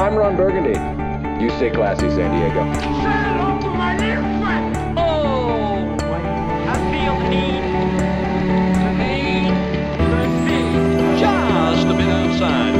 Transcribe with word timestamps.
I'm 0.00 0.16
Ron 0.16 0.34
Burgundy. 0.34 0.80
You 1.44 1.50
stay 1.50 1.68
classy, 1.68 2.08
San 2.08 2.30
Diego. 2.34 2.60
Oh, 4.96 5.94
I 6.66 6.74
feel 6.90 7.16
the 7.20 7.28
need, 7.28 7.60
need, 8.96 9.52
just 11.20 11.86
a 11.86 11.92
bit 11.92 12.08
outside. 12.08 12.79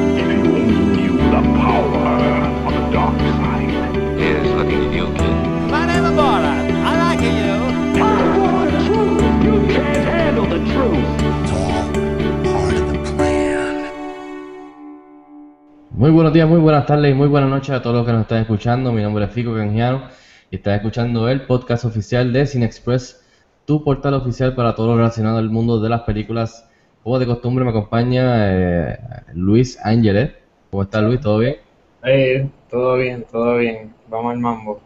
Muy 16.00 16.10
buenos 16.12 16.32
días, 16.32 16.48
muy 16.48 16.60
buenas 16.60 16.86
tardes 16.86 17.10
y 17.10 17.14
muy 17.14 17.28
buenas 17.28 17.50
noches 17.50 17.74
a 17.74 17.82
todos 17.82 17.94
los 17.94 18.06
que 18.06 18.12
nos 18.12 18.22
están 18.22 18.40
escuchando. 18.40 18.90
Mi 18.90 19.02
nombre 19.02 19.26
es 19.26 19.30
Fico 19.32 19.54
Canjiano 19.54 20.04
y 20.50 20.56
estás 20.56 20.76
escuchando 20.76 21.28
el 21.28 21.42
podcast 21.42 21.84
oficial 21.84 22.32
de 22.32 22.46
Cine 22.46 22.64
Express, 22.64 23.22
tu 23.66 23.84
portal 23.84 24.14
oficial 24.14 24.54
para 24.54 24.74
todo 24.74 24.86
lo 24.86 24.96
relacionado 24.96 25.36
al 25.36 25.50
mundo 25.50 25.78
de 25.78 25.90
las 25.90 26.00
películas. 26.04 26.66
Como 27.02 27.18
de 27.18 27.26
costumbre 27.26 27.66
me 27.66 27.70
acompaña 27.72 28.22
eh, 28.50 28.98
Luis 29.34 29.78
Ángeles. 29.84 30.30
¿Cómo 30.70 30.84
está 30.84 31.02
Luis? 31.02 31.20
¿Todo 31.20 31.36
bien? 31.36 31.56
Eh, 32.02 32.48
todo 32.70 32.96
bien, 32.96 33.26
todo 33.30 33.58
bien. 33.58 33.92
Vamos 34.08 34.32
al 34.32 34.38
mambo. 34.38 34.80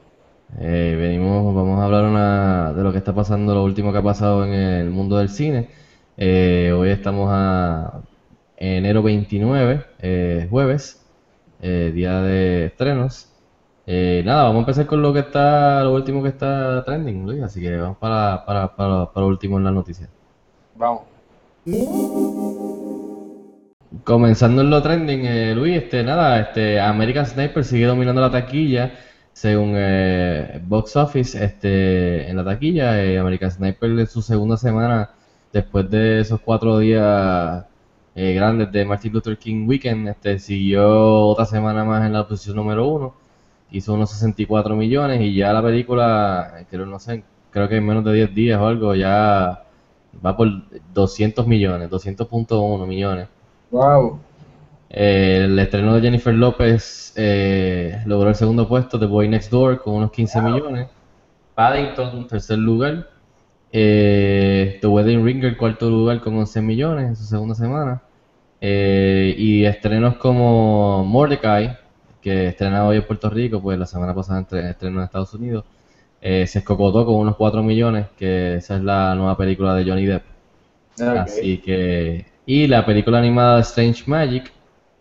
Eh, 0.59 0.96
venimos, 0.99 1.55
vamos 1.55 1.79
a 1.79 1.85
hablar 1.85 2.07
una- 2.07 2.73
de 2.73 2.83
lo 2.83 2.91
que 2.91 2.99
está 2.99 3.15
pasando, 3.15 3.55
lo 3.55 3.62
último 3.62 3.93
que 3.93 3.99
ha 3.99 4.02
pasado 4.02 4.45
en 4.45 4.52
el 4.52 4.91
mundo 4.91 5.19
del 5.19 5.29
cine. 5.29 5.69
Eh, 6.16 6.73
hoy 6.77 6.91
estamos 6.91 7.29
a 7.33 8.01
enero 8.57 9.02
29, 9.05 9.85
eh, 10.01 10.46
jueves, 10.51 11.04
eh, 11.61 11.93
día 11.95 12.21
de 12.21 12.67
estrenos. 12.67 13.29
Eh, 13.87 14.23
nada, 14.25 14.45
vamos 14.45 14.57
a 14.57 14.60
empezar 14.60 14.87
con 14.87 15.02
lo 15.02 15.13
que 15.13 15.21
está, 15.21 15.85
lo 15.85 15.95
último 15.95 16.23
que 16.23 16.30
está 16.30 16.83
trending, 16.85 17.27
Luis, 17.27 17.43
así 17.43 17.61
que 17.61 17.77
vamos 17.77 17.99
para, 17.99 18.45
para, 18.46 18.74
para, 18.74 19.13
para 19.13 19.27
lo 19.27 19.29
último 19.29 19.59
en 19.59 19.65
las 19.65 19.74
noticias. 19.74 20.09
Vamos. 20.77 21.02
Comenzando 24.05 24.63
en 24.63 24.71
lo 24.71 24.83
trending, 24.83 25.27
eh, 25.27 25.55
Luis, 25.55 25.77
este, 25.77 26.02
nada, 26.02 26.41
este, 26.41 26.80
American 26.80 27.27
Sniper 27.27 27.65
sigue 27.65 27.87
dominando 27.87 28.21
la 28.21 28.30
taquilla, 28.30 28.93
según 29.33 29.74
eh, 29.77 30.61
Box 30.66 30.96
Office, 30.96 31.45
este, 31.45 32.29
en 32.29 32.37
la 32.37 32.45
taquilla, 32.45 32.93
American 33.21 33.51
Sniper 33.51 33.91
en 33.91 34.07
su 34.07 34.23
segunda 34.23 34.57
semana, 34.57 35.11
después 35.52 35.91
de 35.91 36.21
esos 36.21 36.41
cuatro 36.41 36.79
días 36.79 37.65
eh, 38.15 38.34
grandes 38.34 38.70
de 38.70 38.84
Martin 38.84 39.12
Luther 39.12 39.38
King 39.38 39.66
Weekend, 39.66 40.09
este, 40.09 40.38
siguió 40.38 41.26
otra 41.26 41.46
semana 41.46 41.84
más 41.84 42.07
en 42.07 42.12
la 42.12 42.26
posición 42.26 42.56
número 42.56 42.87
uno, 42.87 43.15
hizo 43.71 43.95
unos 43.95 44.10
64 44.10 44.76
millones 44.76 45.21
y 45.21 45.34
ya 45.34 45.52
la 45.52 45.62
película, 45.62 46.65
creo, 46.71 46.87
no 46.87 46.98
sé, 46.98 47.24
creo 47.51 47.68
que 47.68 47.76
en 47.76 47.87
menos 47.87 48.04
de 48.04 48.12
10 48.12 48.34
días 48.34 48.60
o 48.60 48.66
algo, 48.66 48.95
ya 48.95 49.65
va 50.24 50.37
por 50.37 50.48
200 50.93 51.46
millones, 51.46 51.90
200.1 51.90 52.87
millones. 52.87 53.29
Wow. 53.71 54.21
Eh, 54.90 55.43
el 55.45 55.59
estreno 55.59 55.95
de 55.95 56.02
Jennifer 56.02 56.32
López 56.32 57.12
eh, 57.16 58.01
logró 58.06 58.28
el 58.28 58.37
segundo 58.37 58.68
puesto 58.68 58.96
de 58.96 59.06
Boy 59.06 59.28
Next 59.28 59.51
Door 59.51 59.82
con 59.82 59.95
unos 59.95 60.12
15 60.12 60.40
millones. 60.40 60.88
Paddington, 61.54 62.28
tercer 62.28 62.59
lugar. 62.59 63.09
Eh, 63.77 64.78
The 64.81 64.87
Wedding 64.87 65.25
Ringer, 65.25 65.56
cuarto 65.56 65.91
lugar 65.91 66.21
con 66.21 66.37
11 66.39 66.62
millones 66.62 67.09
en 67.09 67.17
su 67.17 67.25
segunda 67.25 67.56
semana. 67.56 68.03
Eh, 68.61 69.34
y 69.37 69.65
estrenos 69.65 70.17
como 70.17 71.05
Mordecai, 71.05 71.77
que 72.22 72.49
estrena 72.49 72.87
hoy 72.87 72.99
en 72.99 73.06
Puerto 73.06 73.28
Rico, 73.31 73.61
pues 73.61 73.78
la 73.78 73.87
semana 73.87 74.15
pasada 74.15 74.41
estrenó 74.71 74.99
en 75.00 75.05
Estados 75.05 75.34
Unidos. 75.34 75.65
eh, 76.22 76.47
se 76.47 76.61
escocotó 76.61 77.05
con 77.06 77.17
unos 77.17 77.37
4 77.37 77.62
millones, 77.62 78.06
que 78.17 78.57
esa 78.57 78.77
es 78.77 78.83
la 78.83 79.15
nueva 79.15 79.37
película 79.37 79.75
de 79.75 79.84
Johnny 79.84 80.07
Depp. 80.07 80.25
Así 81.19 81.59
que. 81.59 82.27
Y 82.47 82.67
la 82.69 82.84
película 82.87 83.19
animada 83.19 83.61
Strange 83.61 84.05
Magic, 84.07 84.53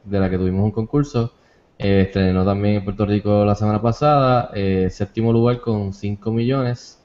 de 0.04 0.20
la 0.20 0.30
que 0.30 0.38
tuvimos 0.38 0.64
un 0.66 0.72
concurso, 0.72 1.34
eh, 1.78 2.04
estrenó 2.08 2.46
también 2.46 2.76
en 2.78 2.84
Puerto 2.86 3.06
Rico 3.06 3.46
la 3.46 3.56
semana 3.56 3.82
pasada. 3.82 4.52
eh, 4.56 4.90
séptimo 4.92 5.32
lugar 5.34 5.62
con 5.62 5.94
5 5.94 6.32
millones. 6.32 7.03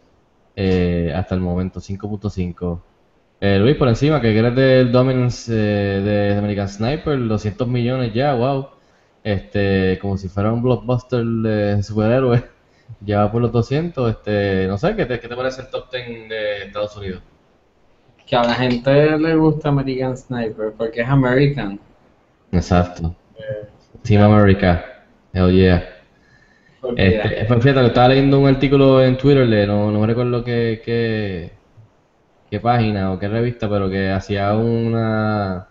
Eh, 0.61 1.13
hasta 1.15 1.37
el 1.37 1.41
momento, 1.41 1.79
5.5. 1.81 2.81
Eh, 3.41 3.61
Luis, 3.61 3.77
por 3.77 3.87
encima, 3.87 4.21
que 4.21 4.37
eres 4.37 4.57
del 4.57 4.91
Dominance 4.91 5.53
eh, 5.55 6.01
de 6.01 6.37
American 6.37 6.69
Sniper, 6.69 7.29
200 7.29 7.69
millones 7.69 8.13
ya, 8.13 8.35
wow. 8.35 8.71
Este, 9.23 10.01
como 10.01 10.17
si 10.17 10.29
fuera 10.29 10.53
un 10.53 10.61
blockbuster 10.61 11.25
de 11.25 11.83
superhéroes. 11.83 12.43
Ya 13.03 13.19
va 13.19 13.31
por 13.31 13.43
los 13.43 13.53
200. 13.53 14.11
Este, 14.11 14.67
no 14.67 14.79
sé, 14.79 14.97
¿qué 14.97 15.05
te, 15.05 15.21
qué 15.21 15.29
te 15.29 15.37
parece 15.37 15.61
el 15.61 15.69
top 15.69 15.93
10 15.93 16.29
de 16.31 16.63
Estados 16.65 16.97
Unidos? 16.97 17.23
Que 18.27 18.35
a 18.35 18.43
la 18.43 18.55
gente 18.55 19.19
le 19.19 19.37
gusta 19.37 19.69
American 19.69 20.17
Sniper 20.17 20.73
porque 20.73 21.03
es 21.03 21.09
American. 21.09 21.79
Exacto. 22.51 23.15
Team 24.03 24.23
America. 24.23 24.83
Hell 25.35 25.53
yeah. 25.53 25.97
Este, 26.97 27.44
pues 27.47 27.62
fíjate, 27.62 27.87
estaba 27.87 28.09
leyendo 28.09 28.39
un 28.41 28.49
artículo 28.49 29.03
en 29.03 29.16
Twitter, 29.16 29.49
de- 29.49 29.66
no, 29.66 29.91
no 29.91 30.00
me 30.00 30.06
recuerdo 30.06 30.43
qué, 30.44 30.81
qué, 30.84 32.61
página 32.61 33.12
o 33.12 33.19
qué 33.19 33.28
revista, 33.28 33.69
pero 33.69 33.89
que 33.91 34.11
hacía 34.11 34.55
una... 34.56 35.69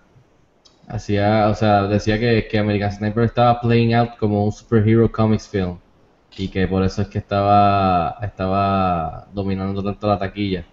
Hacía, 0.88 1.50
o 1.50 1.56
sea, 1.56 1.84
decía 1.88 2.20
que, 2.20 2.48
que 2.50 2.60
American 2.60 2.92
Sniper 2.94 3.24
estaba 3.26 3.62
playing 3.62 3.94
out 3.96 4.12
como 4.20 4.46
un 4.46 4.52
superhero 4.54 5.12
comics 5.12 5.50
film 5.50 5.80
y 6.38 6.50
que 6.50 6.68
por 6.68 6.84
eso 6.84 7.02
es 7.04 7.10
que 7.10 7.20
estaba, 7.20 8.18
estaba 8.22 9.28
dominando 9.34 9.84
tanto 9.84 10.08
la 10.08 10.20
taquilla. 10.20 10.66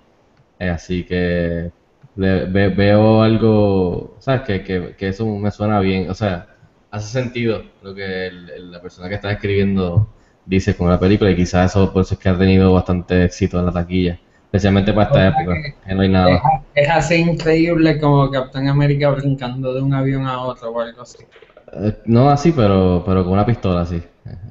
Eh, 0.58 0.68
así 0.70 1.04
que 1.06 1.72
veo 2.14 3.22
algo, 3.22 4.16
¿sabes? 4.20 4.42
Que, 4.42 4.62
que, 4.64 4.96
que 4.96 5.08
eso 5.08 5.26
me 5.26 5.50
suena 5.50 5.80
bien, 5.80 6.10
o 6.10 6.14
sea, 6.14 6.48
hace 6.90 7.08
sentido 7.08 7.62
lo 7.82 7.94
que 7.94 8.26
el- 8.28 8.70
la 8.70 8.80
persona 8.82 9.08
que 9.08 9.16
está 9.16 9.32
escribiendo 9.32 10.14
dice 10.46 10.76
con 10.76 10.88
la 10.90 10.98
película 11.00 11.30
y 11.30 11.36
quizás 11.36 11.70
eso 11.70 11.92
por 11.92 12.02
eso 12.02 12.14
es 12.14 12.20
que 12.20 12.28
ha 12.28 12.38
tenido 12.38 12.72
bastante 12.72 13.24
éxito 13.24 13.58
en 13.58 13.66
la 13.66 13.72
taquilla, 13.72 14.18
especialmente 14.44 14.92
para 14.92 15.06
esta 15.06 15.26
O 15.28 15.28
época, 15.28 15.54
que- 15.62 15.74
que 15.86 15.94
no 15.94 16.02
hay 16.02 16.08
es, 16.22 16.40
nada. 16.40 16.50
es 16.74 16.88
así 16.90 17.14
increíble 17.16 17.98
como 17.98 18.30
Captain 18.30 18.68
America 18.68 19.10
brincando 19.10 19.74
de 19.74 19.80
un 19.82 19.94
avión 19.94 20.26
a 20.26 20.40
otro 20.42 20.70
o 20.72 20.80
algo 20.80 21.02
así. 21.02 21.24
Eh, 21.72 22.02
No 22.06 22.30
así, 22.30 22.52
pero, 22.52 23.02
pero 23.06 23.24
con 23.24 23.32
una 23.34 23.46
pistola 23.46 23.82
así. 23.82 24.02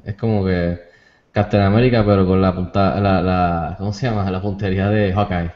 Es 0.04 0.14
como 0.16 0.44
que 0.44 0.78
Captain 1.32 1.62
America, 1.62 2.04
pero 2.04 2.26
con 2.26 2.40
la 2.40 2.54
punta, 2.54 3.00
la, 3.00 3.20
la, 3.22 3.74
¿cómo 3.78 3.92
se 3.92 4.06
llama? 4.06 4.30
La 4.30 4.40
puntería 4.42 4.88
de 4.88 5.12
Hawkeye. 5.12 5.50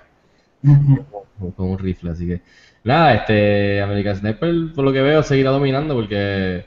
con 1.38 1.53
con 1.53 1.71
un 1.71 1.78
rifle, 1.78 2.10
así 2.10 2.27
que 2.27 2.43
nada, 2.84 3.15
este 3.15 3.81
American 3.82 4.16
Sniper 4.16 4.54
por 4.75 4.84
lo 4.84 4.93
que 4.93 5.03
veo 5.03 5.22
seguirá 5.22 5.50
dominando 5.50 5.94
porque 5.94 6.65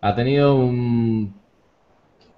ha 0.00 0.14
tenido 0.14 0.56
un 0.56 1.43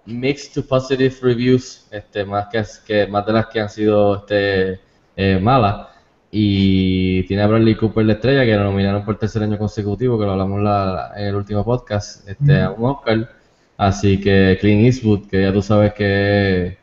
mixed 0.06 0.54
to 0.54 0.62
positive 0.66 1.14
reviews, 1.22 1.86
este 1.90 2.24
más 2.24 2.46
que, 2.48 2.62
que 2.86 3.06
más 3.06 3.26
de 3.26 3.32
las 3.32 3.46
que 3.46 3.60
han 3.60 3.68
sido 3.70 4.16
este 4.16 4.80
eh, 5.16 5.38
malas 5.40 5.88
y 6.30 7.22
tiene 7.24 7.42
a 7.42 7.46
Bradley 7.46 7.74
Cooper 7.76 8.04
de 8.06 8.12
estrella 8.14 8.44
que 8.44 8.54
lo 8.56 8.64
nominaron 8.64 9.04
por 9.04 9.18
tercer 9.18 9.42
año 9.42 9.58
consecutivo, 9.58 10.18
que 10.18 10.24
lo 10.26 10.32
hablamos 10.32 10.62
la- 10.62 11.12
en 11.16 11.26
el 11.28 11.34
último 11.34 11.64
podcast, 11.64 12.28
este 12.28 12.60
a 12.60 12.70
un 12.70 12.84
Oscar, 12.90 13.30
así 13.76 14.20
que 14.20 14.58
Clint 14.60 14.84
Eastwood, 14.86 15.28
que 15.28 15.42
ya 15.42 15.52
tú 15.52 15.62
sabes 15.62 15.92
que 15.94 16.78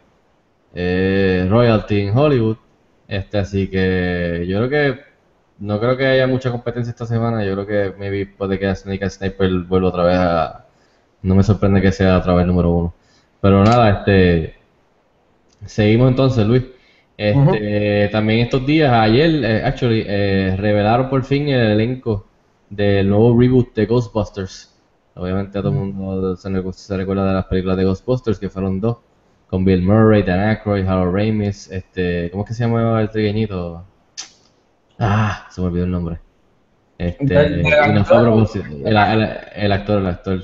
eh, 0.73 1.47
royalty 1.49 2.01
en 2.01 2.17
Hollywood. 2.17 2.57
Este, 3.07 3.37
así 3.37 3.69
que 3.69 4.45
yo 4.47 4.57
creo 4.67 4.69
que 4.69 5.01
no 5.59 5.79
creo 5.79 5.97
que 5.97 6.05
haya 6.07 6.27
mucha 6.27 6.51
competencia 6.51 6.91
esta 6.91 7.05
semana. 7.05 7.43
Yo 7.45 7.53
creo 7.53 7.67
que 7.67 7.97
maybe 7.99 8.25
puede 8.25 8.59
que 8.59 8.73
Snake 8.75 9.09
Sniper 9.09 9.51
vuelva 9.61 9.89
otra 9.89 10.03
vez 10.03 10.17
a. 10.17 10.65
No 11.21 11.35
me 11.35 11.43
sorprende 11.43 11.81
que 11.81 11.91
sea 11.91 12.17
otra 12.17 12.33
vez 12.33 12.45
número 12.47 12.71
uno. 12.71 12.93
Pero 13.43 13.63
nada, 13.63 13.91
este. 13.91 14.55
Seguimos 15.65 16.09
entonces, 16.09 16.45
Luis. 16.45 16.63
Este, 17.17 18.09
también 18.11 18.39
estos 18.41 18.65
días, 18.65 18.91
ayer, 18.91 19.29
eh, 19.45 19.63
actually, 19.63 20.03
eh, 20.07 20.55
revelaron 20.57 21.09
por 21.09 21.23
fin 21.23 21.47
el 21.49 21.71
elenco 21.73 22.25
del 22.69 23.07
nuevo 23.09 23.39
reboot 23.39 23.73
de 23.75 23.85
Ghostbusters. 23.85 24.73
Obviamente 25.15 25.59
todo 25.61 25.69
el 25.69 25.75
mundo 25.93 26.35
se, 26.35 26.49
se 26.73 26.97
recuerda 26.97 27.27
de 27.27 27.33
las 27.33 27.45
películas 27.45 27.77
de 27.77 27.83
Ghostbusters, 27.85 28.39
que 28.39 28.49
fueron 28.49 28.81
dos, 28.81 28.97
con 29.47 29.63
Bill 29.63 29.83
Murray, 29.83 30.23
Dan 30.23 30.39
Aykroyd, 30.39 30.87
Harold 30.87 31.15
Ramis, 31.15 31.69
este, 31.71 32.31
¿cómo 32.31 32.43
es 32.43 32.47
que 32.49 32.55
se 32.55 32.63
llamaba 32.63 32.99
el 33.01 33.09
trigueñito? 33.11 33.83
Ah, 34.99 35.47
se 35.51 35.61
me 35.61 35.67
olvidó 35.67 35.85
el 35.85 35.91
nombre. 35.91 36.19
Este, 36.97 37.35
¿Del- 37.35 37.63
del 37.63 37.79
y 37.81 37.93
no 37.93 38.05
fue 38.05 38.17
a 38.17 38.21
actor? 38.21 38.51
El, 38.83 38.97
el- 38.97 39.37
el 39.55 39.71
actor, 39.71 39.99
el 39.99 40.07
actor. 40.07 40.41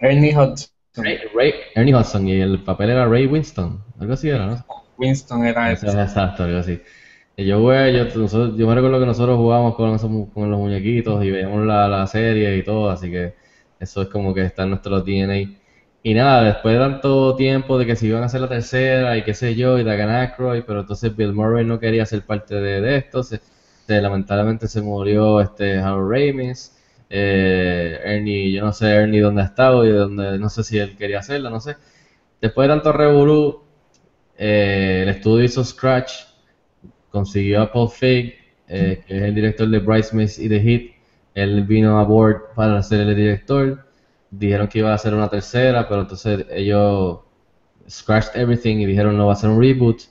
Ernie 0.00 0.32
Hudson. 0.36 0.70
Ray- 0.96 1.18
Ray- 1.34 1.54
Ernie 1.74 1.94
Hudson, 1.94 2.28
y 2.28 2.40
el 2.40 2.62
papel 2.62 2.90
era 2.90 3.06
Ray 3.06 3.26
Winston, 3.26 3.82
algo 3.98 4.12
así 4.12 4.28
era, 4.28 4.46
¿no? 4.46 4.64
Winston 4.96 5.44
era 5.46 5.72
ese. 5.72 5.86
es 5.88 5.94
exacto, 5.94 6.44
algo 6.44 6.58
así. 6.58 6.80
Y 7.36 7.46
yo, 7.46 7.60
güey, 7.60 7.92
yo, 7.96 8.04
nosotros- 8.04 8.56
yo 8.56 8.66
me 8.68 8.74
recuerdo 8.74 9.00
que 9.00 9.06
nosotros 9.06 9.36
jugábamos 9.36 9.74
con, 9.74 9.94
esos 9.94 10.10
con 10.32 10.50
los 10.50 10.58
muñequitos 10.60 11.24
y 11.24 11.30
veíamos 11.30 11.66
la, 11.66 11.88
la 11.88 12.06
serie 12.06 12.56
y 12.56 12.62
todo, 12.62 12.90
así 12.90 13.10
que 13.10 13.34
eso 13.80 14.02
es 14.02 14.08
como 14.08 14.32
que 14.34 14.42
está 14.42 14.62
en 14.64 14.70
nuestro 14.70 15.00
DNA. 15.00 15.60
Y 16.02 16.14
nada, 16.14 16.44
después 16.44 16.74
de 16.74 16.80
tanto 16.80 17.34
tiempo 17.34 17.78
de 17.78 17.86
que 17.86 17.96
se 17.96 18.06
iban 18.06 18.22
a 18.22 18.26
hacer 18.26 18.40
la 18.42 18.48
tercera 18.48 19.16
y 19.16 19.24
qué 19.24 19.34
sé 19.34 19.54
yo, 19.56 19.78
y 19.78 19.84
Dagan 19.84 20.10
Aykroyd, 20.10 20.62
pero 20.66 20.80
entonces 20.80 21.16
Bill 21.16 21.32
Murray 21.32 21.64
no 21.64 21.80
quería 21.80 22.06
ser 22.06 22.22
parte 22.24 22.54
de, 22.56 22.80
de 22.80 22.96
esto, 22.98 23.22
se- 23.22 23.40
se- 23.86 24.00
lamentablemente 24.02 24.68
se 24.68 24.80
murió 24.82 25.40
este 25.40 25.78
Harold 25.78 26.10
Ramis, 26.12 26.73
eh, 27.10 28.00
Ernie, 28.04 28.52
yo 28.52 28.64
no 28.64 28.72
sé 28.72 28.90
Ernie 28.90 29.20
dónde 29.20 29.42
ha 29.42 29.46
estado 29.46 29.84
y 29.84 29.90
dónde, 29.90 30.38
no 30.38 30.48
sé 30.48 30.62
si 30.64 30.78
él 30.78 30.96
quería 30.96 31.20
hacerla, 31.20 31.50
no 31.50 31.60
sé. 31.60 31.76
Después 32.40 32.68
de 32.68 32.74
tanto 32.74 32.92
revolú, 32.92 33.62
eh, 34.36 35.00
el 35.02 35.08
estudio 35.08 35.44
hizo 35.44 35.64
Scratch, 35.64 36.12
consiguió 37.10 37.62
a 37.62 37.72
Paul 37.72 37.88
Feig, 37.88 38.34
eh, 38.68 39.02
que 39.06 39.16
es 39.16 39.22
el 39.22 39.34
director 39.34 39.68
de 39.68 39.78
Bridesmaids 39.78 40.38
y 40.38 40.48
The 40.48 40.60
Heat. 40.60 40.82
Él 41.34 41.64
vino 41.64 41.98
a 41.98 42.04
board 42.04 42.54
para 42.54 42.82
ser 42.82 43.00
el 43.00 43.14
director. 43.14 43.86
Dijeron 44.30 44.68
que 44.68 44.80
iba 44.80 44.90
a 44.90 44.94
hacer 44.94 45.14
una 45.14 45.28
tercera, 45.28 45.88
pero 45.88 46.02
entonces 46.02 46.46
ellos 46.50 47.20
scratched 47.88 48.40
everything 48.40 48.78
y 48.78 48.86
dijeron 48.86 49.16
no 49.16 49.26
va 49.26 49.34
a 49.34 49.36
ser 49.36 49.50
un 49.50 49.60
reboot, 49.60 50.02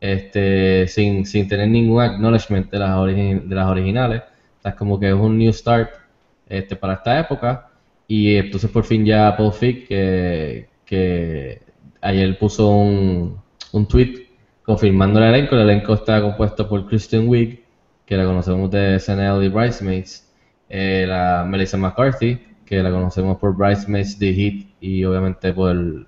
este, 0.00 0.86
sin, 0.88 1.26
sin 1.26 1.48
tener 1.48 1.68
ningún 1.68 2.02
acknowledgement 2.02 2.70
de 2.70 2.78
las, 2.78 2.96
originales. 2.96 4.22
O 4.64 4.76
como 4.76 4.98
que 4.98 5.08
es 5.08 5.14
un 5.14 5.38
new 5.38 5.52
start 5.52 5.90
este, 6.48 6.76
para 6.76 6.94
esta 6.94 7.18
época. 7.20 7.70
Y 8.06 8.36
entonces 8.36 8.70
por 8.70 8.84
fin 8.84 9.04
ya 9.04 9.36
Paul 9.36 9.52
Feig, 9.52 9.86
que, 9.88 11.62
ayer 12.00 12.38
puso 12.38 12.70
un, 12.70 13.38
un 13.72 13.88
tweet 13.88 14.28
confirmando 14.68 15.18
el 15.18 15.34
elenco. 15.34 15.54
El 15.54 15.62
elenco 15.62 15.94
está 15.94 16.20
compuesto 16.20 16.68
por 16.68 16.86
Kristen 16.86 17.26
Wiig, 17.26 17.64
que 18.04 18.16
la 18.16 18.24
conocemos 18.24 18.70
de 18.70 18.98
SNL 18.98 19.42
y 19.42 19.48
Bridesmaids, 19.48 20.30
eh, 20.68 21.06
la 21.08 21.44
Melissa 21.48 21.76
McCarthy, 21.78 22.38
que 22.66 22.82
la 22.82 22.90
conocemos 22.90 23.38
por 23.38 23.56
Bridesmaids, 23.56 24.18
The 24.18 24.32
Heat 24.34 24.66
y 24.80 25.04
obviamente 25.04 25.54
por... 25.54 26.06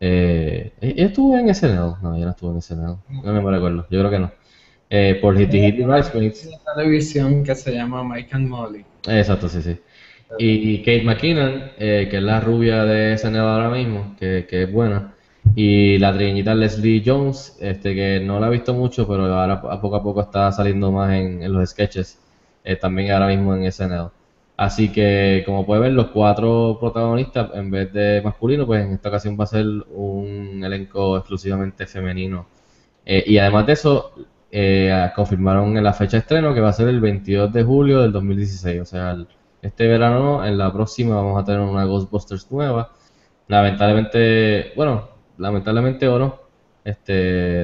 Eh, 0.00 0.72
¿ella 0.80 1.06
estuvo 1.06 1.36
en 1.36 1.52
SNL? 1.52 1.96
No, 2.00 2.14
ella 2.14 2.26
no 2.26 2.30
estuvo 2.30 2.52
en 2.52 2.62
SNL. 2.62 2.98
No 3.08 3.42
me 3.42 3.50
recuerdo, 3.50 3.86
yo 3.90 3.98
creo 3.98 4.10
que 4.10 4.18
no. 4.20 4.30
Eh, 4.90 5.18
por 5.20 5.36
Heat 5.36 5.54
y 5.54 5.82
Bridesmaids. 5.82 6.46
Una 6.46 6.74
televisión 6.74 7.44
que 7.44 7.54
se 7.54 7.72
llama 7.72 8.02
Mike 8.04 8.30
and 8.32 8.48
Molly. 8.48 8.84
Exacto, 9.06 9.48
sí, 9.48 9.62
sí. 9.62 9.78
Y 10.38 10.78
Kate 10.80 11.02
McKinnon, 11.04 11.72
eh, 11.78 12.06
que 12.10 12.18
es 12.18 12.22
la 12.22 12.40
rubia 12.40 12.84
de 12.84 13.14
SNL 13.14 13.40
ahora 13.40 13.70
mismo, 13.70 14.14
que, 14.18 14.46
que 14.48 14.64
es 14.64 14.72
buena. 14.72 15.14
Y 15.54 15.98
la 15.98 16.12
trigueñita 16.12 16.54
Leslie 16.54 17.02
Jones, 17.04 17.56
este, 17.60 17.94
que 17.94 18.20
no 18.20 18.38
la 18.38 18.48
he 18.48 18.50
visto 18.50 18.74
mucho, 18.74 19.08
pero 19.08 19.24
ahora 19.34 19.54
a 19.54 19.80
poco 19.80 19.96
a 19.96 20.02
poco 20.02 20.20
está 20.20 20.52
saliendo 20.52 20.92
más 20.92 21.12
en, 21.14 21.42
en 21.42 21.52
los 21.52 21.70
sketches, 21.70 22.18
eh, 22.64 22.76
también 22.76 23.10
ahora 23.10 23.28
mismo 23.28 23.54
en 23.54 23.64
SNL. 23.64 24.10
Así 24.56 24.90
que, 24.92 25.42
como 25.46 25.64
puede 25.64 25.80
ver, 25.82 25.92
los 25.92 26.08
cuatro 26.08 26.76
protagonistas, 26.80 27.50
en 27.54 27.70
vez 27.70 27.92
de 27.92 28.20
masculino, 28.22 28.66
pues 28.66 28.84
en 28.84 28.92
esta 28.92 29.08
ocasión 29.08 29.36
va 29.38 29.44
a 29.44 29.46
ser 29.46 29.66
un 29.66 30.62
elenco 30.64 31.16
exclusivamente 31.16 31.86
femenino. 31.86 32.46
Eh, 33.06 33.24
y 33.26 33.38
además 33.38 33.66
de 33.66 33.72
eso, 33.74 34.12
eh, 34.50 35.10
confirmaron 35.14 35.76
en 35.76 35.84
la 35.84 35.92
fecha 35.92 36.16
de 36.16 36.20
estreno 36.20 36.54
que 36.54 36.60
va 36.60 36.70
a 36.70 36.72
ser 36.72 36.88
el 36.88 37.00
22 37.00 37.52
de 37.52 37.62
julio 37.62 38.00
del 38.00 38.12
2016. 38.12 38.80
O 38.80 38.84
sea, 38.84 39.16
este 39.60 39.86
verano, 39.86 40.20
no, 40.20 40.46
en 40.46 40.56
la 40.56 40.72
próxima 40.72 41.16
vamos 41.16 41.40
a 41.40 41.44
tener 41.44 41.60
una 41.60 41.84
Ghostbusters 41.84 42.50
nueva. 42.50 42.92
Lamentablemente, 43.48 44.72
bueno, 44.76 45.08
lamentablemente 45.38 46.08
o 46.08 46.18
no, 46.18 46.40
este, 46.84 47.12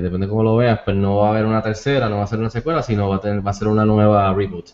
depende 0.03 0.27
de 0.27 0.31
cómo 0.31 0.43
lo 0.43 0.57
veas, 0.57 0.81
pues 0.85 0.97
no 0.97 1.19
va 1.19 1.29
a 1.29 1.31
haber 1.31 1.47
una 1.47 1.63
tercera, 1.63 2.09
no 2.09 2.19
va 2.19 2.25
a 2.25 2.27
ser 2.27 2.39
una 2.39 2.51
secuela, 2.51 2.83
sino 2.83 3.09
va 3.09 3.17
a, 3.17 3.21
tener, 3.21 3.47
va 3.47 3.51
a 3.51 3.55
ser 3.55 3.69
una 3.69 3.85
nueva 3.85 4.33
reboot. 4.35 4.71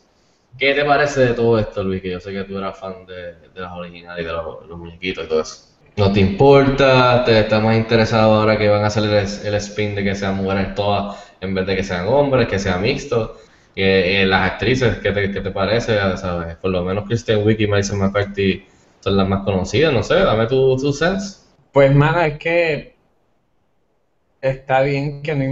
¿Qué 0.59 0.75
te 0.75 0.85
parece 0.85 1.21
de 1.21 1.35
todo 1.35 1.59
esto, 1.59 1.85
Luis? 1.85 2.03
Que 2.03 2.11
yo 2.11 2.21
sé 2.21 2.33
que 2.33 2.43
tú 2.45 2.59
eras 2.59 2.77
fan 2.77 3.07
de, 3.07 3.61
las 3.61 3.73
originales 3.73 4.25
y 4.25 4.27
de 4.27 4.33
los, 4.33 4.69
muñequitos 4.77 5.25
y 5.25 5.29
todo 5.29 5.41
eso. 5.43 5.67
¿No 5.97 6.13
te 6.13 6.21
importa? 6.21 7.25
¿Te 7.25 7.41
estás 7.41 7.63
más 7.63 7.77
interesado 7.77 8.35
ahora 8.35 8.57
que 8.57 8.69
van 8.69 8.83
a 8.83 8.89
hacer 8.89 9.05
el 9.05 9.55
spin 9.55 9.95
de 9.95 10.05
que 10.05 10.15
sean 10.15 10.37
mujeres 10.37 10.75
todas 10.75 11.30
en 11.41 11.55
vez 11.55 11.67
de 11.67 11.77
que 11.77 11.85
sean 11.85 12.07
hombres, 12.09 12.49
que 12.49 12.59
sea 12.59 12.79
mixto? 12.79 13.37
Que, 13.75 14.23
eh, 14.23 14.27
las 14.27 14.53
actrices, 14.53 14.99
¿qué 14.99 15.13
te, 15.13 15.31
qué 15.31 15.41
te 15.41 15.51
parece? 15.51 15.97
¿Sabes? 16.17 16.57
Por 16.57 16.71
lo 16.71 16.85
menos 16.85 17.05
Kristen 17.07 17.47
Wiig 17.47 17.61
y 17.61 17.67
Melissa 17.67 17.95
McCarthy 17.97 18.65
son 19.01 19.17
las 19.17 19.29
más 19.29 19.45
conocidas, 19.45 19.93
no 19.93 20.03
sé, 20.03 20.15
dame 20.17 20.47
tu, 20.47 20.77
tu 20.77 20.93
sense. 20.93 21.39
Pues, 21.73 21.95
mano, 21.95 22.21
es 22.23 22.39
que 22.39 22.97
está 24.41 24.83
bien 24.83 25.23
que 25.23 25.35
no 25.35 25.45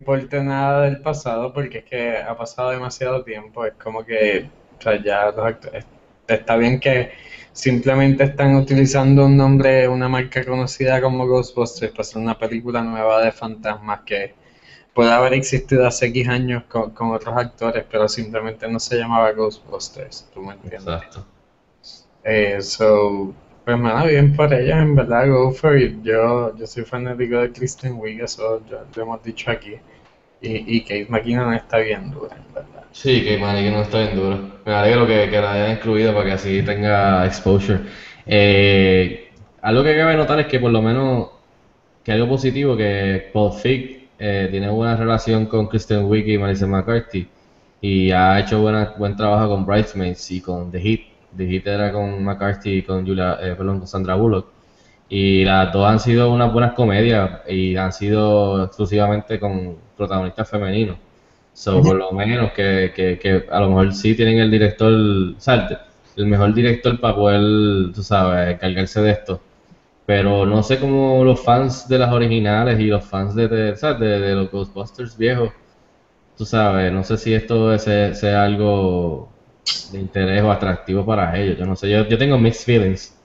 importe 0.00 0.42
nada 0.42 0.82
del 0.82 1.00
pasado 1.00 1.52
porque 1.52 1.78
es 1.78 1.84
que 1.84 2.18
ha 2.18 2.36
pasado 2.36 2.70
demasiado 2.70 3.24
tiempo. 3.24 3.64
Es 3.64 3.74
como 3.74 4.04
que, 4.04 4.50
o 4.78 4.82
sea, 4.82 5.02
ya 5.02 5.26
los 5.26 5.38
actores, 5.46 5.86
está 6.28 6.56
bien 6.56 6.80
que 6.80 7.12
simplemente 7.52 8.24
están 8.24 8.56
utilizando 8.56 9.26
un 9.26 9.36
nombre, 9.36 9.88
una 9.88 10.08
marca 10.08 10.44
conocida 10.44 11.00
como 11.00 11.26
Ghostbusters 11.26 11.92
para 11.92 12.02
hacer 12.02 12.22
una 12.22 12.38
película 12.38 12.82
nueva 12.82 13.22
de 13.24 13.32
fantasmas 13.32 14.00
que 14.04 14.34
puede 14.94 15.12
haber 15.12 15.34
existido 15.34 15.86
hace 15.86 16.06
X 16.06 16.28
años 16.28 16.62
con, 16.68 16.90
con 16.90 17.12
otros 17.12 17.36
actores, 17.36 17.84
pero 17.90 18.08
simplemente 18.08 18.68
no 18.68 18.78
se 18.78 18.96
llamaba 18.96 19.32
Ghostbusters, 19.32 20.28
¿tú 20.32 20.40
me 20.40 20.54
entiendes? 20.54 20.82
Exacto. 20.82 21.26
Eh, 22.22 22.62
so, 22.62 23.34
pues 23.64 23.78
bien 24.08 24.34
por 24.36 24.52
ellos, 24.52 24.78
en 24.78 24.94
verdad, 24.94 25.28
go 25.28 25.52
for 25.52 25.78
it. 25.78 26.02
Yo, 26.02 26.56
yo 26.56 26.66
soy 26.66 26.84
fanático 26.84 27.38
de 27.38 27.52
Kristen 27.52 27.94
Wiig, 27.98 28.22
eso 28.22 28.62
ya 28.70 28.84
lo 28.94 29.02
hemos 29.02 29.22
dicho 29.22 29.50
aquí. 29.50 29.74
Y, 30.40 30.76
y 30.76 30.80
Kate 30.82 31.06
McKinnon 31.08 31.54
está 31.54 31.78
bien 31.78 32.10
dura, 32.10 32.36
en 32.36 32.54
verdad. 32.54 32.84
Sí, 32.92 33.24
que 33.24 33.38
no 33.38 33.82
está 33.82 33.98
bien 34.00 34.14
duro. 34.14 34.38
Me 34.64 34.72
alegro 34.72 35.06
que, 35.06 35.28
que 35.30 35.40
la 35.40 35.52
hayan 35.52 35.72
incluido 35.72 36.12
para 36.12 36.26
que 36.26 36.32
así 36.32 36.62
tenga 36.62 37.26
exposure. 37.26 37.80
Eh, 38.26 39.32
algo 39.62 39.82
que 39.82 39.96
cabe 39.96 40.16
notar 40.16 40.40
es 40.40 40.46
que 40.46 40.60
por 40.60 40.70
lo 40.70 40.82
menos 40.82 41.28
que 42.04 42.12
algo 42.12 42.28
positivo 42.28 42.76
que 42.76 43.30
Paul 43.32 43.52
Feig 43.52 44.03
eh, 44.18 44.48
tiene 44.50 44.68
buena 44.70 44.96
relación 44.96 45.46
con 45.46 45.66
Kristen 45.68 46.04
Wiig 46.06 46.28
y 46.28 46.38
Melissa 46.38 46.66
McCarthy 46.66 47.28
y 47.80 48.10
ha 48.12 48.40
hecho 48.40 48.60
buena, 48.62 48.94
buen 48.96 49.14
trabajo 49.14 49.48
con 49.50 49.66
Bridesmaids 49.66 50.30
y 50.30 50.40
con 50.40 50.70
The 50.70 50.80
Heat. 50.80 51.00
The 51.36 51.46
Heat 51.46 51.66
era 51.66 51.92
con 51.92 52.24
McCarthy 52.24 52.78
y 52.78 52.82
con 52.82 53.06
Julia, 53.06 53.38
eh, 53.42 53.54
perdón, 53.54 53.80
con 53.80 53.88
Sandra 53.88 54.14
Bullock. 54.14 54.46
Y 55.08 55.44
las 55.44 55.72
dos 55.72 55.86
han 55.86 56.00
sido 56.00 56.32
unas 56.32 56.50
buenas 56.52 56.72
comedias 56.72 57.40
y 57.46 57.76
han 57.76 57.92
sido 57.92 58.64
exclusivamente 58.64 59.38
con 59.38 59.76
protagonistas 59.96 60.48
femeninos. 60.48 60.96
So, 61.52 61.82
por 61.82 61.96
lo 61.96 62.10
menos 62.12 62.52
que, 62.52 62.92
que, 62.96 63.18
que 63.18 63.44
a 63.50 63.60
lo 63.60 63.68
mejor 63.68 63.92
sí 63.94 64.14
tienen 64.16 64.38
el 64.38 64.50
director, 64.50 64.92
o 64.92 65.40
sea, 65.40 65.54
el, 65.54 65.78
el 66.16 66.26
mejor 66.26 66.54
director 66.54 66.98
para 66.98 67.14
poder, 67.14 67.92
tú 67.92 68.02
sabes, 68.02 68.54
encargarse 68.54 69.02
de 69.02 69.10
esto. 69.10 69.40
Pero 70.06 70.44
no 70.46 70.62
sé 70.62 70.78
cómo 70.78 71.24
los 71.24 71.40
fans 71.42 71.88
de 71.88 71.98
las 71.98 72.12
originales 72.12 72.78
y 72.78 72.86
los 72.86 73.04
fans 73.04 73.34
de, 73.34 73.48
de, 73.48 73.72
de, 73.72 74.34
los 74.34 74.50
Ghostbusters 74.50 75.16
viejos, 75.16 75.50
tú 76.36 76.44
sabes, 76.44 76.92
no 76.92 77.04
sé 77.04 77.16
si 77.16 77.32
esto 77.34 77.78
sea, 77.78 78.14
sea 78.14 78.44
algo 78.44 79.30
de 79.92 80.00
interés 80.00 80.42
o 80.42 80.52
atractivo 80.52 81.06
para 81.06 81.36
ellos. 81.38 81.58
Yo 81.58 81.66
no 81.66 81.76
sé, 81.76 81.90
yo, 81.90 82.06
yo 82.06 82.18
tengo 82.18 82.38
mixed 82.38 82.64
feelings. 82.64 83.18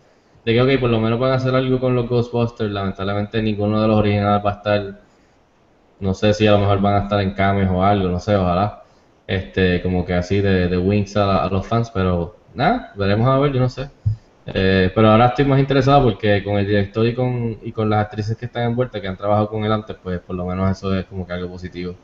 De 0.45 0.53
que, 0.53 0.61
ok, 0.61 0.79
por 0.79 0.89
lo 0.89 0.99
menos 0.99 1.19
van 1.19 1.31
a 1.31 1.35
hacer 1.35 1.53
algo 1.55 1.79
con 1.79 1.95
los 1.95 2.07
Ghostbusters. 2.09 2.71
Lamentablemente 2.71 3.41
ninguno 3.41 3.81
de 3.81 3.87
los 3.87 3.97
originales 3.97 4.45
va 4.45 4.51
a 4.51 4.55
estar. 4.55 5.01
No 5.99 6.13
sé 6.13 6.33
si 6.33 6.47
a 6.47 6.51
lo 6.51 6.59
mejor 6.59 6.81
van 6.81 6.95
a 6.95 7.03
estar 7.03 7.19
en 7.21 7.33
cameos 7.33 7.69
o 7.71 7.83
algo, 7.83 8.07
no 8.09 8.19
sé, 8.19 8.35
ojalá. 8.35 8.83
Este, 9.27 9.81
como 9.81 10.05
que 10.05 10.13
así 10.13 10.41
de, 10.41 10.67
de 10.69 10.77
wings 10.77 11.17
a, 11.17 11.43
a 11.43 11.49
los 11.49 11.67
fans, 11.67 11.91
pero 11.91 12.37
nada, 12.53 12.93
veremos 12.95 13.27
a 13.27 13.37
ver, 13.37 13.51
yo 13.53 13.59
no 13.59 13.69
sé. 13.69 13.89
Eh, 14.53 14.91
pero 14.93 15.11
ahora 15.11 15.27
estoy 15.27 15.45
más 15.45 15.59
interesado 15.59 16.03
porque 16.03 16.43
con 16.43 16.57
el 16.57 16.67
director 16.67 17.05
y 17.05 17.13
con, 17.15 17.57
y 17.61 17.71
con 17.71 17.89
las 17.89 18.05
actrices 18.05 18.37
que 18.37 18.45
están 18.45 18.63
envueltas, 18.63 19.01
que 19.01 19.07
han 19.07 19.17
trabajado 19.17 19.49
con 19.49 19.63
él 19.65 19.71
antes, 19.71 19.95
pues 20.01 20.19
por 20.19 20.35
lo 20.35 20.45
menos 20.45 20.69
eso 20.71 20.95
es 20.97 21.05
como 21.05 21.25
que 21.25 21.33
algo 21.33 21.49
positivo. 21.49 21.95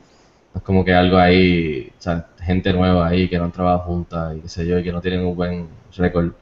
Es 0.54 0.62
como 0.62 0.84
que 0.84 0.94
algo 0.94 1.18
ahí, 1.18 1.92
o 1.98 2.02
sea, 2.02 2.28
gente 2.40 2.72
nueva 2.72 3.08
ahí 3.08 3.28
que 3.28 3.38
no 3.38 3.44
han 3.44 3.52
trabajado 3.52 3.80
juntas 3.84 4.36
y 4.36 4.40
qué 4.40 4.48
sé 4.48 4.66
yo, 4.66 4.78
y 4.78 4.84
que 4.84 4.92
no 4.92 5.00
tienen 5.00 5.20
un 5.26 5.36
buen 5.36 5.68
récord 5.96 6.32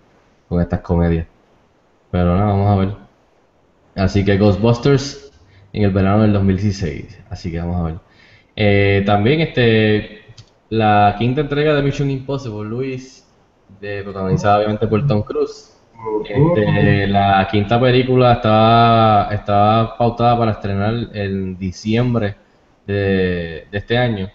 con 0.48 0.60
estas 0.60 0.80
comedias. 0.80 1.26
Pero 2.10 2.36
nada, 2.36 2.46
vamos 2.46 2.70
a 2.70 2.76
ver. 2.76 2.96
Así 3.96 4.24
que 4.24 4.38
Ghostbusters 4.38 5.32
en 5.72 5.84
el 5.84 5.90
verano 5.90 6.22
del 6.22 6.32
2016. 6.32 7.20
Así 7.30 7.50
que 7.50 7.58
vamos 7.58 7.80
a 7.80 7.84
ver. 7.84 7.94
Eh, 8.56 9.02
también 9.06 9.40
este 9.40 10.22
la 10.70 11.14
quinta 11.18 11.40
entrega 11.40 11.74
de 11.74 11.82
Mission 11.82 12.10
Impossible, 12.10 12.68
Luis, 12.68 13.24
protagonizada 14.02 14.58
obviamente 14.58 14.86
por 14.86 15.06
Tom 15.06 15.22
Cruise. 15.22 15.73
Este, 16.28 17.06
la 17.06 17.46
quinta 17.50 17.80
película 17.80 18.34
estaba, 18.34 19.28
estaba 19.32 19.96
pautada 19.96 20.38
para 20.38 20.52
estrenar 20.52 20.94
en 21.14 21.58
diciembre 21.58 22.36
de, 22.86 23.66
de 23.70 23.78
este 23.78 23.98
año. 23.98 24.30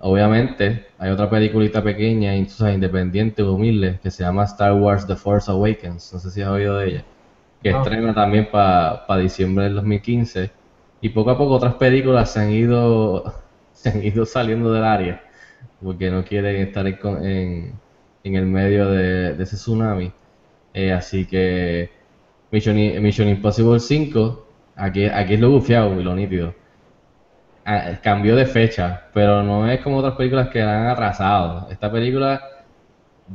Obviamente, 0.00 0.86
hay 0.98 1.10
otra 1.10 1.30
peliculita 1.30 1.82
pequeña, 1.82 2.32
sabes, 2.48 2.74
independiente, 2.74 3.42
humilde, 3.42 4.00
que 4.02 4.10
se 4.10 4.22
llama 4.24 4.44
Star 4.44 4.74
Wars 4.74 5.06
The 5.06 5.16
Force 5.16 5.50
Awakens. 5.50 6.12
No 6.12 6.18
sé 6.20 6.30
si 6.30 6.42
has 6.42 6.48
oído 6.50 6.78
de 6.78 6.88
ella. 6.88 7.04
Que 7.62 7.72
No. 7.72 7.78
estrena 7.78 8.14
también 8.14 8.48
para 8.50 9.18
diciembre 9.18 9.64
del 9.64 9.74
2015. 9.76 10.52
Y 11.00 11.10
poco 11.10 11.30
a 11.30 11.38
poco 11.38 11.54
otras 11.54 11.74
películas 11.74 12.32
se 12.32 12.40
han 12.40 12.50
ido, 12.52 13.24
se 13.72 13.90
han 13.90 14.04
ido 14.04 14.26
saliendo 14.26 14.72
del 14.72 14.84
área. 14.84 15.22
Porque 15.82 16.10
no 16.10 16.24
quieren 16.24 16.56
estar 16.56 16.86
en, 16.86 16.98
en, 17.24 17.80
en 18.24 18.34
el 18.36 18.46
medio 18.46 18.90
de, 18.90 19.34
de 19.34 19.42
ese 19.44 19.56
tsunami. 19.56 20.12
Eh, 20.78 20.92
así 20.92 21.26
que 21.26 21.90
Mission, 22.52 22.76
Mission 23.02 23.28
Impossible 23.28 23.80
5, 23.80 24.46
aquí, 24.76 25.06
aquí 25.06 25.34
es 25.34 25.40
lo 25.40 25.50
bufiado 25.50 26.00
y 26.00 26.04
lo 26.04 26.14
nítido. 26.14 26.54
Ah, 27.64 27.98
cambió 28.02 28.34
de 28.34 28.46
fecha, 28.46 29.08
pero 29.12 29.42
no 29.42 29.70
es 29.70 29.80
como 29.82 29.98
otras 29.98 30.14
películas 30.14 30.48
que 30.48 30.60
la 30.60 30.80
han 30.82 30.86
atrasado. 30.88 31.68
Esta 31.70 31.90
película 31.92 32.40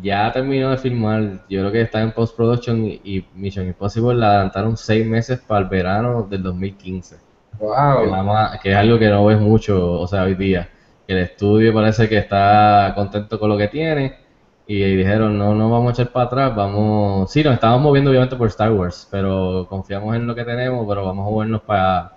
ya 0.01 0.31
terminó 0.31 0.71
de 0.71 0.77
filmar, 0.77 1.21
yo 1.49 1.61
creo 1.61 1.71
que 1.71 1.81
está 1.81 2.01
en 2.01 2.13
post-production 2.13 2.85
y, 2.87 3.01
y 3.03 3.29
Mission 3.35 3.67
Impossible 3.67 4.15
la 4.15 4.29
adelantaron 4.31 4.77
seis 4.77 5.05
meses 5.05 5.39
para 5.41 5.61
el 5.61 5.67
verano 5.69 6.23
del 6.23 6.43
2015. 6.43 7.17
Que, 7.95 8.05
Wow. 8.05 8.07
más- 8.07 8.59
que 8.61 8.71
es 8.71 8.77
algo 8.77 8.99
que 8.99 9.09
no 9.09 9.25
ves 9.25 9.39
mucho, 9.39 9.93
o 10.01 10.07
sea, 10.07 10.23
hoy 10.23 10.35
día. 10.35 10.69
Que 11.07 11.13
el 11.13 11.19
estudio 11.19 11.73
parece 11.73 12.09
que 12.09 12.17
está 12.19 12.93
contento 12.95 13.39
con 13.39 13.49
lo 13.49 13.57
que 13.57 13.67
tiene 13.69 14.15
y, 14.65 14.95
dijeron, 14.95 15.37
no, 15.37 15.53
no 15.53 15.69
vamos 15.69 15.89
a 15.89 16.01
echar 16.01 16.13
para 16.13 16.25
atrás, 16.27 16.55
vamos... 16.55 17.31
Sí, 17.31 17.43
nos 17.43 17.55
estamos 17.55 17.81
moviendo 17.81 18.11
obviamente 18.11 18.35
por 18.35 18.47
Star 18.47 18.71
Wars, 18.71 19.07
pero 19.11 19.67
confiamos 19.69 20.15
en 20.15 20.25
lo 20.25 20.35
que 20.35 20.45
tenemos, 20.45 20.85
pero 20.87 21.05
vamos 21.05 21.27
a 21.27 21.31
movernos 21.31 21.61
para 21.61 22.13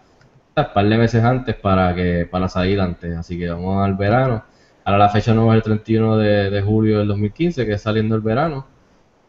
un 0.56 0.64
par 0.72 0.88
de 0.88 0.96
meses 0.96 1.22
antes 1.24 1.56
para 1.56 1.94
que 1.94 2.26
para 2.30 2.48
salir 2.48 2.80
antes. 2.80 3.16
Así 3.16 3.38
que 3.38 3.48
vamos 3.48 3.84
al 3.84 3.94
verano. 3.94 4.44
Ahora 4.84 4.98
la 4.98 5.08
fecha 5.08 5.34
nueva 5.34 5.54
es 5.54 5.58
el 5.58 5.62
31 5.64 6.16
de, 6.18 6.50
de 6.50 6.62
julio 6.62 6.98
del 7.00 7.08
2015, 7.08 7.66
que 7.66 7.72
es 7.72 7.82
saliendo 7.82 8.14
el 8.14 8.22
verano. 8.22 8.66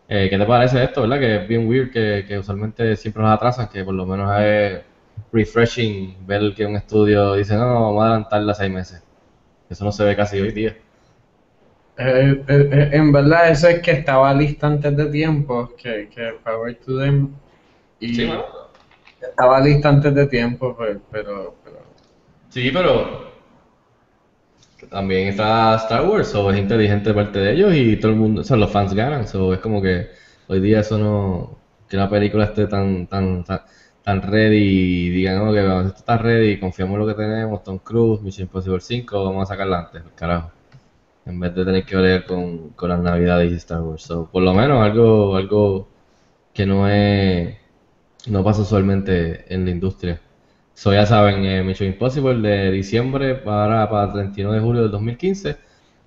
Eh, 0.09 0.27
¿qué 0.29 0.37
te 0.37 0.45
parece 0.45 0.83
esto, 0.83 1.01
verdad? 1.01 1.19
Que 1.19 1.35
es 1.37 1.47
bien 1.47 1.67
weird 1.67 1.91
que, 1.91 2.25
que 2.27 2.39
usualmente 2.39 2.95
siempre 2.95 3.23
los 3.23 3.31
atrasan, 3.31 3.67
que 3.67 3.83
por 3.83 3.93
lo 3.93 4.05
menos 4.05 4.31
es 4.39 4.81
refreshing 5.33 6.25
ver 6.25 6.53
que 6.55 6.65
un 6.65 6.75
estudio 6.75 7.33
dice, 7.33 7.55
no, 7.55 7.65
no, 7.65 7.81
vamos 7.81 8.03
a 8.03 8.07
adelantarla 8.07 8.53
seis 8.53 8.71
meses. 8.71 9.03
Eso 9.69 9.83
no 9.83 9.91
se 9.91 10.03
ve 10.05 10.15
casi 10.15 10.39
hoy 10.39 10.51
día. 10.51 10.77
Eh, 11.97 12.43
eh, 12.47 12.69
eh, 12.71 12.89
en 12.93 13.11
verdad, 13.11 13.49
eso 13.49 13.67
es 13.67 13.81
que 13.81 13.91
estaba 13.91 14.33
lista 14.33 14.67
antes 14.67 14.95
de 14.95 15.07
tiempo, 15.07 15.73
que, 15.75 16.09
que 16.13 16.33
Power 16.43 16.75
to 16.85 16.99
them. 16.99 17.33
Y 17.99 18.29
estaba 19.21 19.59
lista 19.59 19.89
antes 19.89 20.13
de 20.13 20.27
tiempo, 20.27 20.75
pero, 20.77 21.01
pero, 21.11 21.55
pero 21.63 21.77
Sí, 22.49 22.71
pero 22.71 23.27
también 24.89 25.27
está 25.29 25.75
Star 25.75 26.07
Wars, 26.07 26.33
o 26.35 26.51
es 26.51 26.57
inteligente 26.59 27.09
de 27.09 27.15
parte 27.15 27.39
de 27.39 27.53
ellos 27.53 27.73
y 27.75 27.97
todo 27.97 28.11
el 28.11 28.17
mundo, 28.17 28.41
o 28.41 28.43
sea, 28.43 28.57
los 28.57 28.71
fans 28.71 28.93
ganan, 28.93 29.27
so, 29.27 29.53
es 29.53 29.59
como 29.59 29.81
que 29.81 30.07
hoy 30.47 30.59
día 30.59 30.79
eso 30.81 30.97
no, 30.97 31.57
que 31.89 31.97
una 31.97 32.09
película 32.09 32.45
esté 32.45 32.67
tan, 32.67 33.07
tan, 33.07 33.43
tan, 33.43 33.61
tan 34.03 34.21
ready 34.21 34.57
y 34.57 35.09
digan, 35.09 35.43
no, 35.43 35.53
que 35.53 35.61
vamos, 35.61 35.87
esto 35.87 35.99
está 35.99 36.17
ready, 36.17 36.59
confiamos 36.59 36.95
en 36.95 36.99
lo 36.99 37.07
que 37.07 37.13
tenemos, 37.15 37.63
Tom 37.63 37.79
Cruise, 37.79 38.21
Mission 38.21 38.45
Impossible 38.45 38.79
5, 38.79 39.25
vamos 39.25 39.43
a 39.43 39.53
sacarla 39.53 39.79
antes, 39.79 40.03
carajo. 40.15 40.56
En 41.27 41.39
vez 41.39 41.53
de 41.53 41.65
tener 41.65 41.85
que 41.85 41.97
ver 41.97 42.25
con, 42.25 42.69
con 42.69 42.89
las 42.89 42.99
navidades 43.01 43.51
y 43.51 43.55
Star 43.55 43.81
Wars. 43.81 44.03
So, 44.03 44.29
por 44.31 44.43
lo 44.43 44.53
menos 44.53 44.81
algo, 44.81 45.35
algo 45.35 45.89
que 46.53 46.65
no 46.65 46.87
es, 46.89 47.57
no 48.27 48.43
pasa 48.43 48.61
usualmente 48.61 49.45
en 49.53 49.65
la 49.65 49.71
industria. 49.71 50.21
So, 50.73 50.93
ya 50.93 51.05
saben, 51.05 51.43
eh, 51.45 51.63
Mission 51.63 51.89
Impossible 51.89 52.35
de 52.47 52.71
diciembre 52.71 53.35
para, 53.35 53.89
para 53.89 54.05
el 54.05 54.11
31 54.13 54.53
de 54.53 54.59
julio 54.61 54.81
del 54.83 54.91
2015. 54.91 55.57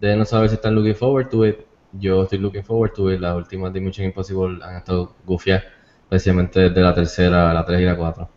Deben 0.01 0.25
saber 0.25 0.49
si 0.49 0.55
están 0.55 0.75
looking 0.75 0.95
forward 0.95 1.29
to 1.29 1.47
it. 1.47 1.59
Yo 1.93 2.23
estoy 2.23 2.39
looking 2.39 2.65
forward 2.65 2.93
to 2.95 3.13
it. 3.13 3.21
Las 3.21 3.37
últimas 3.37 3.73
de 3.73 3.81
Mission 3.81 4.07
Impossible 4.07 4.59
han 4.65 4.77
estado 4.77 5.15
gufiadas, 5.27 5.65
especialmente 6.05 6.61
desde 6.61 6.81
la 6.81 6.95
tercera, 6.95 7.53
la 7.53 7.65
3 7.65 7.81
y 7.81 7.85
la 7.85 7.97
4. 7.97 8.31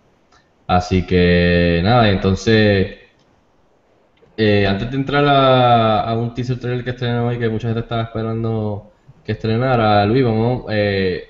Así 0.67 1.05
que 1.05 1.81
nada, 1.83 2.09
entonces, 2.09 3.02
eh, 4.37 4.67
antes 4.67 4.89
de 4.91 4.97
entrar 4.97 5.25
a, 5.27 6.01
a 6.09 6.17
un 6.17 6.33
teaser 6.33 6.59
trailer 6.59 6.83
que 6.83 6.91
estrenó 6.91 7.27
hoy, 7.27 7.39
que 7.39 7.49
mucha 7.49 7.67
gente 7.67 7.81
estaba 7.81 8.03
esperando 8.03 8.91
que 9.23 9.33
estrenara, 9.33 10.05
Luis, 10.05 10.23
vamos, 10.23 10.65
eh, 10.69 11.23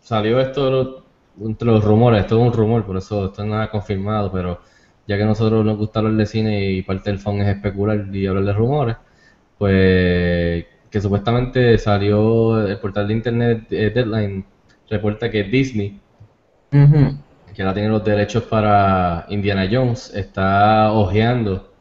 salió 0.00 0.40
esto 0.40 0.64
de 0.66 0.70
los- 0.70 1.02
entre 1.40 1.68
los 1.68 1.82
rumores, 1.84 2.20
esto 2.22 2.36
es 2.40 2.46
un 2.48 2.52
rumor, 2.52 2.84
por 2.86 2.96
eso 2.96 3.26
esto 3.26 3.42
no 3.42 3.48
es 3.48 3.52
nada 3.54 3.70
confirmado, 3.70 4.30
pero 4.32 4.60
ya 5.06 5.16
que 5.16 5.22
a 5.24 5.26
nosotros 5.26 5.64
nos 5.64 5.76
gusta 5.78 6.00
hablar 6.00 6.14
de 6.14 6.26
cine 6.26 6.70
y 6.72 6.82
parte 6.82 7.10
del 7.10 7.18
fan 7.18 7.40
es 7.40 7.48
especular 7.56 8.14
y 8.14 8.26
hablar 8.26 8.44
de 8.44 8.52
rumores, 8.52 8.96
pues 9.58 10.66
que 10.90 11.00
supuestamente 11.00 11.78
salió 11.78 12.66
el 12.66 12.78
portal 12.80 13.08
de 13.08 13.14
internet 13.14 13.66
eh, 13.70 13.90
Deadline, 13.94 14.44
reporta 14.88 15.30
que 15.30 15.44
Disney 15.44 16.00
que 17.54 17.62
ahora 17.62 17.74
tiene 17.74 17.88
los 17.88 18.04
derechos 18.04 18.44
para 18.44 19.26
Indiana 19.28 19.68
Jones, 19.70 20.12
está 20.14 20.92
ojeando 20.92 21.71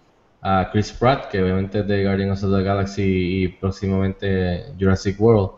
a 0.41 0.69
Chris 0.71 0.91
Pratt, 0.91 1.29
que 1.29 1.41
obviamente 1.41 1.79
es 1.79 1.87
de 1.87 2.03
Guardians 2.03 2.43
of 2.43 2.55
the 2.55 2.63
Galaxy 2.63 3.43
y 3.43 3.47
próximamente 3.47 4.65
Jurassic 4.79 5.19
World, 5.19 5.51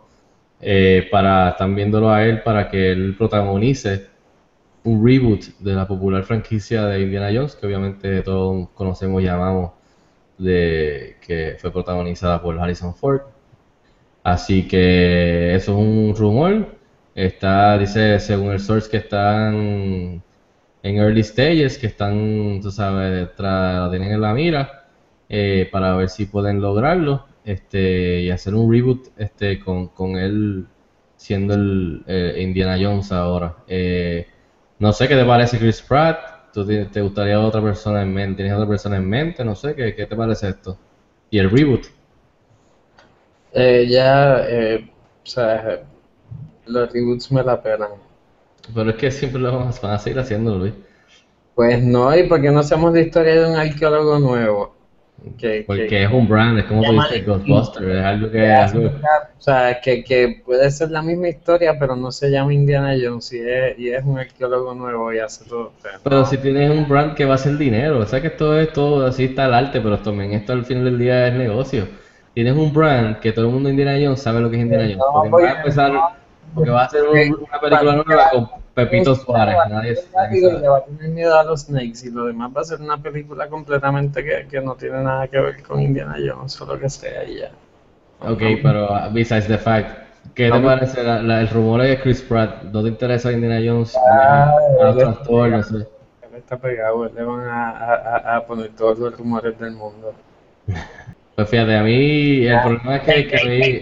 eh, 0.61 1.07
para, 1.11 1.49
están 1.49 1.75
viéndolo 1.75 2.09
a 2.09 2.23
él 2.25 2.41
para 2.43 2.69
que 2.69 2.91
él 2.91 3.15
protagonice 3.17 4.07
un 4.83 5.05
reboot 5.05 5.41
de 5.59 5.73
la 5.73 5.87
popular 5.87 6.23
franquicia 6.23 6.85
de 6.85 7.01
Indiana 7.01 7.29
Jones, 7.33 7.55
que 7.55 7.65
obviamente 7.67 8.21
todos 8.21 8.69
conocemos 8.73 9.21
y 9.21 9.25
llamamos, 9.25 9.71
de, 10.37 11.17
que 11.25 11.55
fue 11.59 11.71
protagonizada 11.71 12.41
por 12.41 12.59
Harrison 12.59 12.93
Ford. 12.93 13.21
Así 14.23 14.67
que 14.67 15.55
eso 15.55 15.73
es 15.73 15.77
un 15.77 16.15
rumor. 16.15 16.75
Está, 17.15 17.77
dice, 17.77 18.19
según 18.19 18.51
el 18.51 18.59
source, 18.59 18.89
que 18.89 18.97
están 18.97 20.23
en 20.83 20.97
early 20.97 21.23
stages, 21.23 21.77
que 21.77 21.87
están, 21.87 22.59
tú 22.61 22.69
sabes, 22.69 23.29
la 23.37 23.87
tienen 23.89 24.11
en 24.11 24.21
la 24.21 24.33
mira 24.33 24.85
eh, 25.29 25.67
para 25.71 25.95
ver 25.95 26.09
si 26.09 26.25
pueden 26.25 26.61
lograrlo 26.61 27.25
este, 27.45 28.21
y 28.21 28.29
hacer 28.29 28.53
un 28.53 28.71
reboot 28.71 29.07
este, 29.17 29.59
con, 29.59 29.87
con 29.87 30.17
él 30.17 30.67
siendo 31.15 31.53
el 31.53 32.03
Indiana 32.37 32.77
Jones 32.79 33.11
ahora. 33.13 33.55
Eh, 33.67 34.27
no 34.79 34.91
sé 34.91 35.07
qué 35.07 35.15
te 35.15 35.23
parece 35.25 35.57
Chris 35.57 35.81
Pratt. 35.81 36.51
¿Tú 36.53 36.67
te 36.67 37.01
gustaría 37.01 37.39
otra 37.39 37.61
persona 37.61 38.01
en 38.01 38.13
mente? 38.13 38.43
¿Tienes 38.43 38.53
otra 38.53 38.67
persona 38.67 38.97
en 38.97 39.09
mente? 39.09 39.43
No 39.43 39.55
sé, 39.55 39.73
¿qué, 39.73 39.95
qué 39.95 40.05
te 40.05 40.15
parece 40.15 40.49
esto? 40.49 40.77
Y 41.31 41.39
el 41.39 41.49
reboot. 41.49 41.87
Eh, 43.53 43.87
ya, 43.89 44.45
o 45.23 45.25
sea, 45.25 45.83
los 46.65 46.91
reboots 46.91 47.31
me 47.31 47.41
la 47.41 47.61
pelan. 47.61 47.91
Pero 48.73 48.89
es 48.91 48.95
que 48.95 49.11
siempre 49.11 49.41
lo 49.41 49.57
van 49.57 49.67
a, 49.67 49.71
van 49.81 49.91
a 49.93 49.99
seguir 49.99 50.19
haciendo, 50.19 50.55
Luis. 50.57 50.73
Pues 51.55 51.83
no, 51.83 52.15
y 52.17 52.23
porque 52.23 52.49
no 52.51 52.59
hacemos 52.59 52.93
la 52.93 53.01
historia 53.01 53.35
de 53.41 53.49
un 53.51 53.55
arqueólogo 53.57 54.19
nuevo. 54.19 54.73
Que, 55.37 55.63
Porque 55.65 55.87
que- 55.87 56.03
es 56.03 56.11
un 56.11 56.27
brand, 56.27 56.57
es 56.59 56.65
como 56.65 56.83
tú 56.83 56.91
dices, 56.91 57.25
Ghostbuster, 57.25 57.89
es 57.91 58.03
algo 58.03 58.29
que 58.31 58.51
algo- 58.51 58.87
o 58.89 59.41
sea, 59.41 59.79
que, 59.79 60.03
que 60.03 60.41
puede 60.43 60.69
ser 60.71 60.91
la 60.91 61.01
misma 61.01 61.29
historia, 61.29 61.77
pero 61.79 61.95
no 61.95 62.11
se 62.11 62.29
llama 62.29 62.53
Indiana 62.53 62.93
Jones 63.01 63.31
y 63.31 63.39
es, 63.39 63.79
y 63.79 63.89
es 63.89 64.03
un 64.03 64.19
arqueólogo 64.19 64.73
nuevo 64.73 65.13
y 65.13 65.19
hace 65.19 65.45
todo. 65.45 65.67
o 65.77 65.81
sea, 65.81 65.91
Pero 66.03 66.19
no. 66.21 66.25
si 66.25 66.37
tienes 66.39 66.69
un 66.71 66.89
brand 66.89 67.13
que 67.13 67.23
va 67.23 67.33
a 67.33 67.35
hacer 67.35 67.57
dinero, 67.57 67.99
o 67.99 68.05
sea 68.05 68.19
que 68.19 68.27
esto 68.27 68.57
es 68.59 68.73
todo, 68.73 69.05
así 69.05 69.25
está 69.25 69.45
el 69.45 69.53
arte, 69.53 69.79
pero 69.79 69.99
también 69.99 70.33
esto 70.33 70.51
al 70.51 70.65
final 70.65 70.85
del 70.85 70.99
día 70.99 71.27
es 71.27 71.33
negocio. 71.35 71.87
Tienes 72.33 72.57
un 72.57 72.73
brand 72.73 73.19
que 73.19 73.31
todo 73.31 73.45
el 73.45 73.51
mundo 73.53 73.69
en 73.69 73.79
Indiana 73.79 73.97
Jones 74.03 74.21
sabe 74.21 74.41
lo 74.41 74.49
que 74.49 74.57
es 74.57 74.63
Indiana 74.63 74.83
Jones, 74.85 74.97
No, 74.97 75.05
porque 75.13 75.29
voy 75.29 75.43
va 75.43 75.49
a 75.49 75.53
a- 75.53 75.57
empezar, 75.57 75.91
porque 76.53 76.69
va 76.69 76.83
a 76.83 76.85
hacer 76.85 77.03
un- 77.03 77.45
una 77.49 77.59
película 77.59 77.95
nueva 78.05 78.29
con 78.31 78.49
Pepito 78.73 79.15
Suárez, 79.15 79.55
nadie, 79.69 79.95
le 80.41 80.67
va 80.67 80.77
a 80.77 80.83
tener 80.85 81.09
miedo 81.09 81.37
a 81.39 81.43
los 81.43 81.61
snakes 81.61 82.05
y 82.07 82.11
lo 82.11 82.25
demás 82.25 82.51
va 82.55 82.61
a 82.61 82.63
ser 82.65 82.81
una 82.81 82.97
película 82.97 83.47
completamente 83.47 84.23
que, 84.23 84.47
que 84.49 84.61
no 84.61 84.75
tiene 84.75 85.03
nada 85.03 85.27
que 85.27 85.39
ver 85.39 85.61
con 85.63 85.79
Indiana 85.81 86.15
Jones 86.23 86.59
o 86.61 86.65
lo 86.65 86.79
que 86.79 86.89
sea 86.89 87.23
y 87.23 87.39
ya. 87.39 87.51
Ok, 88.21 88.41
pero 88.63 88.85
uh, 88.91 89.13
besides 89.13 89.47
the 89.47 89.57
fact, 89.57 89.89
¿qué 90.33 90.45
te 90.45 90.49
Vamos. 90.51 90.73
parece 90.73 91.03
la- 91.03 91.21
la- 91.21 91.41
el 91.41 91.49
rumor 91.49 91.81
de 91.81 91.99
Chris 91.99 92.21
Pratt? 92.21 92.63
¿No 92.63 92.81
te 92.81 92.87
interesa 92.89 93.31
Indiana 93.31 93.59
Jones? 93.63 93.95
Ah, 93.97 94.55
a 94.81 94.89
actor, 94.89 95.49
no 95.49 95.59
está- 95.59 95.69
sé. 95.79 95.87
Él 96.23 96.35
está 96.37 96.57
pegado, 96.57 97.05
le 97.05 97.23
van 97.23 97.41
a, 97.47 97.69
a- 97.69 97.95
a- 98.33 98.35
a 98.37 98.45
poner 98.47 98.69
todos 98.69 98.97
los 98.97 99.17
rumores 99.17 99.59
del 99.59 99.71
mundo. 99.73 100.13
Pues 101.35 101.49
fíjate, 101.49 101.75
a 101.75 101.81
mí 101.81 102.45
el 102.45 102.61
problema 102.61 102.97
es 102.97 103.01
que, 103.01 103.27
que 103.27 103.37
a 103.41 103.45
mí, 103.45 103.81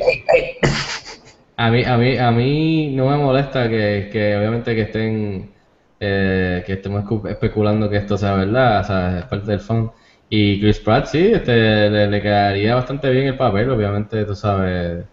a 1.66 1.72
mí, 1.72 1.84
a 1.84 1.98
mí, 1.98 2.18
a 2.18 2.32
mí 2.32 2.96
no 2.96 3.10
me 3.10 3.18
molesta 3.18 3.70
que, 3.70 4.10
que 4.12 4.36
obviamente 4.38 4.76
que 4.76 4.82
estén, 4.84 5.54
eh, 6.00 6.64
que 6.66 6.74
estemos 6.74 7.04
especulando 7.30 7.90
que 7.90 7.98
esto 7.98 8.18
sea 8.18 8.34
verdad, 8.36 8.82
o 8.82 8.84
sea, 8.84 9.20
es 9.20 9.26
parte 9.26 9.52
del 9.52 9.60
fan. 9.60 9.92
Y 10.30 10.60
Chris 10.62 10.80
Pratt 10.80 11.06
sí, 11.08 11.32
este, 11.34 11.90
le, 11.90 12.08
le 12.08 12.22
quedaría 12.22 12.76
bastante 12.76 13.10
bien 13.10 13.28
el 13.28 13.38
papel, 13.38 13.70
obviamente, 13.70 14.24
tú 14.26 14.36
sabes, 14.36 15.06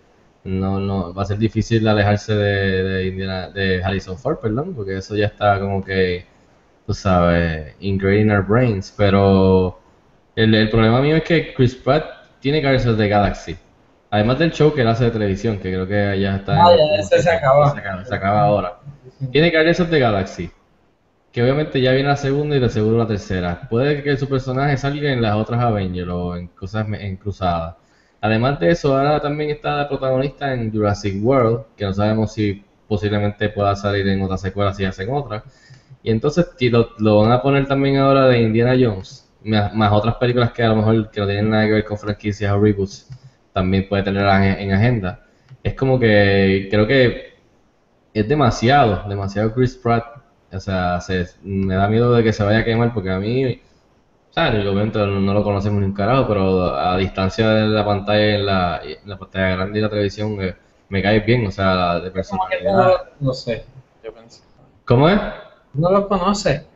no, 0.44 0.78
no, 0.80 1.12
va 1.14 1.22
a 1.22 1.26
ser 1.26 1.38
difícil 1.38 1.86
alejarse 1.88 2.34
de, 2.34 2.82
de, 2.84 3.06
Indiana- 3.08 3.50
de 3.50 3.82
Harrison 3.82 4.16
Ford, 4.18 4.38
perdón, 4.40 4.74
porque 4.74 4.96
eso 4.98 5.16
ya 5.16 5.26
está 5.26 5.58
como 5.60 5.82
que, 5.84 6.26
tú 6.86 6.94
sabes, 6.94 7.74
ingrained 7.80 8.26
in 8.26 8.32
our 8.32 8.42
brains, 8.46 8.92
pero 8.96 9.80
el, 10.36 10.54
el 10.54 10.70
problema 10.70 11.00
mío 11.02 11.16
es 11.16 11.24
que 11.24 11.54
Chris 11.54 11.74
Pratt 11.76 12.04
tiene 12.40 12.60
Guardians 12.60 12.86
of 12.86 12.98
the 12.98 13.08
Galaxy. 13.08 13.56
Además 14.10 14.38
del 14.38 14.52
show 14.52 14.72
que 14.74 14.80
él 14.80 14.88
hace 14.88 15.04
de 15.04 15.10
televisión, 15.10 15.58
que 15.58 15.70
creo 15.70 15.86
que 15.86 16.20
ya 16.20 16.36
está 16.36 16.64
Ah, 16.64 16.74
ya, 16.76 17.00
ese 17.00 17.22
se 17.22 17.30
acabó. 17.30 17.70
Se 17.70 17.78
acaba, 17.78 18.04
se 18.04 18.14
acaba 18.14 18.42
ahora. 18.42 18.78
Tiene 19.30 19.50
Guardians 19.50 19.80
of 19.80 19.90
the 19.90 19.98
Galaxy. 19.98 20.50
Que 21.32 21.42
obviamente 21.42 21.80
ya 21.80 21.92
viene 21.92 22.08
la 22.08 22.16
segunda 22.16 22.56
y 22.56 22.60
de 22.60 22.70
seguro 22.70 22.96
la 22.98 23.06
tercera. 23.06 23.68
Puede 23.68 24.02
que 24.02 24.16
su 24.16 24.28
personaje 24.28 24.76
salga 24.78 25.12
en 25.12 25.20
las 25.20 25.34
otras 25.36 25.62
Avengers 25.62 26.08
o 26.10 26.36
en 26.36 26.48
cosas 26.48 26.86
en 26.90 27.16
cruzadas. 27.16 27.74
Además 28.20 28.58
de 28.58 28.70
eso, 28.70 28.96
ahora 28.96 29.20
también 29.20 29.50
está 29.50 29.78
de 29.78 29.84
protagonista 29.86 30.52
en 30.52 30.72
Jurassic 30.72 31.22
World, 31.22 31.66
que 31.76 31.84
no 31.84 31.92
sabemos 31.92 32.32
si 32.32 32.64
posiblemente 32.88 33.48
pueda 33.50 33.76
salir 33.76 34.08
en 34.08 34.22
otras 34.22 34.40
secuelas 34.40 34.76
si 34.76 34.84
hacen 34.84 35.12
otra. 35.12 35.44
Y 36.02 36.10
entonces 36.10 36.48
lo, 36.60 36.90
lo 36.98 37.20
van 37.20 37.32
a 37.32 37.42
poner 37.42 37.66
también 37.66 37.98
ahora 37.98 38.26
de 38.26 38.40
Indiana 38.40 38.74
Jones, 38.78 39.28
más, 39.44 39.74
más 39.74 39.92
otras 39.92 40.16
películas 40.16 40.52
que 40.52 40.62
a 40.62 40.68
lo 40.68 40.76
mejor 40.76 41.10
que 41.10 41.20
no 41.20 41.26
tienen 41.26 41.50
nada 41.50 41.66
que 41.66 41.72
ver 41.72 41.84
con 41.84 41.98
franquicias 41.98 42.52
o 42.52 42.58
reboots, 42.60 43.08
también 43.52 43.88
puede 43.88 44.02
tener 44.02 44.26
en, 44.26 44.42
en 44.60 44.72
agenda. 44.72 45.24
Es 45.62 45.74
como 45.74 45.98
que 45.98 46.68
creo 46.70 46.86
que 46.86 47.34
es 48.14 48.28
demasiado, 48.28 49.08
demasiado 49.08 49.52
Chris 49.54 49.76
Pratt. 49.76 50.04
O 50.52 50.60
sea, 50.60 51.00
se- 51.00 51.26
me 51.42 51.74
da 51.74 51.88
miedo 51.88 52.12
de 52.14 52.22
que 52.24 52.32
se 52.32 52.42
vaya 52.44 52.60
a 52.60 52.64
quemar 52.64 52.94
porque 52.94 53.10
a 53.10 53.18
mí, 53.18 53.44
o 53.46 54.32
sea, 54.32 54.48
en 54.48 54.56
el 54.56 54.66
momento 54.66 55.06
no, 55.06 55.34
lo 55.34 55.42
conocemos 55.44 55.80
ni 55.80 55.86
un 55.86 55.92
carajo, 55.92 56.26
pero 56.28 56.74
a 56.74 56.96
distancia 56.96 57.48
de 57.50 57.68
la 57.68 57.84
pantalla, 57.84 58.34
en 58.36 58.46
la, 58.46 58.80
en 58.82 58.98
la 59.08 59.18
pantalla 59.18 59.48
grande 59.56 59.78
y 59.78 59.82
la 59.82 59.90
televisión, 59.90 60.36
eh, 60.42 60.54
me 60.88 61.02
cae 61.02 61.20
bien, 61.20 61.46
o 61.46 61.50
sea, 61.50 62.00
de 62.00 62.10
personalidad. 62.10 62.72
no, 62.76 62.92
no 63.20 63.32
sé, 63.34 63.64
yo 64.02 64.12
pensé. 64.14 64.42
¿Cómo 64.86 65.08
es? 65.08 65.20
No 65.74 65.90
lo 65.90 66.08
conoce. 66.08 66.66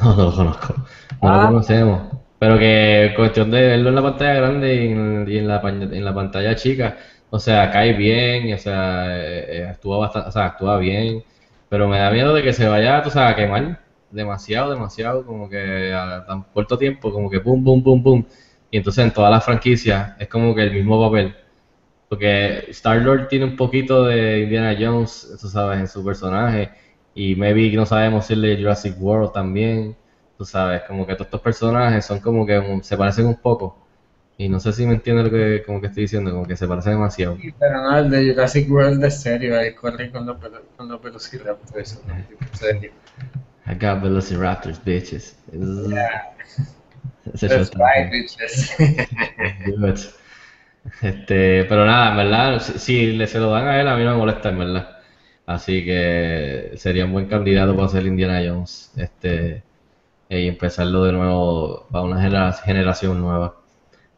No, 0.00 0.16
no 0.16 0.24
lo 0.24 0.34
conozco. 0.34 0.74
No 1.22 1.28
Ah. 1.30 1.42
lo 1.42 1.46
conocemos. 1.48 2.02
Pero 2.38 2.58
que 2.58 3.12
cuestión 3.16 3.50
de 3.50 3.62
verlo 3.62 3.88
en 3.88 3.94
la 3.94 4.02
pantalla 4.02 4.34
grande 4.34 4.74
y 4.74 5.38
en, 5.38 5.48
la, 5.48 6.14
pantalla 6.14 6.54
chica, 6.54 6.98
o 7.30 7.38
sea, 7.38 7.70
cae 7.70 7.94
bien, 7.94 8.52
o 8.52 8.58
sea, 8.58 9.06
eh, 9.18 9.58
eh, 9.60 9.66
actúa 9.68 9.98
bastante, 9.98 10.28
o 10.28 10.32
sea, 10.32 10.46
actúa 10.46 10.78
bien, 10.78 11.24
pero 11.68 11.88
me 11.88 11.98
da 11.98 12.10
miedo 12.10 12.34
de 12.34 12.42
que 12.42 12.52
se 12.52 12.68
vaya, 12.68 13.02
tú 13.02 13.10
sabes, 13.10 13.32
a 13.32 13.36
quemar 13.36 13.80
demasiado, 14.10 14.70
demasiado, 14.70 15.24
como 15.26 15.48
que 15.48 15.92
a 15.92 16.24
tan 16.26 16.42
corto 16.52 16.78
tiempo, 16.78 17.12
como 17.12 17.30
que 17.30 17.40
pum, 17.40 17.62
pum, 17.64 17.82
pum, 17.82 18.02
pum. 18.02 18.24
Y 18.70 18.78
entonces 18.78 19.04
en 19.04 19.12
todas 19.12 19.30
las 19.30 19.44
franquicias 19.44 20.14
es 20.18 20.28
como 20.28 20.54
que 20.54 20.62
el 20.62 20.72
mismo 20.72 21.00
papel. 21.00 21.34
Porque 22.08 22.66
Star-Lord 22.70 23.28
tiene 23.28 23.46
un 23.46 23.56
poquito 23.56 24.04
de 24.04 24.42
Indiana 24.42 24.76
Jones, 24.78 25.36
tú 25.40 25.48
sabes, 25.48 25.80
en 25.80 25.88
su 25.88 26.04
personaje. 26.04 26.70
Y 27.14 27.34
maybe 27.36 27.70
no 27.76 27.86
sabemos 27.86 28.26
si 28.26 28.34
el 28.34 28.42
de 28.42 28.56
Jurassic 28.56 28.96
World 29.00 29.32
también. 29.32 29.96
Tú 30.36 30.44
sabes, 30.44 30.82
como 30.82 31.06
que 31.06 31.14
todos 31.14 31.26
estos 31.28 31.40
personajes 31.40 32.04
son 32.04 32.20
como 32.20 32.46
que 32.46 32.58
un- 32.58 32.82
se 32.84 32.96
parecen 32.96 33.26
un 33.26 33.36
poco. 33.36 33.86
Y 34.38 34.48
no 34.48 34.60
sé 34.60 34.72
si 34.72 34.86
me 34.86 34.94
entiendes 34.94 35.24
lo 35.26 35.30
que, 35.30 35.62
como 35.64 35.80
que 35.80 35.86
estoy 35.86 36.02
diciendo, 36.04 36.30
como 36.30 36.46
que 36.46 36.56
se 36.56 36.68
parecen 36.68 36.92
demasiado. 36.92 37.36
Sí, 37.36 37.52
Pero 37.58 37.80
no, 37.82 37.98
el 37.98 38.10
de 38.10 38.32
Jurassic 38.32 38.70
World 38.70 39.00
de 39.02 39.10
serio, 39.10 39.58
él 39.58 39.74
corre 39.74 40.10
con 40.10 40.26
los, 40.26 40.36
con 40.76 40.88
los 40.88 41.00
velociraptors. 41.02 42.00
I 43.66 43.74
got 43.74 44.02
Velociraptors, 44.02 44.78
bitches. 44.78 45.34
Show 45.50 47.48
That's 47.48 47.74
right, 47.76 48.10
bitches. 48.12 48.76
Good. 49.66 49.98
Este, 51.02 51.64
pero 51.64 51.84
nada, 51.84 52.10
en 52.12 52.16
verdad, 52.16 52.60
si, 52.60 52.78
si 52.78 53.06
le 53.12 53.26
se 53.26 53.38
lo 53.38 53.50
dan 53.50 53.66
a 53.68 53.80
él, 53.80 53.88
a 53.88 53.96
mí 53.96 54.04
no 54.04 54.12
me 54.12 54.16
molesta, 54.18 54.50
en 54.50 54.58
verdad. 54.58 54.96
Así 55.46 55.84
que 55.84 56.72
sería 56.76 57.04
un 57.04 57.12
buen 57.12 57.26
candidato 57.26 57.76
para 57.76 57.88
ser 57.88 58.06
Indiana 58.06 58.40
Jones. 58.46 58.92
Este, 58.96 59.62
y 60.28 60.48
empezarlo 60.48 61.04
de 61.04 61.12
nuevo 61.12 61.86
para 61.90 62.04
una 62.04 62.20
genera- 62.20 62.52
generación 62.52 63.20
nueva. 63.20 63.54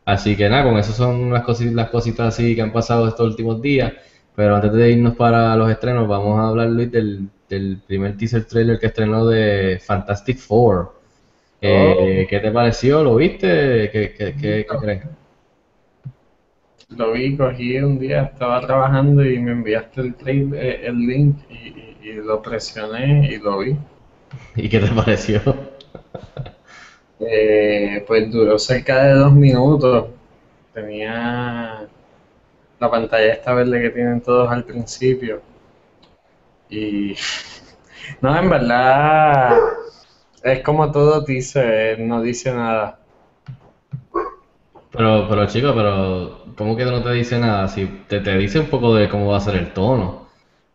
Así 0.05 0.37
que 0.37 0.49
nada, 0.49 0.65
con 0.65 0.79
eso 0.79 0.93
son 0.93 1.33
las 1.33 1.43
cositas, 1.45 1.75
las 1.75 1.91
cositas 1.91 2.29
así 2.35 2.55
que 2.55 2.63
han 2.63 2.73
pasado 2.73 3.09
estos 3.09 3.29
últimos 3.29 3.61
días. 3.63 3.93
Pero 4.37 4.55
antes 4.57 4.73
de 4.73 4.91
irnos 4.93 5.15
para 5.17 5.57
los 5.57 5.71
estrenos, 5.71 6.09
vamos 6.09 6.39
a 6.39 6.49
hablar, 6.49 6.69
Luis, 6.69 6.91
del, 6.93 7.29
del 7.49 7.79
primer 7.87 8.17
teaser 8.17 8.45
trailer 8.47 8.79
que 8.79 8.87
estrenó 8.87 9.27
de 9.27 9.81
Fantastic 9.85 10.39
Four. 10.39 10.93
Eh, 11.61 12.27
¿qué 12.31 12.41
te 12.41 12.53
pareció? 12.53 13.03
¿Lo 13.05 13.17
viste? 13.17 13.91
¿Qué, 13.93 14.15
qué, 14.17 14.35
qué- 14.37 14.67
qué 14.69 14.77
crees? 14.81 15.03
Lo 16.91 17.13
vi, 17.13 17.35
cogí 17.35 17.79
un 17.79 17.99
día, 17.99 18.25
estaba 18.25 18.61
trabajando 18.61 19.25
y 19.25 19.39
me 19.39 19.53
enviaste 19.53 20.03
el, 20.03 20.15
trail- 20.17 20.53
eh, 20.55 20.87
el 20.87 20.99
link 20.99 21.39
y, 21.49 21.55
y- 21.55 21.99
y 22.03 22.13
lo 22.17 22.43
presioné 22.43 23.33
y 23.33 23.39
lo 23.39 23.59
vi. 23.61 23.75
¿Y 24.57 24.69
qué 24.69 24.81
te 24.81 24.89
pareció? 24.89 25.41
Eh, 27.21 28.05
pues 28.07 28.31
duró 28.31 28.59
cerca 28.59 29.05
de 29.05 29.15
dos 29.15 29.33
minutos. 29.33 30.07
Tenía 30.75 31.89
la 32.81 32.91
pantalla 32.91 33.33
esta 33.35 33.55
verde 33.55 33.83
que 33.83 33.91
tienen 33.91 34.21
todos 34.21 34.51
al 34.51 34.65
principio. 34.65 35.43
Y 36.71 37.15
no, 38.21 38.37
en 38.39 38.51
verdad 38.51 39.59
es 40.43 40.63
como 40.63 40.93
todo 40.93 41.23
dice, 41.23 41.97
no 41.99 42.23
dice 42.23 42.53
nada. 42.53 43.01
Pero, 44.91 45.27
pero 45.29 45.47
chico, 45.47 45.73
pero 45.75 46.55
¿cómo 46.57 46.77
que 46.77 46.85
no 46.85 47.03
te 47.03 47.13
dice 47.13 47.39
nada? 47.39 47.69
Si 47.69 47.87
te, 48.09 48.21
te 48.21 48.37
dice 48.39 48.61
un 48.61 48.67
poco 48.67 48.95
de 48.95 49.09
cómo 49.09 49.29
va 49.31 49.39
a 49.39 49.41
ser 49.41 49.57
el 49.57 49.73
tono. 49.73 50.28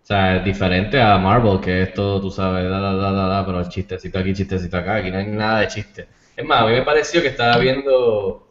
O 0.03 0.05
sea, 0.05 0.35
es 0.37 0.43
diferente 0.43 1.01
a 1.01 1.17
Marvel, 1.17 1.61
que 1.61 1.83
es 1.83 1.93
todo, 1.93 2.19
tú 2.19 2.29
sabes, 2.29 2.69
da, 2.69 2.77
da, 2.79 2.93
da, 2.93 3.11
da, 3.13 3.27
da, 3.27 3.45
pero 3.45 3.63
chistecito 3.69 4.19
aquí, 4.19 4.33
chistecito 4.33 4.75
acá, 4.77 4.95
aquí 4.95 5.09
no 5.09 5.17
hay 5.17 5.27
nada 5.27 5.61
de 5.61 5.67
chiste. 5.69 6.07
Es 6.35 6.45
más, 6.45 6.61
a 6.61 6.65
mí 6.65 6.73
me 6.73 6.81
pareció 6.81 7.21
que 7.21 7.29
estaba 7.29 7.57
viendo 7.57 8.45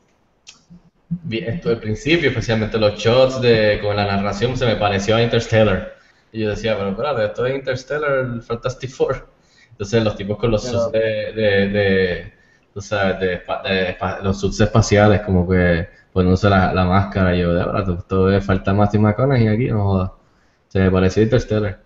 vi- 1.10 1.44
esto 1.44 1.68
al 1.68 1.78
principio, 1.78 2.30
especialmente 2.30 2.78
los 2.78 2.94
shots 2.98 3.40
de, 3.42 3.78
con 3.82 3.94
la 3.96 4.06
narración, 4.06 4.56
se 4.56 4.64
me 4.64 4.76
pareció 4.76 5.16
a 5.16 5.22
Interstellar. 5.22 5.94
Y 6.32 6.40
yo 6.40 6.48
decía, 6.50 6.74
pero 6.76 6.90
espérate, 6.90 7.24
esto 7.26 7.44
es 7.44 7.54
Interstellar, 7.54 8.40
Fantastic 8.40 8.90
Four. 8.90 9.28
Entonces 9.72 10.02
los 10.02 10.16
tipos 10.16 10.38
con 10.38 10.50
los 10.52 10.64
Pero- 10.64 10.78
suits 10.84 10.92
de, 10.92 11.32
de, 11.34 11.68
de, 11.68 12.32
tú 12.72 12.80
sabes, 12.80 13.20
de, 13.20 13.42
los 14.22 14.40
suits 14.40 14.58
espaciales, 14.60 15.20
como 15.20 15.46
que 15.46 15.86
poniéndose 16.14 16.48
la, 16.48 16.72
la 16.72 16.84
máscara, 16.86 17.36
y 17.36 17.40
yo, 17.40 17.52
de 17.52 17.64
verdad, 17.64 17.90
esto 17.98 18.30
es 18.30 18.42
falta 18.44 18.72
Matthew 18.72 19.00
McConaughey 19.02 19.48
aquí, 19.48 19.66
no 19.68 19.84
jodas. 19.84 20.10
Se 20.72 20.78
me 20.80 20.90
pareció 20.90 21.22
Interstellar. 21.22 21.80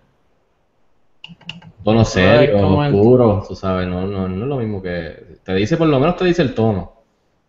Tono 1.83 2.05
serio, 2.05 2.57
el- 2.57 2.95
oscuro, 2.95 3.43
tú 3.45 3.53
sabes, 3.53 3.85
no, 3.85 4.07
no, 4.07 4.29
no 4.29 4.43
es 4.43 4.47
lo 4.49 4.57
mismo 4.57 4.81
que... 4.81 5.37
Te 5.43 5.53
dice, 5.55 5.75
por 5.75 5.87
lo 5.87 5.99
menos 5.99 6.15
te 6.15 6.23
dice 6.23 6.41
el 6.41 6.53
tono 6.53 6.93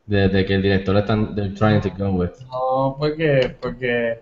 de, 0.05 0.29
de 0.29 0.45
que 0.45 0.55
el 0.55 0.63
director 0.63 0.97
está 0.97 1.15
trying 1.57 1.81
to 1.81 1.91
go 1.97 2.11
with. 2.11 2.31
No, 2.51 2.97
porque, 2.99 3.55
porque 3.61 4.11
eh, 4.13 4.19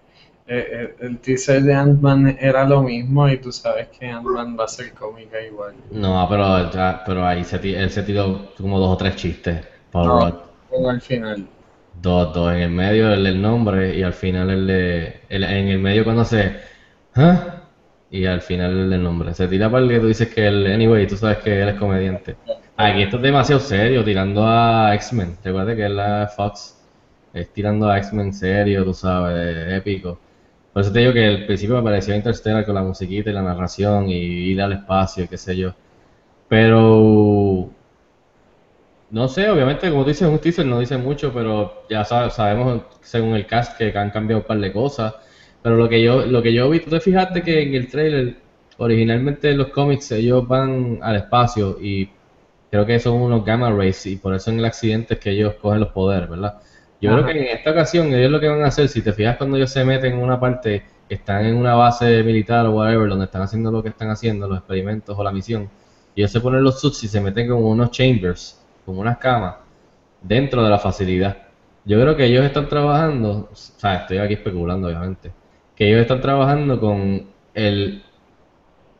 eh, 0.47 0.95
el 1.01 1.19
teaser 1.21 1.63
de 1.63 1.73
Ant-Man 1.73 2.37
era 2.39 2.67
lo 2.67 2.83
mismo 2.83 3.27
y 3.31 3.39
tú 3.39 3.51
sabes 3.51 3.89
que 3.89 4.07
Ant-Man 4.11 4.59
va 4.61 4.65
a 4.65 4.69
ser 4.69 4.93
cómica 4.93 5.41
igual. 5.41 5.73
No, 5.91 6.27
pero, 6.29 6.71
ya- 6.71 7.03
pero 7.07 7.27
ahí 7.27 7.45
se, 7.45 7.57
él 7.79 7.89
se 7.91 8.03
tiró 8.03 8.51
como 8.59 8.79
dos 8.79 8.91
o 8.91 8.97
tres 8.99 9.17
chistes. 9.17 9.65
Paul 9.91 10.35
No, 10.71 10.89
al 10.91 11.01
final. 11.01 11.47
Dos, 12.03 12.35
dos. 12.35 12.53
En 12.53 12.59
el 12.59 12.71
medio 12.71 13.11
el 13.11 13.25
del 13.25 13.41
nombre 13.41 13.97
y 13.97 14.03
al 14.03 14.13
final 14.13 14.51
el 14.51 14.67
de... 14.67 15.21
el- 15.31 15.45
en 15.45 15.69
el 15.69 15.79
medio 15.79 16.05
cuando 16.05 16.25
se... 16.27 16.76
¿Ah? 17.17 17.63
Y 18.11 18.25
al 18.27 18.41
final 18.41 18.93
el 18.93 19.03
nombre. 19.03 19.35
Se 19.35 19.49
tira 19.49 19.71
para 19.71 19.85
el 19.85 19.91
que 19.91 19.99
tú 20.01 20.07
dices 20.07 20.33
que 20.33 20.47
el... 20.47 20.67
Anyway, 20.67 21.07
tú 21.07 21.17
sabes 21.17 21.39
que 21.39 21.63
él 21.63 21.69
es 21.71 21.75
comediante. 21.77 22.37
Aquí 22.77 23.03
esto 23.03 23.17
es 23.17 23.23
demasiado 23.23 23.61
serio, 23.61 24.05
tirando 24.05 24.47
a 24.47 24.95
X-Men. 24.95 25.39
Recuerda 25.43 25.75
que 25.75 25.85
es 25.87 25.91
la 25.91 26.29
Fox. 26.35 26.77
Es 27.33 27.53
tirando 27.53 27.89
a 27.91 27.99
X-Men 27.99 28.33
serio, 28.33 28.85
tú 28.85 28.95
sabes, 28.95 29.73
épico. 29.73 30.19
Por 30.73 30.83
eso 30.83 30.93
te 30.93 31.01
digo 31.01 31.13
que 31.13 31.27
al 31.27 31.47
principio 31.47 31.77
me 31.77 31.83
parecía 31.83 32.17
Interstellar 32.17 32.65
con 32.67 32.75
la 32.75 32.83
musiquita 32.83 33.31
y 33.31 33.33
la 33.33 33.43
narración 33.43 34.09
y 34.11 34.15
ir 34.17 34.61
al 34.63 34.73
espacio 34.75 35.25
y 35.25 35.29
qué 35.29 35.39
sé 35.39 35.57
yo. 35.57 35.75
Pero 36.49 37.71
no 39.11 39.29
sé, 39.29 39.49
obviamente, 39.51 39.89
como 39.91 40.03
tú 40.03 40.09
dices, 40.09 40.29
un 40.29 40.39
teaser 40.39 40.67
no 40.67 40.81
dice 40.81 40.97
mucho, 40.97 41.33
pero 41.33 41.87
ya 41.89 42.03
sab- 42.05 42.31
sabemos 42.31 42.83
según 43.03 43.35
el 43.37 43.47
cast 43.47 43.77
que 43.79 43.97
han 43.97 44.11
cambiado 44.11 44.41
un 44.43 44.47
par 44.47 44.59
de 44.59 44.73
cosas. 44.73 45.15
Pero 45.67 45.79
lo 45.79 45.89
que 45.89 46.01
yo, 46.01 46.25
lo 46.25 46.45
que 46.45 46.53
yo 46.53 46.71
vi, 46.71 46.79
tú 46.79 46.91
te 46.91 47.01
fijaste 47.01 47.43
que 47.43 47.61
en 47.61 47.75
el 47.75 47.89
trailer, 47.89 48.37
originalmente 48.77 49.51
en 49.51 49.59
los 49.59 49.67
cómics, 49.71 50.13
ellos 50.13 50.47
van 50.47 51.01
al 51.03 51.17
espacio 51.17 51.77
y 51.81 52.09
creo 52.71 52.87
que 52.87 53.01
son 53.01 53.15
unos 53.15 53.45
gamma 53.45 53.73
rays 53.73 54.07
y 54.07 54.15
por 54.15 54.33
eso 54.33 54.53
en 54.53 54.61
el 54.61 54.65
accidente 54.65 55.15
es 55.15 55.21
que 55.21 55.31
ellos 55.31 55.55
cogen 55.55 55.81
los 55.81 55.89
poderes, 55.89 56.31
¿verdad? 56.31 56.59
Yo 57.01 57.11
Ajá. 57.11 57.25
creo 57.25 57.33
que 57.35 57.41
en 57.51 57.57
esta 57.57 57.73
ocasión 57.73 58.15
ellos 58.15 58.31
lo 58.31 58.39
que 58.39 58.47
van 58.47 58.63
a 58.63 58.69
hacer, 58.69 58.87
si 58.87 59.03
te 59.03 59.13
fijas 59.13 59.39
cuando 59.39 59.57
ellos 59.57 59.73
se 59.73 59.85
meten 59.85 60.13
en 60.13 60.19
una 60.21 60.39
parte, 60.39 60.85
que 61.09 61.17
están 61.17 61.45
en 61.45 61.57
una 61.57 61.75
base 61.75 62.23
militar 62.23 62.65
o 62.67 62.71
whatever, 62.71 63.09
donde 63.09 63.25
están 63.25 63.43
haciendo 63.43 63.73
lo 63.73 63.83
que 63.83 63.89
están 63.89 64.11
haciendo, 64.11 64.47
los 64.47 64.59
experimentos 64.59 65.19
o 65.19 65.25
la 65.25 65.33
misión, 65.33 65.69
y 66.15 66.21
ellos 66.21 66.31
se 66.31 66.41
ponen 66.41 66.63
los 66.63 66.81
suits 66.81 67.03
y 67.03 67.09
se 67.09 67.21
meten 67.21 67.49
como 67.49 67.69
unos 67.69 67.91
chambers, 67.91 68.65
como 68.85 69.01
unas 69.01 69.19
camas, 69.19 69.57
dentro 70.23 70.63
de 70.63 70.71
la 70.71 70.79
facilidad. 70.79 71.39
Yo 71.85 72.01
creo 72.01 72.15
que 72.15 72.27
ellos 72.27 72.45
están 72.45 72.69
trabajando, 72.69 73.49
o 73.51 73.57
sea, 73.57 73.97
estoy 73.97 74.19
aquí 74.19 74.35
especulando 74.35 74.87
obviamente, 74.87 75.33
que 75.77 75.89
ellos 75.89 76.03
están 76.03 76.23
trabajando 76.23 76.81
con 76.81 77.35
el, 77.55 78.05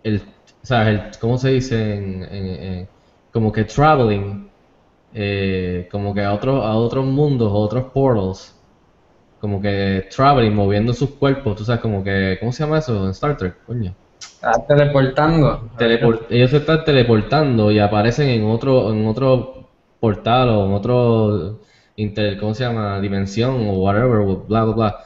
el, 0.03 0.17
o 0.63 0.67
sea, 0.67 0.89
el, 0.91 1.11
¿cómo 1.21 1.39
se 1.39 1.51
dice? 1.51 1.97
En, 1.97 2.23
en- 2.25 2.47
en- 2.65 2.91
como 3.33 3.53
que 3.53 3.65
traveling, 3.65 4.51
eh, 5.13 5.89
como 5.91 6.15
que 6.15 6.23
a 6.23 6.33
otros, 6.35 6.65
a 6.65 6.75
otros 6.77 7.05
mundos, 7.07 7.51
a 7.53 7.55
otros 7.57 7.93
portals, 7.93 8.55
como 9.39 9.61
que 9.61 10.07
traveling, 10.15 10.55
moviendo 10.55 10.93
sus 10.95 11.11
cuerpos, 11.13 11.57
tú 11.57 11.65
sabes, 11.65 11.81
como 11.83 12.05
que, 12.05 12.37
¿cómo 12.41 12.53
se 12.53 12.65
llama 12.65 12.79
eso 12.79 13.05
en 13.05 13.11
Star 13.13 13.37
Trek? 13.37 13.57
Coño. 13.67 13.95
Ah, 14.43 14.55
teleportando. 14.69 15.71
Telepor- 15.79 16.27
ellos 16.31 16.51
se 16.51 16.59
están 16.59 16.85
teleportando 16.85 17.71
y 17.73 17.79
aparecen 17.79 18.29
en 18.31 18.45
otro, 18.47 18.93
en 18.93 19.07
otro 19.07 19.71
portal 20.01 20.49
o 20.51 20.67
en 20.67 20.73
otro 20.75 21.61
inter, 21.97 22.39
¿cómo 22.39 22.55
se 22.55 22.65
llama? 22.65 23.01
dimensión 23.01 23.69
o 23.69 23.75
whatever, 23.81 24.21
bla 24.49 24.65
bla 24.65 24.75
bla. 24.75 24.97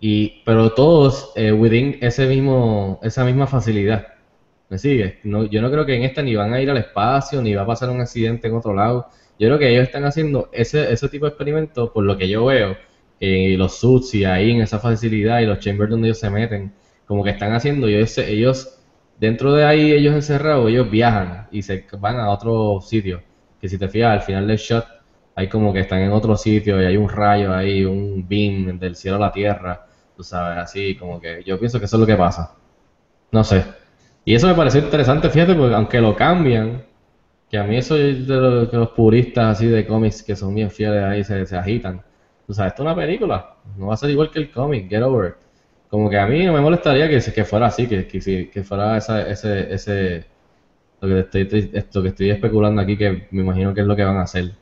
Y, 0.00 0.42
pero 0.44 0.72
todos 0.72 1.32
eh, 1.36 1.52
within 1.52 1.98
ese 2.00 2.26
mismo, 2.26 2.98
esa 3.02 3.24
misma 3.24 3.46
facilidad. 3.46 4.06
¿Me 4.70 4.78
sigue? 4.78 5.18
No, 5.24 5.44
yo 5.44 5.60
no 5.60 5.70
creo 5.70 5.84
que 5.84 5.94
en 5.96 6.04
esta 6.04 6.22
ni 6.22 6.34
van 6.36 6.54
a 6.54 6.60
ir 6.60 6.70
al 6.70 6.78
espacio, 6.78 7.42
ni 7.42 7.54
va 7.54 7.62
a 7.62 7.66
pasar 7.66 7.90
un 7.90 8.00
accidente 8.00 8.48
en 8.48 8.54
otro 8.54 8.72
lado. 8.74 9.08
Yo 9.38 9.48
creo 9.48 9.58
que 9.58 9.68
ellos 9.70 9.84
están 9.84 10.04
haciendo 10.04 10.48
ese, 10.52 10.92
ese 10.92 11.08
tipo 11.08 11.26
de 11.26 11.30
experimentos, 11.30 11.90
por 11.90 12.04
lo 12.04 12.16
que 12.16 12.28
yo 12.28 12.46
veo, 12.46 12.76
eh, 13.20 13.56
los 13.58 13.76
suits 13.78 14.14
y 14.14 14.24
ahí 14.24 14.52
en 14.52 14.62
esa 14.62 14.78
facilidad 14.78 15.40
y 15.40 15.46
los 15.46 15.58
chambers 15.58 15.90
donde 15.90 16.08
ellos 16.08 16.18
se 16.18 16.30
meten, 16.30 16.72
como 17.06 17.24
que 17.24 17.30
están 17.30 17.52
haciendo, 17.52 17.86
ellos, 17.88 18.16
ellos 18.18 18.78
dentro 19.18 19.52
de 19.52 19.64
ahí, 19.64 19.92
ellos 19.92 20.14
encerrados, 20.14 20.70
ellos 20.70 20.90
viajan 20.90 21.48
y 21.50 21.62
se 21.62 21.84
van 21.98 22.18
a 22.18 22.30
otro 22.30 22.80
sitio. 22.80 23.22
Que 23.60 23.68
si 23.68 23.76
te 23.78 23.88
fijas, 23.88 24.12
al 24.12 24.22
final 24.22 24.46
del 24.46 24.56
shot, 24.56 24.86
hay 25.34 25.48
como 25.48 25.72
que 25.72 25.80
están 25.80 26.00
en 26.00 26.12
otro 26.12 26.36
sitio 26.36 26.80
y 26.80 26.86
hay 26.86 26.96
un 26.96 27.08
rayo 27.08 27.52
ahí, 27.54 27.84
un 27.84 28.26
beam 28.28 28.78
del 28.78 28.96
cielo 28.96 29.16
a 29.16 29.20
la 29.20 29.32
tierra, 29.32 29.86
tú 30.20 30.24
sabes, 30.24 30.58
así 30.58 30.94
como 30.96 31.18
que 31.18 31.42
yo 31.44 31.58
pienso 31.58 31.78
que 31.78 31.86
eso 31.86 31.96
es 31.96 32.00
lo 32.00 32.06
que 32.06 32.14
pasa. 32.14 32.54
No 33.32 33.42
sé. 33.44 33.64
Y 34.24 34.34
eso 34.34 34.48
me 34.48 34.54
pareció 34.54 34.80
interesante, 34.82 35.30
fíjate, 35.30 35.54
porque 35.54 35.74
aunque 35.74 36.00
lo 36.00 36.14
cambian, 36.14 36.84
que 37.50 37.58
a 37.58 37.64
mí 37.64 37.76
eso 37.78 37.96
es 37.96 38.26
de 38.28 38.68
los, 38.70 38.90
puristas 38.90 39.56
así 39.56 39.66
de 39.66 39.86
cómics 39.86 40.22
que 40.22 40.36
son 40.36 40.54
bien 40.54 40.70
fieles 40.70 41.04
ahí 41.04 41.24
se, 41.24 41.46
se 41.46 41.56
agitan. 41.56 42.02
Tú 42.46 42.54
sabes, 42.54 42.72
esto 42.72 42.82
es 42.82 42.86
una 42.86 42.96
película, 42.96 43.56
no 43.78 43.88
va 43.88 43.94
a 43.94 43.96
ser 43.96 44.10
igual 44.10 44.30
que 44.30 44.40
el 44.40 44.50
cómic, 44.52 44.90
get 44.90 45.02
over. 45.02 45.36
Como 45.88 46.10
que 46.10 46.18
a 46.18 46.26
mí 46.26 46.44
no 46.44 46.52
me 46.54 46.60
molestaría 46.60 47.08
que, 47.08 47.20
que 47.32 47.44
fuera 47.44 47.66
así, 47.68 47.86
que, 47.88 48.06
que, 48.06 48.50
que 48.50 48.62
fuera 48.64 48.98
esa, 48.98 49.28
ese, 49.28 49.72
ese, 49.74 50.26
lo 51.00 51.08
que 51.08 51.20
estoy, 51.20 51.70
lo 51.94 52.02
que 52.02 52.08
estoy 52.08 52.30
especulando 52.30 52.82
aquí, 52.82 52.96
que 52.98 53.28
me 53.30 53.42
imagino 53.42 53.74
que 53.74 53.80
es 53.82 53.86
lo 53.86 53.96
que 53.96 54.04
van 54.04 54.18
a 54.18 54.22
hacer. 54.22 54.52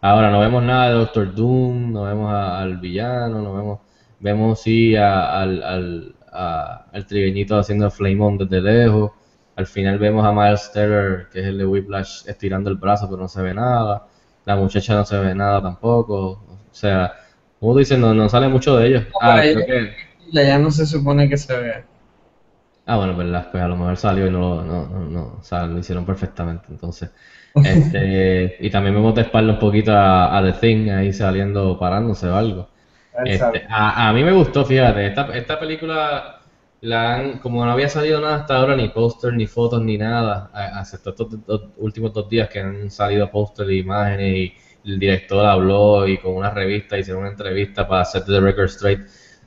Ahora, 0.00 0.30
no 0.30 0.40
vemos 0.40 0.62
nada 0.62 0.88
de 0.90 0.94
Doctor 0.94 1.34
Doom, 1.34 1.92
no 1.92 2.04
vemos 2.04 2.32
a- 2.32 2.60
al 2.60 2.78
villano, 2.78 3.42
no 3.42 3.54
vemos, 3.54 3.80
vemos 4.20 4.62
sí 4.62 4.96
a- 4.96 5.40
al, 5.42 5.62
al, 5.62 6.16
a- 6.32 6.86
al 6.92 7.06
trigueñito 7.06 7.58
haciendo 7.58 7.90
Flame 7.90 8.22
On 8.22 8.38
desde 8.38 8.60
lejos. 8.62 9.12
Al 9.56 9.66
final 9.66 9.98
vemos 9.98 10.24
a 10.24 10.32
Miles 10.32 10.70
Teller, 10.72 11.28
que 11.32 11.40
es 11.40 11.46
el 11.46 11.58
de 11.58 11.66
Whiplash, 11.66 12.26
estirando 12.28 12.70
el 12.70 12.76
brazo, 12.76 13.08
pero 13.08 13.22
no 13.22 13.28
se 13.28 13.42
ve 13.42 13.54
nada. 13.54 14.04
La 14.44 14.56
muchacha 14.56 14.94
no 14.94 15.04
se 15.04 15.18
ve 15.18 15.34
nada 15.34 15.60
tampoco. 15.62 16.30
O 16.70 16.74
sea, 16.74 17.12
como 17.58 17.72
tú 17.74 17.78
dices, 17.80 17.98
no, 17.98 18.14
no 18.14 18.28
sale 18.28 18.48
mucho 18.48 18.76
de 18.76 18.86
ellos. 18.88 19.04
Ah, 19.20 19.40
pero 19.44 19.64
creo 19.64 19.66
que... 19.66 19.96
Ya 20.32 20.58
no 20.58 20.70
se 20.70 20.86
supone 20.86 21.28
que 21.28 21.36
se 21.36 21.56
vea. 21.58 21.84
Ah, 22.86 22.96
bueno, 22.96 23.16
verdad, 23.16 23.50
pues 23.50 23.62
a 23.62 23.68
lo 23.68 23.76
mejor 23.76 23.96
salió 23.96 24.26
y 24.26 24.30
no, 24.30 24.40
lo- 24.40 24.64
no, 24.64 24.86
no, 24.88 25.00
no, 25.08 25.22
o 25.38 25.42
sea, 25.42 25.66
lo 25.66 25.78
hicieron 25.78 26.04
perfectamente, 26.04 26.66
entonces. 26.70 27.10
Este, 27.62 28.56
y 28.60 28.70
también 28.70 28.94
vemos 28.94 29.14
de 29.14 29.22
espalda 29.22 29.52
un 29.52 29.58
poquito 29.58 29.92
a, 29.92 30.36
a 30.36 30.42
The 30.42 30.52
Thing 30.54 30.88
ahí 30.90 31.12
saliendo, 31.12 31.78
parándose 31.78 32.26
o 32.28 32.34
algo. 32.36 32.69
Este, 33.24 33.66
a, 33.68 34.08
a 34.08 34.12
mí 34.12 34.24
me 34.24 34.32
gustó, 34.32 34.64
fíjate, 34.64 35.06
esta, 35.06 35.36
esta 35.36 35.58
película, 35.58 36.40
la 36.82 37.14
han, 37.14 37.38
como 37.38 37.64
no 37.64 37.72
había 37.72 37.88
salido 37.88 38.20
nada 38.20 38.36
hasta 38.36 38.56
ahora, 38.56 38.76
ni 38.76 38.88
póster, 38.88 39.34
ni 39.34 39.46
fotos, 39.46 39.82
ni 39.82 39.98
nada, 39.98 40.50
excepto 40.80 41.10
estos 41.10 41.46
dos 41.46 41.62
últimos 41.78 42.12
dos 42.12 42.28
días 42.28 42.48
que 42.48 42.60
han 42.60 42.90
salido 42.90 43.30
póster 43.30 43.68
e 43.70 43.76
imágenes 43.76 44.36
y 44.36 44.54
el 44.84 44.98
director 44.98 45.44
habló 45.44 46.06
y 46.08 46.16
con 46.18 46.34
una 46.34 46.50
revista 46.50 46.98
hicieron 46.98 47.22
una 47.22 47.32
entrevista 47.32 47.86
para 47.86 48.04
Set 48.04 48.24
the 48.26 48.40
Record 48.40 48.68
Straight, 48.70 49.00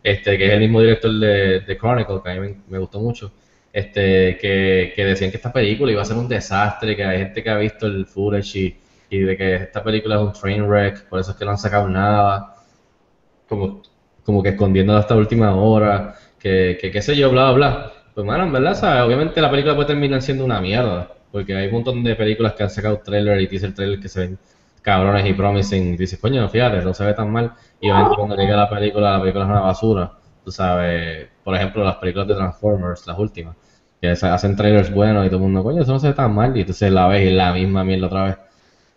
este, 0.04 0.38
que 0.38 0.46
es 0.48 0.54
el 0.54 0.60
mismo 0.60 0.82
director 0.82 1.12
de, 1.12 1.62
de 1.62 1.78
Chronicle, 1.78 2.22
que 2.24 2.30
a 2.30 2.34
mí 2.36 2.40
me, 2.42 2.62
me 2.68 2.78
gustó 2.78 3.00
mucho, 3.00 3.32
este, 3.72 4.38
que, 4.38 4.94
que 4.96 5.06
decían 5.06 5.32
que 5.32 5.38
esta 5.38 5.52
película 5.52 5.92
iba 5.92 6.02
a 6.02 6.06
ser 6.06 6.18
un 6.18 6.28
desastre, 6.28 6.96
que 6.96 7.04
hay 7.04 7.18
gente 7.20 7.44
que 7.44 7.50
ha 7.50 7.58
visto 7.58 7.88
el 7.88 8.06
footage 8.06 8.60
y, 8.60 8.78
y 9.10 9.20
de 9.20 9.38
que 9.38 9.56
esta 9.56 9.84
película 9.84 10.16
es 10.16 10.22
un 10.22 10.34
train 10.34 10.64
wreck, 10.64 11.08
por 11.10 11.20
eso 11.20 11.32
es 11.32 11.38
que 11.38 11.46
no 11.46 11.52
han 11.52 11.58
sacado 11.58 11.88
nada 11.88 12.53
como, 13.58 13.82
como 14.24 14.44
que 14.44 14.50
escondiendo 14.50 14.96
hasta 14.96 15.16
última 15.16 15.56
hora, 15.56 16.16
que, 16.40 16.78
que 16.80 16.92
qué 16.92 17.02
sé 17.02 17.16
yo, 17.16 17.32
bla, 17.32 17.52
bla. 17.52 17.92
Pues, 18.14 18.26
mano, 18.26 18.44
en 18.44 18.52
verdad, 18.54 18.76
¿sabes? 18.76 19.04
Obviamente 19.04 19.42
la 19.42 19.50
película 19.50 19.76
puede 19.76 19.88
terminar 19.88 20.22
siendo 20.22 20.46
una 20.46 20.62
mierda, 20.62 21.10
porque 21.32 21.56
hay 21.56 21.68
un 21.68 21.74
montón 21.74 22.04
de 22.04 22.16
películas 22.16 22.54
que 22.54 22.64
han 22.64 22.70
sacado 22.70 23.00
trailer 23.00 23.42
y 23.42 23.48
teaser 23.48 23.74
trailer 23.74 24.00
que 24.00 24.08
se 24.10 24.20
ven 24.20 24.38
cabrones 24.82 25.26
y 25.26 25.34
promising, 25.34 25.94
y 25.94 25.98
dices, 25.98 26.20
coño, 26.20 26.48
fíjate, 26.50 26.82
no 26.82 26.94
se 26.94 27.06
ve 27.06 27.14
tan 27.14 27.32
mal, 27.32 27.54
y 27.80 27.90
obviamente 27.90 28.16
cuando 28.18 28.36
llega 28.36 28.56
la 28.58 28.70
película, 28.70 29.14
la 29.14 29.20
película 29.22 29.46
es 29.46 29.50
una 29.50 29.62
basura, 29.62 30.12
tú 30.44 30.52
sabes, 30.52 31.28
por 31.44 31.56
ejemplo, 31.56 31.84
las 31.86 31.96
películas 31.96 32.28
de 32.28 32.36
Transformers, 32.36 33.08
las 33.08 33.18
últimas, 33.18 33.56
que 34.02 34.10
hacen 34.10 34.56
trailers 34.58 34.94
buenos 34.94 35.26
y 35.26 35.30
todo 35.30 35.38
el 35.38 35.44
mundo, 35.44 35.64
coño, 35.64 35.82
eso 35.82 35.94
no 35.94 36.00
se 36.00 36.08
ve 36.08 36.14
tan 36.14 36.36
mal, 36.36 36.56
y 36.58 36.60
entonces 36.60 36.92
la 36.92 37.08
ves 37.08 37.32
y 37.32 37.34
la 37.34 37.54
misma 37.54 37.84
mierda 37.86 38.08
otra 38.08 38.24
vez. 38.26 38.38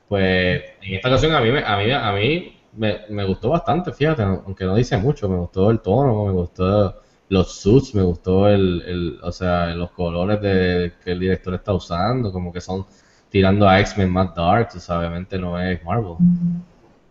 Pues 0.09 0.63
en 0.83 0.95
esta 0.95 1.09
ocasión 1.09 1.33
a 1.35 1.41
mí, 1.41 1.49
a 1.51 1.77
mí, 1.77 1.91
a 1.93 2.13
mí 2.13 2.56
me, 2.77 3.01
me 3.11 3.25
gustó 3.25 3.51
bastante, 3.51 3.93
fíjate, 3.93 4.23
aunque 4.23 4.65
no 4.65 4.75
dice 4.75 4.97
mucho, 4.97 5.29
me 5.29 5.37
gustó 5.37 5.71
el 5.71 5.81
tono, 5.81 6.27
me 6.27 6.33
gustó 6.33 6.97
los 7.29 7.53
suits, 7.61 7.95
me 7.95 8.03
gustó 8.03 8.49
el, 8.49 8.83
el 8.87 9.19
o 9.23 9.33
sea, 9.33 9.67
los 9.75 9.91
colores 9.93 10.41
de, 10.41 10.93
que 11.05 11.13
el 11.13 11.21
director 11.21 11.55
está 11.55 11.73
usando, 11.73 12.33
como 12.33 12.53
que 12.53 12.61
son 12.61 12.87
tirando 13.29 13.69
a 13.69 13.81
X-Men 13.81 14.11
más 14.11 14.35
dark, 14.35 14.71
o 14.77 14.79
sea, 14.81 14.99
obviamente 14.99 15.39
no 15.39 15.59
es 15.61 15.83
Marvel. 15.85 16.17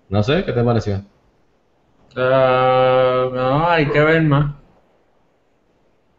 No 0.10 0.24
sé, 0.24 0.44
¿qué 0.44 0.54
te 0.54 0.64
pareció? 0.64 1.04
Ah, 2.18 3.30
no, 3.34 3.68
hay 3.70 3.90
que 3.92 4.00
ver 4.00 4.24
más. 4.24 4.56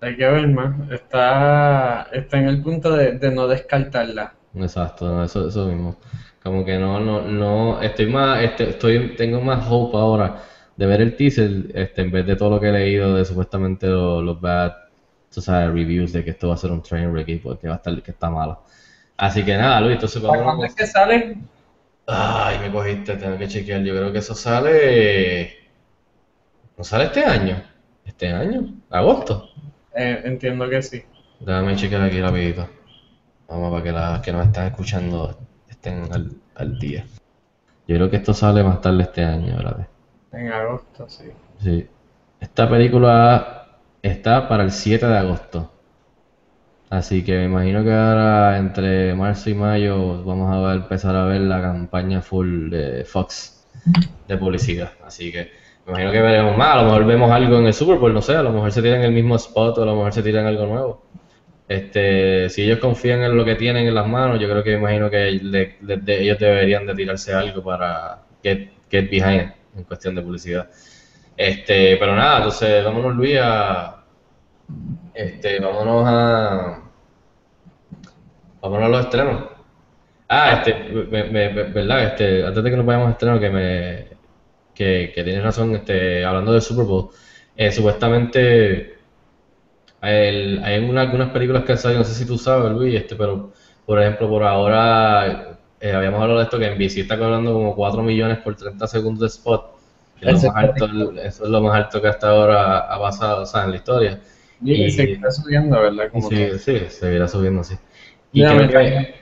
Hay 0.00 0.16
que 0.16 0.26
ver 0.26 0.48
más. 0.48 0.90
Está, 0.90 2.08
está 2.12 2.38
en 2.38 2.48
el 2.48 2.62
punto 2.62 2.92
de, 2.96 3.12
de 3.18 3.30
no 3.30 3.46
descartarla. 3.46 4.35
Exacto, 4.56 5.06
no, 5.06 5.24
eso, 5.24 5.48
eso 5.48 5.66
mismo. 5.66 5.96
Como 6.42 6.64
que 6.64 6.78
no, 6.78 6.98
no, 7.00 7.22
no, 7.22 7.80
estoy 7.82 8.06
más, 8.06 8.42
este, 8.42 8.70
estoy, 8.70 9.14
tengo 9.16 9.40
más 9.40 9.66
hope 9.68 9.96
ahora 9.96 10.42
de 10.76 10.86
ver 10.86 11.00
el 11.00 11.16
teaser, 11.16 11.66
este, 11.74 12.02
en 12.02 12.10
vez 12.10 12.26
de 12.26 12.36
todo 12.36 12.50
lo 12.50 12.60
que 12.60 12.68
he 12.68 12.72
leído 12.72 13.14
de 13.14 13.24
supuestamente 13.24 13.86
lo- 13.88 14.22
los 14.22 14.40
bad, 14.40 14.72
tú 15.32 15.40
sabes, 15.40 15.72
reviews 15.72 16.12
de 16.12 16.24
que 16.24 16.30
esto 16.30 16.48
va 16.48 16.54
a 16.54 16.56
ser 16.56 16.70
un 16.70 16.82
train 16.82 17.10
wreck 17.10 17.28
y 17.28 17.36
pues, 17.38 17.58
va 17.64 17.72
a 17.72 17.76
estar, 17.76 18.02
que 18.02 18.10
está 18.12 18.30
malo. 18.30 18.62
Así 19.16 19.44
que 19.44 19.56
nada, 19.56 19.80
Luis, 19.80 19.94
entonces 19.94 20.22
¿Para 20.24 20.42
vamos. 20.42 20.42
cuándo 20.42 20.66
es 20.66 20.74
que 20.74 20.86
sale? 20.86 21.36
Ay, 22.06 22.58
me 22.58 22.70
cogiste, 22.72 23.16
tengo 23.16 23.36
que 23.38 23.48
chequear. 23.48 23.82
Yo 23.82 23.94
creo 23.94 24.12
que 24.12 24.18
eso 24.18 24.34
sale. 24.34 25.52
¿No 26.76 26.84
sale 26.84 27.04
este 27.04 27.24
año? 27.24 27.60
¿Este 28.04 28.28
año? 28.28 28.66
¿Agosto? 28.90 29.48
Eh, 29.94 30.20
entiendo 30.24 30.68
que 30.70 30.80
sí. 30.82 31.02
Déjame 31.46 31.76
chequear 31.76 32.02
aquí 32.02 32.20
rapidito. 32.20 32.68
Vamos 33.48 33.70
para 33.70 33.82
que 33.82 33.92
las 33.92 34.20
que 34.20 34.32
nos 34.32 34.46
están 34.46 34.66
escuchando 34.66 35.36
estén 35.68 36.08
al, 36.12 36.30
al 36.56 36.78
día. 36.78 37.04
Yo 37.86 37.96
creo 37.96 38.10
que 38.10 38.16
esto 38.16 38.34
sale 38.34 38.62
más 38.64 38.80
tarde 38.80 39.02
este 39.04 39.24
año, 39.24 39.56
¿verdad? 39.56 39.86
En 40.32 40.52
agosto, 40.52 41.08
sí. 41.08 41.24
Sí. 41.62 41.86
Esta 42.40 42.68
película 42.68 43.68
está 44.02 44.48
para 44.48 44.64
el 44.64 44.72
7 44.72 45.06
de 45.06 45.16
agosto. 45.18 45.70
Así 46.90 47.24
que 47.24 47.32
me 47.38 47.44
imagino 47.46 47.82
que 47.82 47.92
ahora 47.92 48.58
entre 48.58 49.14
marzo 49.14 49.50
y 49.50 49.54
mayo 49.54 50.22
vamos 50.24 50.52
a 50.54 50.60
ver- 50.68 50.76
empezar 50.82 51.16
a 51.16 51.24
ver 51.24 51.40
la 51.42 51.60
campaña 51.60 52.22
full 52.22 52.70
de 52.70 53.04
Fox 53.04 53.66
de 54.28 54.36
publicidad. 54.36 54.90
Así 55.04 55.32
que 55.32 55.50
me 55.84 55.92
imagino 55.92 56.12
que 56.12 56.20
veremos 56.22 56.56
más. 56.56 56.74
A 56.74 56.76
lo 56.78 56.84
mejor 56.84 57.06
vemos 57.06 57.30
algo 57.30 57.58
en 57.58 57.66
el 57.66 57.74
Super 57.74 57.98
Bowl, 57.98 58.14
no 58.14 58.22
sé. 58.22 58.36
A 58.36 58.42
lo 58.42 58.52
mejor 58.52 58.70
se 58.72 58.82
tiran 58.82 59.02
el 59.02 59.12
mismo 59.12 59.34
spot 59.36 59.78
o 59.78 59.82
a 59.82 59.86
lo 59.86 59.96
mejor 59.96 60.12
se 60.12 60.22
tiran 60.22 60.46
algo 60.46 60.66
nuevo. 60.66 61.02
Este, 61.68 62.48
si 62.48 62.62
ellos 62.62 62.78
confían 62.78 63.22
en 63.22 63.36
lo 63.36 63.44
que 63.44 63.56
tienen 63.56 63.86
en 63.86 63.94
las 63.94 64.06
manos, 64.06 64.40
yo 64.40 64.48
creo 64.48 64.62
que 64.62 64.72
imagino 64.74 65.10
que 65.10 65.28
ellos 65.28 66.38
deberían 66.38 66.86
de 66.86 66.94
tirarse 66.94 67.32
algo 67.34 67.62
para 67.62 68.20
get, 68.42 68.70
get 68.90 69.10
behind 69.10 69.52
en 69.76 69.84
cuestión 69.84 70.14
de 70.14 70.22
publicidad. 70.22 70.68
Este, 71.36 71.96
pero 71.98 72.16
nada, 72.16 72.38
entonces 72.38 72.84
vámonos 72.84 73.14
Luis 73.16 73.38
a 73.40 74.04
este, 75.14 75.58
vámonos 75.60 76.04
a 76.06 76.82
vámonos 78.60 78.86
a 78.86 78.88
los 78.90 79.04
estrenos. 79.04 79.42
Ah, 80.28 80.52
este, 80.64 80.74
me- 81.06 81.24
me- 81.24 81.48
verdad, 81.50 82.04
este, 82.04 82.46
antes 82.46 82.64
de 82.64 82.70
que 82.70 82.76
nos 82.76 82.86
vayamos 82.86 83.08
a 83.08 83.12
estreno, 83.12 83.40
que 83.40 83.50
me 83.50 84.06
que, 84.74 85.12
que 85.14 85.24
tienes 85.24 85.44
razón, 85.44 85.74
este, 85.76 86.24
hablando 86.24 86.52
del 86.52 86.62
Super 86.62 86.86
Bowl, 86.86 87.10
eh, 87.56 87.72
supuestamente 87.72 88.95
el- 90.02 90.62
hay 90.64 90.78
una- 90.88 91.02
algunas 91.02 91.30
películas 91.30 91.64
que 91.64 91.72
han 91.72 91.78
salido, 91.78 92.00
no 92.00 92.04
sé 92.04 92.14
si 92.14 92.26
tú 92.26 92.38
sabes, 92.38 92.72
Luis, 92.72 92.94
este, 92.94 93.16
pero 93.16 93.52
por 93.84 94.00
ejemplo, 94.00 94.28
por 94.28 94.42
ahora 94.44 95.58
eh, 95.80 95.92
habíamos 95.92 96.20
hablado 96.20 96.38
de 96.40 96.44
esto 96.44 96.58
que 96.58 96.66
en 96.66 96.78
BC 96.78 97.00
está 97.02 97.18
cobrando 97.18 97.52
como 97.52 97.74
4 97.74 98.02
millones 98.02 98.38
por 98.38 98.56
30 98.56 98.86
segundos 98.86 99.20
de 99.20 99.26
spot. 99.28 99.76
que 100.18 100.24
es 100.26 100.30
lo 100.32 100.40
más 100.40 100.56
alto, 100.56 100.86
eso 101.20 101.44
es 101.44 101.50
lo 101.50 101.60
más 101.60 101.74
alto 101.76 102.00
que 102.00 102.08
hasta 102.08 102.30
ahora 102.30 102.78
ha 102.80 102.98
pasado, 102.98 103.42
o 103.42 103.46
sea, 103.46 103.64
en 103.64 103.70
la 103.72 103.76
historia. 103.76 104.20
Y, 104.64 104.88
Y- 104.88 104.90
se 104.90 105.02
está 105.12 105.30
subiendo, 105.30 105.78
¿verdad? 105.80 106.10
Como 106.10 106.30
Sí, 106.30 106.36
todo. 106.36 106.58
sí, 106.58 106.80
se 106.90 107.14
irá 107.14 107.28
subiendo 107.28 107.60
así. 107.60 107.76
Y 108.32 108.46
creo 108.46 108.68
que, 108.68 108.76
que 108.76 109.16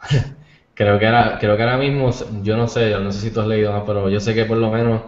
creo 0.74 0.98
que 0.98 1.06
ahora, 1.06 1.38
creo 1.38 1.56
que 1.56 1.62
ahora 1.62 1.78
mismo, 1.78 2.10
yo 2.42 2.56
no 2.56 2.68
sé, 2.68 2.90
yo 2.90 3.00
no 3.00 3.12
sé 3.12 3.20
si 3.20 3.30
tú 3.30 3.40
has 3.40 3.46
leído 3.46 3.72
más, 3.72 3.82
pero 3.86 4.08
yo 4.08 4.20
sé 4.20 4.34
que 4.34 4.44
por 4.44 4.56
lo 4.58 4.70
menos 4.70 5.02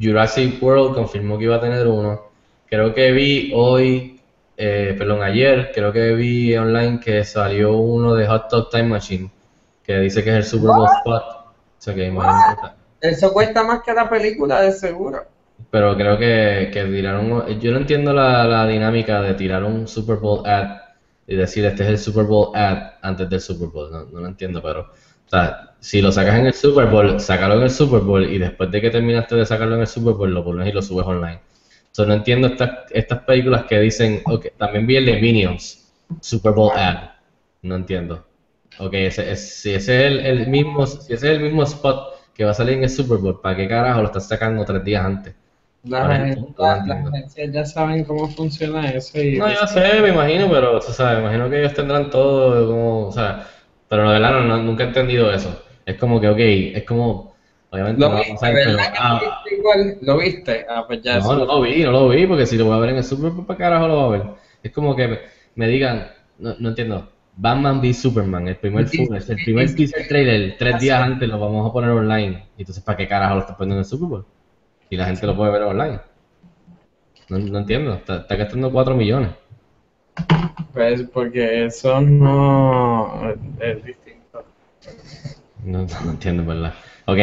Jurassic 0.00 0.62
World 0.62 0.94
confirmó 0.94 1.38
que 1.38 1.44
iba 1.44 1.56
a 1.56 1.60
tener 1.60 1.86
uno. 1.86 2.29
Creo 2.70 2.94
que 2.94 3.12
vi 3.12 3.52
hoy, 3.54 4.20
eh, 4.56 4.94
perdón, 4.96 5.22
ayer, 5.22 5.72
creo 5.74 5.92
que 5.92 6.14
vi 6.14 6.56
online 6.56 7.00
que 7.00 7.24
salió 7.24 7.76
uno 7.76 8.14
de 8.14 8.26
Hot 8.26 8.48
Top 8.48 8.70
Time 8.70 8.84
Machine, 8.84 9.30
que 9.82 9.98
dice 9.98 10.22
que 10.24 10.30
es 10.30 10.36
el 10.36 10.44
Super 10.44 10.70
Bowl 10.70 10.88
Spot. 10.98 11.22
O 11.24 11.52
sea 11.78 11.94
que 11.94 12.06
imagínate. 12.06 12.68
Eso 13.00 13.32
cuesta 13.32 13.62
más 13.64 13.82
que 13.82 13.92
la 13.94 14.08
película, 14.08 14.60
de 14.62 14.72
seguro. 14.72 15.26
pero 15.70 15.96
creo 15.96 16.18
que, 16.18 16.70
que 16.72 16.84
tiraron. 16.84 17.58
Yo 17.60 17.72
no 17.72 17.78
entiendo 17.78 18.12
la, 18.12 18.44
la 18.46 18.66
dinámica 18.66 19.20
de 19.22 19.34
tirar 19.34 19.64
un 19.64 19.86
Super 19.88 20.16
Bowl 20.16 20.46
ad 20.46 20.78
y 21.26 21.36
decir 21.36 21.64
este 21.64 21.84
es 21.84 21.88
el 21.90 21.98
Super 21.98 22.24
Bowl 22.24 22.54
ad 22.56 22.94
antes 23.02 23.28
del 23.28 23.40
Super 23.40 23.68
Bowl. 23.68 23.90
No, 23.90 24.04
no 24.04 24.20
lo 24.20 24.26
entiendo, 24.28 24.62
pero. 24.62 24.80
O 25.26 25.28
sea, 25.30 25.74
si 25.80 26.02
lo 26.02 26.10
sacas 26.12 26.38
en 26.38 26.46
el 26.46 26.54
Super 26.54 26.86
Bowl, 26.86 27.20
sácalo 27.20 27.54
en 27.56 27.62
el 27.62 27.70
Super 27.70 28.00
Bowl 28.00 28.24
y 28.24 28.38
después 28.38 28.70
de 28.70 28.80
que 28.80 28.90
terminaste 28.90 29.36
de 29.36 29.46
sacarlo 29.46 29.76
en 29.76 29.82
el 29.82 29.86
Super 29.86 30.14
Bowl, 30.14 30.32
lo 30.32 30.44
pones 30.44 30.68
y 30.68 30.72
lo 30.72 30.82
subes 30.82 31.06
online. 31.06 31.40
So, 31.92 32.06
no 32.06 32.14
entiendo 32.14 32.46
estas, 32.48 32.70
estas 32.90 33.20
películas 33.24 33.64
que 33.64 33.78
dicen, 33.80 34.22
ok, 34.24 34.46
también 34.56 34.86
vi 34.86 34.96
el 34.96 35.06
de 35.06 35.20
Minions, 35.20 35.92
Super 36.20 36.52
Bowl 36.52 36.72
ad. 36.76 37.10
No 37.62 37.76
entiendo. 37.76 38.24
Ok, 38.78 38.94
ese, 38.94 39.30
es- 39.32 39.60
si 39.60 39.74
ese 39.74 40.06
es 40.06 40.12
el, 40.12 40.20
el 40.20 40.46
mismo, 40.48 40.86
si 40.86 41.12
ese 41.12 41.32
es 41.32 41.36
el 41.38 41.40
mismo 41.40 41.62
spot 41.64 42.14
que 42.34 42.44
va 42.44 42.52
a 42.52 42.54
salir 42.54 42.74
en 42.74 42.84
el 42.84 42.90
Super 42.90 43.18
Bowl, 43.18 43.40
¿para 43.40 43.56
qué 43.56 43.68
carajo 43.68 44.00
lo 44.00 44.06
estás 44.06 44.28
sacando 44.28 44.64
tres 44.64 44.84
días 44.84 45.04
antes? 45.04 45.34
Las, 45.84 46.02
Ahora 46.02 46.14
es 46.16 46.20
el 46.20 46.26
agen- 46.32 46.44
punto, 46.44 46.62
no 46.62 46.68
las- 46.68 46.78
entiendo. 46.78 47.10
las 47.10 47.18
agencias 47.20 47.52
ya 47.52 47.64
saben 47.66 48.04
cómo 48.04 48.28
funciona 48.28 48.90
eso 48.90 49.18
y 49.20 49.36
No, 49.38 49.48
yo 49.52 49.66
sé, 49.66 50.00
me 50.02 50.08
imagino, 50.10 50.48
pero, 50.50 50.78
tú 50.80 50.92
sabes, 50.92 51.16
me 51.18 51.24
imagino 51.24 51.50
que 51.50 51.58
ellos 51.60 51.74
tendrán 51.74 52.10
todo 52.10 52.66
como, 52.68 53.06
o 53.08 53.12
sea, 53.12 53.46
pero 53.88 54.04
la 54.04 54.12
verdad 54.12 54.30
no, 54.32 54.40
no- 54.44 54.62
nunca 54.62 54.84
he 54.84 54.86
entendido 54.88 55.32
eso. 55.32 55.62
Es 55.84 55.96
como 55.96 56.20
que, 56.20 56.28
ok, 56.28 56.38
es 56.76 56.84
como, 56.84 57.29
obviamente 57.70 58.00
¿Lo 58.00 58.08
no 58.10 58.16
viste, 58.16 58.32
pasar, 58.34 58.54
pero, 58.54 58.78
ah, 58.98 59.20
viste 59.20 59.56
igual? 59.56 59.98
¿Lo 60.00 60.18
viste? 60.18 60.66
Ah, 60.68 60.84
pues 60.86 61.02
ya 61.02 61.18
no, 61.18 61.34
no 61.34 61.44
lo 61.44 61.60
vi, 61.60 61.82
no 61.82 61.92
lo 61.92 62.08
vi, 62.08 62.26
porque 62.26 62.46
si 62.46 62.56
lo 62.56 62.66
voy 62.66 62.76
a 62.76 62.80
ver 62.80 62.90
en 62.90 62.96
el 62.96 63.04
Super 63.04 63.30
Bowl, 63.30 63.46
¿para 63.46 63.58
carajo 63.58 63.88
lo 63.88 63.94
voy 63.96 64.04
a 64.04 64.18
ver? 64.18 64.32
Es 64.62 64.72
como 64.72 64.94
que 64.94 65.08
me, 65.08 65.18
me 65.54 65.68
digan, 65.68 66.08
no, 66.38 66.54
no 66.58 66.68
entiendo, 66.70 67.08
Batman 67.36 67.80
v 67.80 67.94
Superman, 67.94 68.48
el 68.48 68.56
primer 68.56 68.86
footage, 68.86 69.30
el 69.30 69.36
primer 69.44 69.74
teaser 69.74 70.06
trailer, 70.08 70.56
tres 70.58 70.80
días 70.80 71.00
antes 71.00 71.28
lo 71.28 71.38
vamos 71.38 71.68
a 71.68 71.72
poner 71.72 71.90
online. 71.90 72.44
Entonces, 72.58 72.82
¿para 72.82 72.98
qué 72.98 73.08
carajo 73.08 73.34
lo 73.36 73.40
estás 73.40 73.56
poniendo 73.56 73.76
en 73.76 73.78
el 73.80 73.84
Super 73.86 74.08
Bowl? 74.08 74.26
Y 74.90 74.96
la 74.96 75.06
gente 75.06 75.26
lo 75.26 75.36
puede 75.36 75.52
ver 75.52 75.62
online. 75.62 76.00
No, 77.28 77.38
no 77.38 77.58
entiendo, 77.60 77.94
está, 77.94 78.16
está 78.16 78.36
gastando 78.36 78.70
4 78.70 78.94
millones. 78.94 79.30
Pues 80.72 81.02
porque 81.12 81.64
eso 81.64 82.00
no 82.00 83.30
es 83.60 83.84
distinto. 83.84 84.44
No, 85.64 85.86
no 86.04 86.10
entiendo, 86.10 86.42
en 86.42 86.48
¿verdad? 86.48 86.74
Ok, 87.06 87.18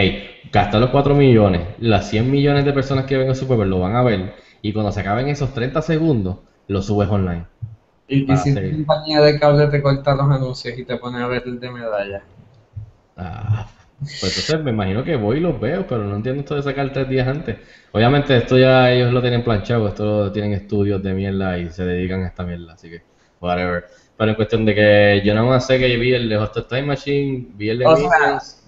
gastar 0.52 0.82
los 0.82 0.90
4 0.90 1.16
millones, 1.16 1.62
las 1.80 2.10
100 2.10 2.30
millones 2.32 2.66
de 2.66 2.74
personas 2.74 3.06
que 3.06 3.18
ven 3.18 3.30
el 3.30 3.36
Super 3.36 3.58
Bowl 3.58 3.70
lo 3.70 3.80
van 3.80 3.96
a 3.96 4.04
ver, 4.04 4.36
y 4.62 4.74
cuando 4.74 4.92
se 4.92 5.02
acaben 5.02 5.28
esos 5.30 5.54
30 5.54 5.82
segundos, 5.82 6.38
lo 6.68 6.82
subes 6.82 7.10
online. 7.10 7.46
Y, 8.08 8.32
y 8.32 8.38
si 8.38 8.54
tu 8.56 8.62
seguir. 8.62 8.76
compañía 8.76 9.22
de 9.22 9.40
cable 9.40 9.68
te 9.68 9.82
corta 9.82 10.16
los 10.16 10.30
anuncios 10.32 10.78
y 10.78 10.86
te 10.86 10.98
pone 10.98 11.22
a 11.22 11.28
ver 11.28 11.44
el 11.46 11.60
de 11.60 11.72
medalla. 11.72 12.24
Ah, 13.16 13.68
pues 14.20 14.38
entonces 14.38 14.64
me 14.64 14.72
imagino 14.72 15.04
que 15.04 15.16
voy 15.16 15.38
y 15.38 15.40
los 15.42 15.60
veo, 15.60 15.88
pero 15.88 16.04
no 16.04 16.16
entiendo 16.16 16.42
esto 16.42 16.56
de 16.56 16.64
sacar 16.64 16.92
tres 16.94 17.10
días 17.10 17.28
antes. 17.28 17.58
Obviamente 17.92 18.38
esto 18.38 18.58
ya 18.58 18.92
ellos 18.92 19.12
lo 19.12 19.22
tienen 19.22 19.44
planchado, 19.44 19.88
esto 19.88 20.26
lo 20.26 20.32
tienen 20.32 20.54
estudios 20.54 21.02
de 21.02 21.14
mierda 21.14 21.58
y 21.58 21.70
se 21.72 21.84
dedican 21.84 22.24
a 22.24 22.28
esta 22.28 22.44
mierda, 22.44 22.74
así 22.74 22.90
que 22.90 23.04
whatever. 23.40 23.86
Pero 24.16 24.32
en 24.32 24.36
cuestión 24.36 24.66
de 24.66 24.76
que 24.76 25.22
yo 25.26 25.34
nada 25.34 25.48
más 25.48 25.68
sé 25.68 25.80
que 25.80 25.98
vi 25.98 26.14
el 26.14 26.30
de 26.30 26.38
Hostel 26.38 26.66
Time 26.68 26.84
Machine, 26.84 27.48
vi 27.56 27.70
el 27.70 27.80
de 27.80 27.86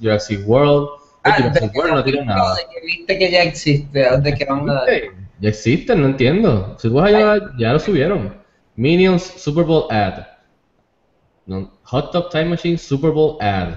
Jurassic 0.01 0.47
World, 0.47 0.89
Ah, 1.23 1.37
no 1.39 2.03
tiene 2.03 2.25
nada. 2.25 2.55
de 2.55 2.61
que 2.73 2.85
viste 2.85 3.17
que 3.17 3.31
ya 3.31 3.43
existe, 3.43 4.17
de 4.19 4.33
que 4.33 4.45
van 4.45 4.69
a 4.69 4.73
dar. 4.73 4.89
¿Viste? 4.89 5.11
Ya 5.39 5.49
existen, 5.49 6.01
no 6.01 6.07
entiendo. 6.07 6.75
Si 6.79 6.89
vas 6.89 7.13
allá, 7.13 7.51
ya 7.57 7.73
lo 7.73 7.79
subieron. 7.79 8.35
Minions 8.75 9.23
Super 9.23 9.63
Bowl 9.63 9.87
ad. 9.89 10.25
No, 11.45 11.71
Hot 11.83 12.11
Tub 12.11 12.29
Time 12.29 12.45
Machine 12.45 12.77
Super 12.77 13.11
Bowl 13.11 13.37
ad. 13.41 13.75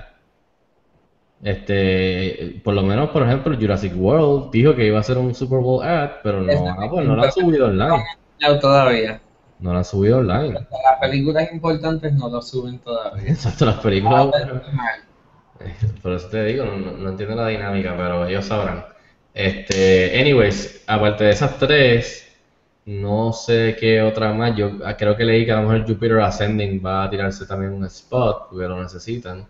Este, 1.42 2.60
por 2.62 2.74
lo 2.74 2.82
menos, 2.82 3.10
por 3.10 3.22
ejemplo, 3.22 3.56
Jurassic 3.58 3.92
World 3.96 4.52
dijo 4.52 4.76
que 4.76 4.86
iba 4.86 5.00
a 5.00 5.02
ser 5.02 5.18
un 5.18 5.34
Super 5.34 5.58
Bowl 5.58 5.82
ad, 5.82 6.10
pero 6.22 6.40
no, 6.40 6.68
ah, 6.68 6.86
pues 6.88 7.06
no 7.06 7.16
lo 7.16 7.22
han 7.24 7.32
subido 7.32 7.66
online. 7.66 8.04
Ya 8.40 8.58
todavía. 8.60 9.20
No 9.58 9.72
lo 9.72 9.78
han 9.78 9.84
subido 9.84 10.18
online. 10.18 10.52
Las 10.52 11.00
películas 11.00 11.52
importantes 11.52 12.12
no 12.12 12.28
lo 12.28 12.42
suben 12.42 12.78
todavía. 12.78 13.24
Exacto, 13.28 13.66
las 13.66 13.78
películas. 13.80 14.28
Ah, 14.34 14.92
Por 16.02 16.12
eso 16.12 16.28
te 16.28 16.44
digo, 16.44 16.64
no, 16.64 16.76
no- 16.78 16.92
no 16.92 17.08
entiendo 17.10 17.34
la 17.36 17.48
dinámica, 17.48 17.96
pero 17.96 18.26
ellos 18.26 18.44
sabrán. 18.46 18.84
Este, 19.34 20.20
anyways, 20.20 20.84
aparte 20.86 21.24
de 21.24 21.30
esas 21.30 21.58
tres, 21.58 22.26
no 22.84 23.32
sé 23.32 23.76
qué 23.78 24.02
otra 24.02 24.32
más. 24.32 24.56
Yo 24.56 24.72
ah, 24.84 24.96
creo 24.96 25.16
que 25.16 25.24
leí 25.24 25.44
que 25.46 25.52
a 25.52 25.60
lo 25.60 25.68
mejor 25.68 25.86
Jupiter 25.88 26.20
Ascending 26.20 26.84
va 26.84 27.04
a 27.04 27.10
tirarse 27.10 27.46
también 27.46 27.72
un 27.72 27.84
spot, 27.86 28.48
porque 28.50 28.66
lo 28.68 28.82
necesitan. 28.82 29.46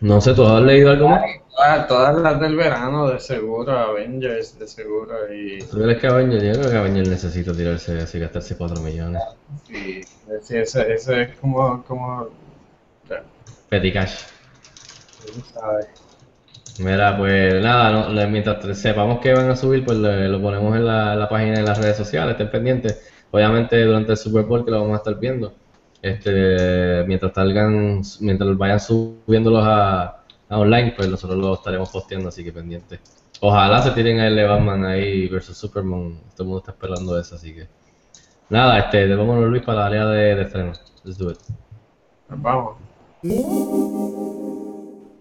No 0.00 0.20
sé, 0.22 0.32
¿tú 0.32 0.42
has 0.46 0.62
leído 0.62 0.90
algo 0.90 1.08
más? 1.08 1.22
Todas, 1.54 1.86
todas 1.88 2.16
las 2.16 2.40
del 2.40 2.56
verano, 2.56 3.08
de 3.08 3.18
seguro, 3.20 3.72
Avengers, 3.76 4.58
de 4.58 4.66
seguro, 4.68 5.32
y 5.34 5.58
¿Tú 5.70 5.78
crees 5.78 6.00
que 6.00 6.06
Avengers? 6.06 6.42
Yo 6.44 6.52
creo 6.54 6.70
que 6.70 6.76
Avengers 6.78 7.08
necesita 7.08 7.54
tirarse 7.54 7.98
así, 8.00 8.18
gastarse 8.18 8.56
4 8.56 8.80
millones. 8.80 9.22
sí, 9.64 10.02
sí, 10.42 10.56
ese, 10.56 10.92
ese 10.94 11.22
es 11.22 11.36
como, 11.38 11.82
como, 11.84 12.28
Petty 13.68 13.92
cash. 13.92 14.24
Mira, 16.78 17.16
pues 17.16 17.62
nada, 17.62 17.90
no, 17.90 18.08
le- 18.10 18.26
mientras 18.26 18.78
sepamos 18.78 19.20
que 19.20 19.32
van 19.32 19.50
a 19.50 19.56
subir, 19.56 19.84
pues 19.84 19.96
le- 19.98 20.28
lo 20.28 20.40
ponemos 20.40 20.76
en 20.76 20.84
la, 20.84 21.14
en 21.14 21.20
la 21.20 21.28
página 21.28 21.58
de 21.58 21.62
las 21.62 21.78
redes 21.78 21.96
sociales, 21.96 22.32
estén 22.32 22.50
pendientes. 22.50 23.12
Obviamente 23.30 23.82
durante 23.82 24.12
el 24.12 24.18
Super 24.18 24.44
Bowl 24.44 24.64
que 24.64 24.70
lo 24.70 24.80
vamos 24.82 24.94
a 24.94 24.98
estar 24.98 25.18
viendo. 25.18 25.54
Este, 26.02 27.02
mientras 27.06 27.32
salgan, 27.32 28.02
mientras 28.20 28.56
vayan 28.56 28.78
subiéndolos 28.78 29.64
a, 29.66 30.02
a 30.48 30.58
online, 30.58 30.92
pues 30.96 31.08
nosotros 31.08 31.38
lo 31.38 31.54
estaremos 31.54 31.88
posteando, 31.90 32.28
así 32.28 32.44
que 32.44 32.52
pendientes. 32.52 33.00
Ojalá 33.40 33.82
se 33.82 33.90
tiren 33.90 34.20
a 34.20 34.28
el 34.28 34.36
de 34.36 34.44
Batman 34.44 34.84
ahí 34.84 35.28
versus 35.28 35.56
Superman. 35.56 36.20
Todo 36.34 36.42
el 36.42 36.44
mundo 36.44 36.58
está 36.58 36.72
esperando 36.72 37.18
eso, 37.18 37.34
así 37.34 37.54
que. 37.54 37.66
Nada, 38.50 38.78
este, 38.78 39.12
vámonos 39.14 39.50
Luis 39.50 39.62
para 39.62 39.80
la 39.80 39.86
área 39.86 40.06
de, 40.06 40.34
de 40.36 40.42
estreno. 40.42 40.72
Let's 41.04 41.18
do 41.18 41.30
it. 41.30 41.38
Vamos. 42.28 42.76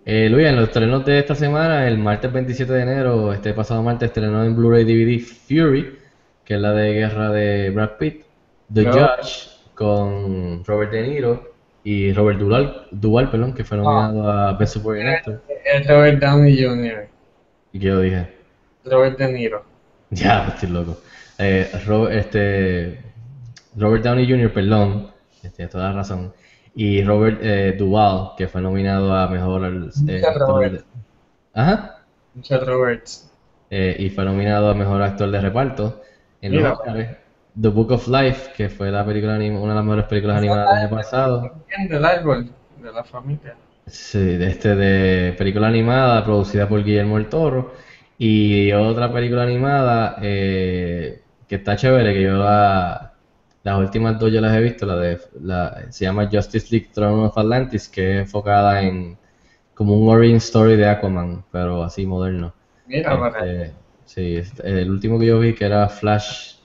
Eh, 0.07 0.29
Luis, 0.29 0.45
en 0.47 0.55
los 0.55 0.65
estrenos 0.67 1.03
de 1.05 1.17
esta 1.19 1.33
semana, 1.33 1.87
el 1.87 1.97
martes 1.97 2.31
27 2.31 2.71
de 2.71 2.81
enero, 2.83 3.33
este 3.33 3.53
pasado 3.53 3.81
martes, 3.81 4.07
estrenó 4.09 4.43
en 4.43 4.55
Blu-ray 4.55 4.83
DVD 4.83 5.19
Fury, 5.19 5.97
que 6.43 6.55
es 6.55 6.61
la 6.61 6.71
de 6.73 6.93
guerra 6.93 7.31
de 7.31 7.71
Brad 7.71 7.91
Pitt, 7.97 8.23
The 8.71 8.83
No. 8.83 8.91
Judge, 8.91 9.49
con 9.73 10.63
Robert 10.65 10.91
De 10.91 11.07
Niro 11.07 11.53
y 11.83 12.13
Robert 12.13 12.37
Duvall, 12.39 12.87
Duvall 12.91 13.31
perdón, 13.31 13.53
que 13.53 13.63
fue 13.63 13.77
nominado 13.77 14.29
a 14.31 14.53
Best 14.53 14.73
Supporting 14.75 15.07
Actor. 15.07 15.41
Es 15.65 15.87
Robert 15.87 16.21
Downey 16.21 16.63
Jr., 16.63 17.07
Y 17.73 17.79
que 17.79 17.85
yo 17.87 17.99
dije, 18.01 18.27
Robert 18.85 19.17
De 19.17 19.31
Niro. 19.33 19.63
ya, 20.11 20.47
estoy 20.49 20.69
loco. 20.69 20.99
Eh, 21.39 21.67
Ro- 21.87 22.09
este, 22.09 22.99
Robert 23.75 24.03
Downey 24.03 24.29
Jr., 24.29 24.53
perdón, 24.53 25.07
este, 25.41 25.67
toda 25.67 25.89
la 25.89 25.95
razón. 25.95 26.31
Y 26.75 27.03
Robert 27.03 27.39
eh, 27.41 27.75
Duvall, 27.77 28.35
que 28.37 28.47
fue 28.47 28.61
nominado 28.61 29.13
a 29.15 29.27
mejor 29.27 29.63
eh, 29.65 30.21
actor 30.25 30.47
Robert. 30.47 30.73
de- 30.73 30.83
Ajá. 31.53 32.03
Muchas 32.33 32.65
Roberts. 32.65 33.31
eh, 33.69 33.95
y 33.99 34.09
fue 34.09 34.25
nominado 34.25 34.69
a 34.69 34.73
mejor 34.73 35.01
actor 35.01 35.31
de 35.31 35.39
reparto 35.41 36.01
en 36.41 36.55
los. 36.55 36.73
Oscars. 36.73 37.17
The 37.59 37.69
Book 37.69 37.91
of 37.93 38.07
Life, 38.09 38.51
que 38.57 38.67
fue 38.67 38.91
la 38.91 39.05
película 39.05 39.35
una 39.35 39.69
de 39.69 39.75
las 39.75 39.83
mejores 39.83 40.05
películas 40.05 40.37
animadas 40.39 40.69
del 40.69 40.77
año 40.79 40.89
pasado. 40.89 41.51
Del 41.89 42.03
árbol, 42.05 42.49
de 42.81 42.91
la 42.91 43.03
familia. 43.03 43.55
Sí, 43.87 44.19
de 44.19 44.47
este 44.47 44.75
de 44.75 45.33
película 45.33 45.67
animada 45.67 46.23
producida 46.25 46.67
por 46.67 46.83
Guillermo 46.83 47.17
el 47.17 47.27
Toro. 47.29 47.73
Y 48.17 48.71
otra 48.73 49.11
película 49.11 49.43
animada 49.43 50.17
eh, 50.21 51.21
que 51.47 51.55
está 51.55 51.75
chévere, 51.75 52.13
que 52.13 52.23
yo 52.23 52.37
la, 52.37 53.04
las 53.65 53.79
últimas 53.79 54.19
dos 54.19 54.31
ya 54.31 54.41
las 54.41 54.55
he 54.57 54.61
visto, 54.61 54.87
la 54.87 54.97
de 54.97 55.19
la, 55.41 55.87
se 55.91 56.05
llama 56.05 56.29
Justice 56.31 56.67
League 56.71 56.91
Throne 56.93 57.25
of 57.27 57.37
Atlantis, 57.37 57.89
que 57.89 58.13
es 58.15 58.19
enfocada 58.21 58.83
en 58.83 59.17
como 59.75 59.97
un 59.99 60.09
origin 60.09 60.37
story 60.37 60.77
de 60.77 60.87
Aquaman, 60.89 61.45
pero 61.51 61.83
así 61.83 62.05
moderno. 62.07 62.53
Mira, 62.87 63.13
Este, 63.27 63.73
sí, 64.05 64.37
este, 64.37 64.81
el 64.83 64.91
último 64.91 65.19
que 65.19 65.27
yo 65.27 65.39
vi 65.39 65.55
que 65.55 65.65
era 65.65 65.89
Flash 65.89 66.55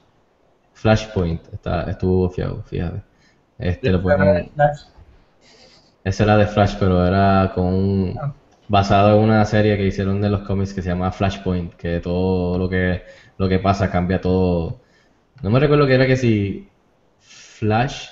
Flashpoint, 0.74 1.42
está, 1.54 1.90
estuvo 1.90 2.30
fiado, 2.30 2.62
fíjate. 2.64 3.02
Este 3.58 3.90
lo 3.90 4.02
ponen- 4.02 4.50
ese 6.04 6.22
era 6.22 6.36
de 6.36 6.46
Flash, 6.46 6.76
pero 6.78 7.06
era 7.06 7.52
con 7.54 7.66
un- 7.66 8.18
Ah. 8.20 8.32
basado 8.68 9.16
en 9.18 9.24
una 9.24 9.44
serie 9.44 9.76
que 9.76 9.86
hicieron 9.86 10.20
de 10.20 10.30
los 10.30 10.40
cómics 10.42 10.72
que 10.74 10.82
se 10.82 10.88
llama 10.90 11.10
Flashpoint, 11.12 11.74
que 11.74 12.00
todo 12.00 12.58
lo 12.58 12.68
que 12.68 13.02
lo 13.38 13.48
que 13.48 13.58
pasa 13.58 13.90
cambia 13.90 14.20
todo. 14.20 14.80
No 15.42 15.50
me 15.50 15.60
recuerdo 15.60 15.86
que 15.86 15.94
era 15.94 16.06
que 16.06 16.16
si 16.16 16.68
Flash 17.60 18.08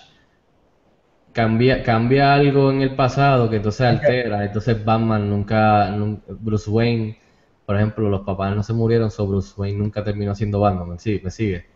cambia 1.33 1.83
cambia 1.83 2.35
algo 2.35 2.71
en 2.71 2.83
el 2.83 2.95
pasado 2.97 3.49
que 3.51 3.57
entonces 3.57 3.83
altera, 3.83 4.45
entonces 4.45 4.85
Batman 4.85 5.29
nunca, 5.31 5.91
nun- 5.91 6.23
Bruce 6.29 6.71
Wayne, 6.71 7.19
por 7.67 7.77
ejemplo, 7.77 8.09
los 8.09 8.23
papás 8.23 8.55
no 8.57 8.63
se 8.63 8.73
murieron, 8.73 9.11
so 9.11 9.27
Bruce 9.27 9.55
Wayne 9.57 9.79
nunca 9.79 10.03
terminó 10.05 10.35
siendo 10.35 10.61
Batman, 10.61 10.91
¿me 10.91 10.99
sigue? 10.99 11.21
¿Me 11.25 11.31
sigue? 11.31 11.67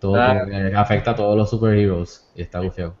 Todo 0.00 0.12
Claro. 0.14 0.40
como 0.40 0.46
que 0.46 0.74
afecta 0.76 1.12
a 1.12 1.16
todos 1.16 1.36
los 1.36 1.50
superheroes 1.50 2.30
y 2.34 2.42
está 2.42 2.60
bufiado. 2.60 2.96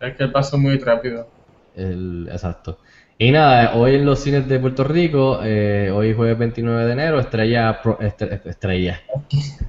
Es 0.00 0.16
que 0.16 0.28
pasó 0.28 0.58
muy 0.58 0.76
rápido. 0.78 1.26
El, 1.74 2.28
exacto. 2.30 2.78
Y 3.18 3.30
nada, 3.30 3.74
hoy 3.76 3.94
en 3.96 4.04
los 4.04 4.18
cines 4.20 4.48
de 4.48 4.58
Puerto 4.58 4.82
Rico, 4.84 5.40
eh, 5.44 5.90
hoy 5.94 6.12
jueves 6.12 6.36
29 6.38 6.86
de 6.86 6.92
enero, 6.92 7.20
Estrella, 7.20 7.80
Pro- 7.80 7.98
Estre- 8.00 8.40
Estrella. 8.44 9.00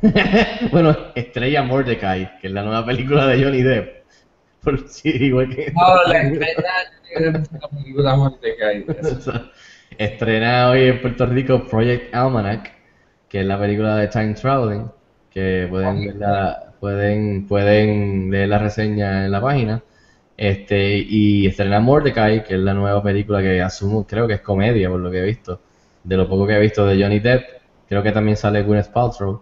bueno, 0.72 0.96
Estrella 1.14 1.62
Mordecai, 1.62 2.40
que 2.40 2.48
es 2.48 2.54
la 2.54 2.64
nueva 2.64 2.86
película 2.86 3.28
de 3.28 3.44
Johnny 3.44 3.62
Depp. 3.62 4.04
Por, 4.64 4.88
sí, 4.90 5.10
igual 5.10 5.50
que... 5.56 5.72
No, 5.72 6.04
la 6.12 6.22
estrella 6.22 6.64
la 7.62 7.70
película 7.70 8.16
Mordecai. 8.16 8.86
Estrena 9.98 10.70
hoy 10.72 10.84
en 10.86 11.02
Puerto 11.02 11.26
Rico 11.28 11.64
Project 11.68 12.16
Almanac, 12.16 12.72
que 13.30 13.42
es 13.42 13.46
la 13.46 13.60
película 13.60 13.98
de 13.98 14.08
Time 14.08 14.34
Traveling, 14.34 14.86
que 15.30 15.68
pueden 15.70 15.98
verla- 16.02 16.74
pueden, 16.80 17.46
pueden 17.48 18.32
leer 18.32 18.50
la 18.50 18.58
reseña 18.58 19.26
en 19.26 19.32
la 19.32 19.42
página. 19.42 19.84
Este, 20.44 20.98
y 20.98 21.48
estrena 21.48 21.80
Mordecai, 21.80 22.44
que 22.44 22.56
es 22.56 22.60
la 22.60 22.74
nueva 22.74 23.02
película 23.02 23.42
que 23.42 23.62
asumo, 23.62 24.06
creo 24.06 24.28
que 24.28 24.34
es 24.34 24.42
comedia, 24.42 24.90
por 24.90 25.00
lo 25.00 25.10
que 25.10 25.20
he 25.20 25.24
visto. 25.24 25.62
De 26.04 26.18
lo 26.18 26.28
poco 26.28 26.46
que 26.46 26.58
he 26.58 26.60
visto 26.60 26.86
de 26.86 27.02
Johnny 27.02 27.22
Depp, 27.22 27.46
creo 27.88 28.04
que 28.04 28.12
también 28.12 28.36
sale 28.36 28.62
Gwyneth 28.62 28.92
Paltrow. 28.92 29.42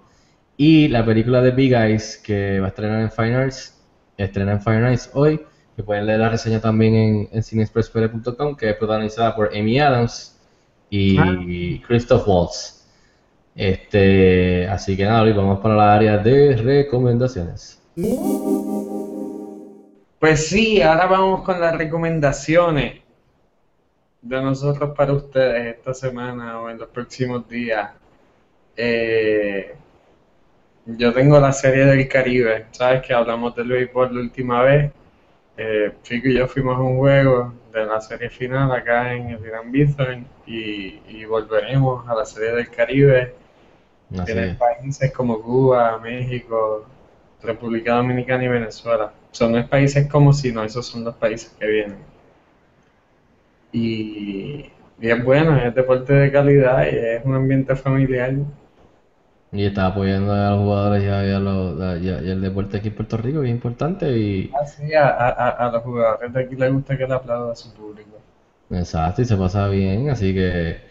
Y 0.57 0.89
la 0.89 1.03
película 1.03 1.41
de 1.41 1.49
Big 1.49 1.73
Eyes, 1.73 2.21
que 2.23 2.59
va 2.59 2.67
a 2.67 2.69
estrenar 2.69 3.01
en 3.01 3.09
Fine 3.09 3.35
Arts, 3.35 3.81
estrena 4.15 4.51
en 4.51 4.61
Fine 4.61 4.89
Arts 4.89 5.09
hoy, 5.15 5.41
que 5.75 5.81
pueden 5.81 6.05
leer 6.05 6.19
la 6.19 6.29
reseña 6.29 6.61
también 6.61 6.93
en, 6.93 7.29
en 7.31 7.41
que 8.55 8.69
es 8.69 8.75
protagonizada 8.75 9.35
por 9.35 9.49
Amy 9.57 9.79
Adams 9.79 10.39
y 10.91 11.79
Christoph 11.79 12.27
Waltz. 12.27 12.87
Este, 13.55 14.67
así 14.67 14.95
que 14.95 15.05
nada, 15.05 15.23
Luis, 15.23 15.35
vamos 15.35 15.61
para 15.61 15.75
la 15.75 15.95
área 15.95 16.19
de 16.19 16.57
recomendaciones. 16.57 17.81
Pues 20.21 20.47
sí, 20.47 20.81
ahora 20.81 21.05
vamos 21.05 21.43
con 21.43 21.60
las 21.60 21.77
recomendaciones 21.77 23.01
de 24.21 24.41
nosotros 24.41 24.95
para 24.95 25.13
ustedes 25.13 25.75
esta 25.77 25.93
semana 25.93 26.60
o 26.62 26.69
en 26.69 26.77
los 26.79 26.89
próximos 26.89 27.47
días. 27.47 27.91
Eh, 28.77 29.75
yo 30.86 31.13
tengo 31.13 31.39
la 31.39 31.53
serie 31.53 31.86
del 31.86 32.07
Caribe, 32.07 32.67
sabes 32.71 33.01
que 33.05 33.13
hablamos 33.13 33.55
del 33.55 33.67
béisbol 33.69 34.13
la 34.15 34.21
última 34.21 34.63
vez. 34.63 34.91
Eh, 35.57 35.93
Fico 36.03 36.29
y 36.29 36.36
yo 36.38 36.47
fuimos 36.47 36.77
a 36.77 36.81
un 36.81 36.97
juego 36.97 37.53
de 37.73 37.86
la 37.86 38.01
serie 38.01 38.29
final 38.29 38.71
acá 38.73 39.13
en 39.13 39.29
el 39.31 39.39
Gran 39.43 39.71
Bithorn 39.71 40.27
y, 40.47 41.01
y 41.07 41.25
volveremos 41.25 42.07
a 42.10 42.15
la 42.15 42.25
serie 42.25 42.53
del 42.53 42.69
Caribe. 42.71 43.36
Así 44.17 44.25
Tienes 44.25 44.51
es. 44.51 44.57
países 44.57 45.13
como 45.13 45.41
Cuba, 45.41 45.99
México, 45.99 46.86
República 47.41 47.95
Dominicana 47.95 48.45
y 48.45 48.49
Venezuela. 48.49 49.13
Son 49.32 49.52
no 49.52 49.58
es 49.60 49.67
países 49.67 50.08
como 50.08 50.32
si 50.34 50.52
no, 50.54 50.63
esos 50.63 50.88
son 50.88 51.04
los 51.04 51.15
países 51.15 51.54
que 51.60 51.67
vienen. 51.67 51.98
Y, 53.72 54.65
y 55.00 55.10
es 55.10 55.24
bueno, 55.24 55.58
es 55.58 55.74
deporte 55.74 56.13
de 56.13 56.32
calidad 56.32 56.86
y 56.86 56.96
es 56.96 57.26
un 57.26 57.36
ambiente 57.36 57.76
familiar. 57.76 58.34
Y 59.54 59.65
está 59.65 59.88
apoyando 59.88 60.34
a 60.34 60.52
los 60.52 60.60
jugadores 60.60 61.04
y, 61.04 61.08
a, 61.08 61.26
y 61.28 61.32
a 61.32 61.39
los- 61.39 61.80
a- 61.82 61.98
y 61.98 62.10
a- 62.10 62.22
y 62.22 62.30
el 62.30 62.41
deporte 62.41 62.78
aquí 62.78 62.88
en 62.89 62.96
Puerto 62.96 63.17
Rico, 63.17 63.41
que 63.41 63.48
es 63.48 63.52
importante. 63.52 64.17
Y 64.17 64.58
Así 64.58 64.94
a, 64.94 65.10
a, 65.10 65.50
a- 65.50 65.72
los 65.72 65.84
jugadores 65.84 66.32
de 66.32 66.39
aquí 66.41 66.56
les 66.56 66.72
gusta 66.72 66.98
que 66.98 67.06
le 67.06 67.13
aplauda 67.15 67.52
a 67.52 67.56
su 67.56 67.74
público. 67.74 68.17
exacto, 68.70 69.22
y 69.22 69.26
se 69.26 69.36
pasa 69.38 69.67
bien. 69.67 70.10
Así 70.10 70.34
que, 70.34 70.82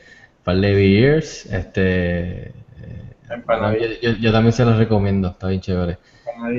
par 0.44 0.56
de 0.56 0.74
beers. 0.74 1.46
Este, 1.46 2.48
eh, 2.48 3.14
yo, 4.02 4.10
yo- 4.12 4.16
yo 4.18 4.32
también 4.32 4.52
se 4.52 4.64
los 4.64 4.76
recomiendo, 4.78 5.28
está 5.28 5.48
bien 5.48 5.60
chévere. 5.60 5.98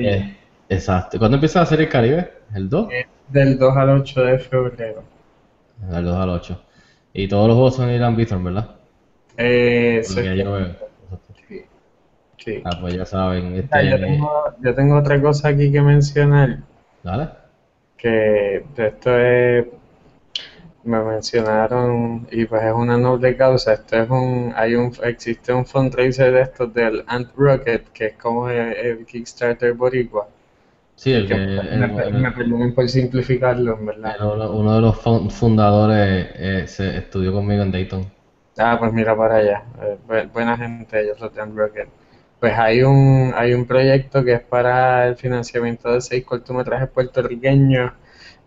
Eh, 0.00 0.24
exacto. 0.74 1.18
¿Cuándo 1.18 1.36
empieza 1.36 1.60
la 1.60 1.66
serie 1.66 1.88
Caribe? 1.88 2.32
¿El 2.54 2.68
2? 2.68 2.88
Es 2.88 3.06
del 3.26 3.58
2 3.58 3.76
al 3.76 3.90
8 3.90 4.22
de 4.22 4.38
febrero. 4.38 5.02
Del 5.76 6.04
2 6.06 6.16
al 6.16 6.30
8. 6.30 6.62
Y 7.12 7.28
todos 7.28 7.46
los 7.46 7.56
juegos 7.56 7.76
son 7.76 7.90
Irán 7.90 8.16
Bithorn, 8.16 8.42
¿verdad? 8.44 8.70
Eh, 9.36 10.02
yo 10.34 10.58
sí, 11.48 11.66
sí. 12.38 12.62
Ah, 12.64 12.78
pues 12.80 12.94
ya 12.94 13.04
saben. 13.06 13.68
Ah, 13.70 13.82
yo 13.82 13.96
Este, 13.96 13.98
tengo, 13.98 14.30
yo 14.60 14.74
tengo 14.74 14.96
otra 14.98 15.20
cosa 15.20 15.48
aquí 15.48 15.70
que 15.72 15.80
mencionar. 15.80 16.58
¿Dale? 17.02 17.28
que 17.96 18.66
esto 18.76 19.16
es, 19.18 19.66
me 20.84 21.02
mencionaron 21.02 22.26
y 22.30 22.44
pues 22.46 22.62
es 22.64 22.72
una 22.72 22.96
noble 22.98 23.36
causa, 23.36 23.72
esto 23.74 23.96
es 23.96 24.10
un, 24.10 24.52
hay 24.56 24.74
un, 24.74 24.92
existe 25.04 25.52
un 25.52 25.64
fundraiser 25.66 26.32
de 26.32 26.42
estos 26.42 26.72
del 26.74 27.04
Ant 27.06 27.30
Rocket, 27.36 27.88
que 27.92 28.06
es 28.06 28.16
como 28.16 28.48
el, 28.50 28.58
el 28.74 29.06
Kickstarter 29.06 29.74
boricua, 29.74 30.28
Sí, 31.02 31.12
el 31.12 31.26
que 31.28 31.34
me, 31.34 31.86
el- 31.98 32.32
perdonen 32.34 32.74
por 32.74 32.88
simplificarlo, 32.88 33.78
en 33.78 33.86
verdad. 33.86 34.16
uno, 34.20 34.50
uno 34.52 34.74
de 34.76 34.80
los 34.80 34.96
fun- 35.00 35.30
fundadores 35.30 36.28
eh, 36.34 36.64
se 36.68 36.96
estudió 36.98 37.32
conmigo 37.32 37.62
en 37.62 37.72
Dayton. 37.72 38.12
Ah, 38.58 38.76
pues 38.78 38.92
mira 38.92 39.16
para 39.16 39.36
allá, 39.36 39.64
eh, 39.82 39.98
bu- 40.06 40.30
buena 40.32 40.56
gente 40.56 41.00
ellos 41.02 41.18
los 41.20 41.34
de 41.34 41.40
Ant 41.40 41.56
Rocket. 41.56 41.88
Pues 42.38 42.52
hay 42.58 42.82
un, 42.82 43.32
hay 43.34 43.54
un 43.54 43.66
proyecto 43.66 44.24
que 44.24 44.34
es 44.34 44.40
para 44.42 45.06
el 45.08 45.16
financiamiento 45.16 45.90
de 45.92 46.00
seis 46.00 46.24
cortometrajes 46.24 46.88
puertorriqueños, 46.90 47.92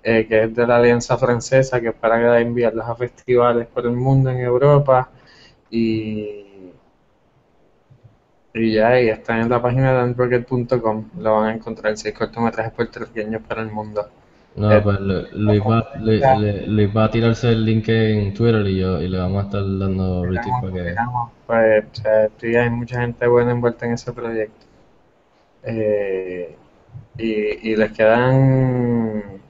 eh, 0.03 0.27
que 0.27 0.43
es 0.43 0.55
de 0.55 0.67
la 0.67 0.77
Alianza 0.77 1.17
Francesa, 1.17 1.81
que 1.81 1.87
es 1.89 1.95
para 1.95 2.39
enviarlos 2.39 2.85
a 2.87 2.95
festivales 2.95 3.67
por 3.67 3.85
el 3.85 3.93
mundo 3.93 4.29
en 4.29 4.39
Europa. 4.39 5.09
Y, 5.71 6.44
y 8.55 8.73
ya, 8.73 8.99
y 9.01 9.09
está 9.09 9.39
en 9.39 9.49
la 9.49 9.61
página 9.61 9.93
de 9.93 9.99
antrocket.com, 10.01 11.05
lo 11.19 11.35
van 11.35 11.49
a 11.49 11.53
encontrar, 11.55 11.97
seis 11.97 12.15
cortometrajes 12.15 12.73
puertorriqueños 12.73 13.43
para 13.43 13.61
el 13.61 13.71
mundo. 13.71 14.07
No, 14.55 14.73
Eh, 14.73 14.81
pues 14.81 14.99
Lu- 15.01 15.27
Luis 15.33 15.61
va, 15.69 15.83
le- 15.95 16.87
va 16.87 17.03
a 17.05 17.11
tirarse 17.11 17.49
el 17.49 17.63
link 17.63 17.87
en 17.89 18.33
Twitter 18.33 18.65
y 18.67 18.77
yo 18.79 18.99
y 19.01 19.07
le 19.07 19.19
vamos 19.19 19.43
a 19.43 19.45
estar 19.47 19.61
dando 19.77 20.25
retweet 20.25 20.59
para 20.59 20.73
que. 20.73 20.99
Pues, 21.47 21.85
o 21.91 21.95
sea, 22.01 22.29
sí, 22.39 22.55
hay 22.55 22.69
mucha 22.69 23.01
gente 23.01 23.27
buena 23.27 23.51
envuelta 23.51 23.85
en 23.85 23.93
ese 23.93 24.11
proyecto. 24.13 24.65
Eh, 25.63 26.55
y, 27.17 27.71
y 27.71 27.75
les 27.75 27.91
quedan 27.93 29.41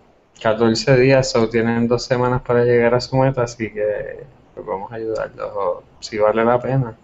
14 0.42 0.98
días 0.98 1.36
o 1.36 1.50
tienen 1.50 1.88
dos 1.88 2.06
semanas 2.06 2.42
para 2.42 2.64
llegar 2.66 2.96
a 2.96 3.02
su 3.02 3.18
meta, 3.18 3.44
así 3.44 3.72
que 3.72 4.26
pues, 4.54 4.66
vamos 4.66 4.92
a 4.92 4.96
ayudarlos, 4.96 5.52
o 5.56 5.84
si 6.00 6.18
vale 6.18 6.46
la 6.46 6.60
pena. 6.60 6.98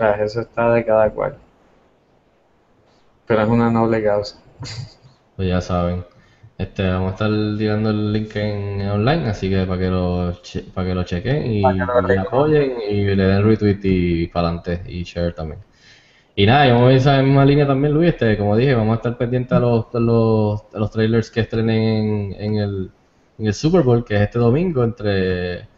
Sea, 0.00 0.14
eso 0.24 0.40
está 0.40 0.72
de 0.72 0.84
cada 0.84 1.08
cual. 1.10 1.38
Pero 3.26 3.42
es 3.42 3.48
una 3.48 3.70
noble 3.70 4.02
causa. 4.04 4.36
Pues 5.36 5.48
ya 5.48 5.60
saben. 5.60 6.04
Este, 6.58 6.88
vamos 6.88 7.10
a 7.12 7.14
estar 7.14 7.30
tirando 7.58 7.90
el 7.90 8.12
link 8.12 8.36
en 8.36 8.82
online, 8.88 9.28
así 9.30 9.48
que 9.48 9.64
para 9.66 9.78
que 9.80 9.88
lo, 9.88 10.32
che- 10.42 10.62
para 10.74 10.88
que 10.88 10.94
lo 10.94 11.04
chequen 11.04 11.46
y, 11.46 11.78
lo 12.12 12.20
apoyen 12.22 12.74
y 12.88 13.04
le 13.14 13.24
den 13.24 13.42
retweet 13.44 13.78
y 13.84 14.26
para 14.28 14.48
adelante 14.48 14.82
y 14.86 15.02
share 15.04 15.32
también. 15.34 15.60
Y 16.36 16.46
nada, 16.46 16.68
y 16.68 16.72
vamos 16.72 16.90
a 16.90 16.94
esa 16.94 17.22
misma 17.22 17.44
línea 17.46 17.66
también, 17.68 17.94
Luis. 17.94 18.10
Este, 18.10 18.38
como 18.38 18.56
dije, 18.56 18.74
vamos 18.76 18.94
a 18.94 18.96
estar 18.98 19.18
pendientes 19.18 19.52
a 19.54 19.60
los, 19.60 19.86
a 19.94 20.00
los, 20.00 20.62
a 20.74 20.80
los 20.80 20.92
trailers 20.92 21.30
que 21.32 21.40
estrenen 21.42 22.34
en, 22.34 22.42
en 22.42 22.56
el, 22.56 22.92
en 23.38 23.48
el 23.48 23.54
Super 23.54 23.82
Bowl, 23.82 24.04
que 24.04 24.16
es 24.16 24.22
este 24.22 24.40
domingo, 24.40 24.84
entre 24.84 25.69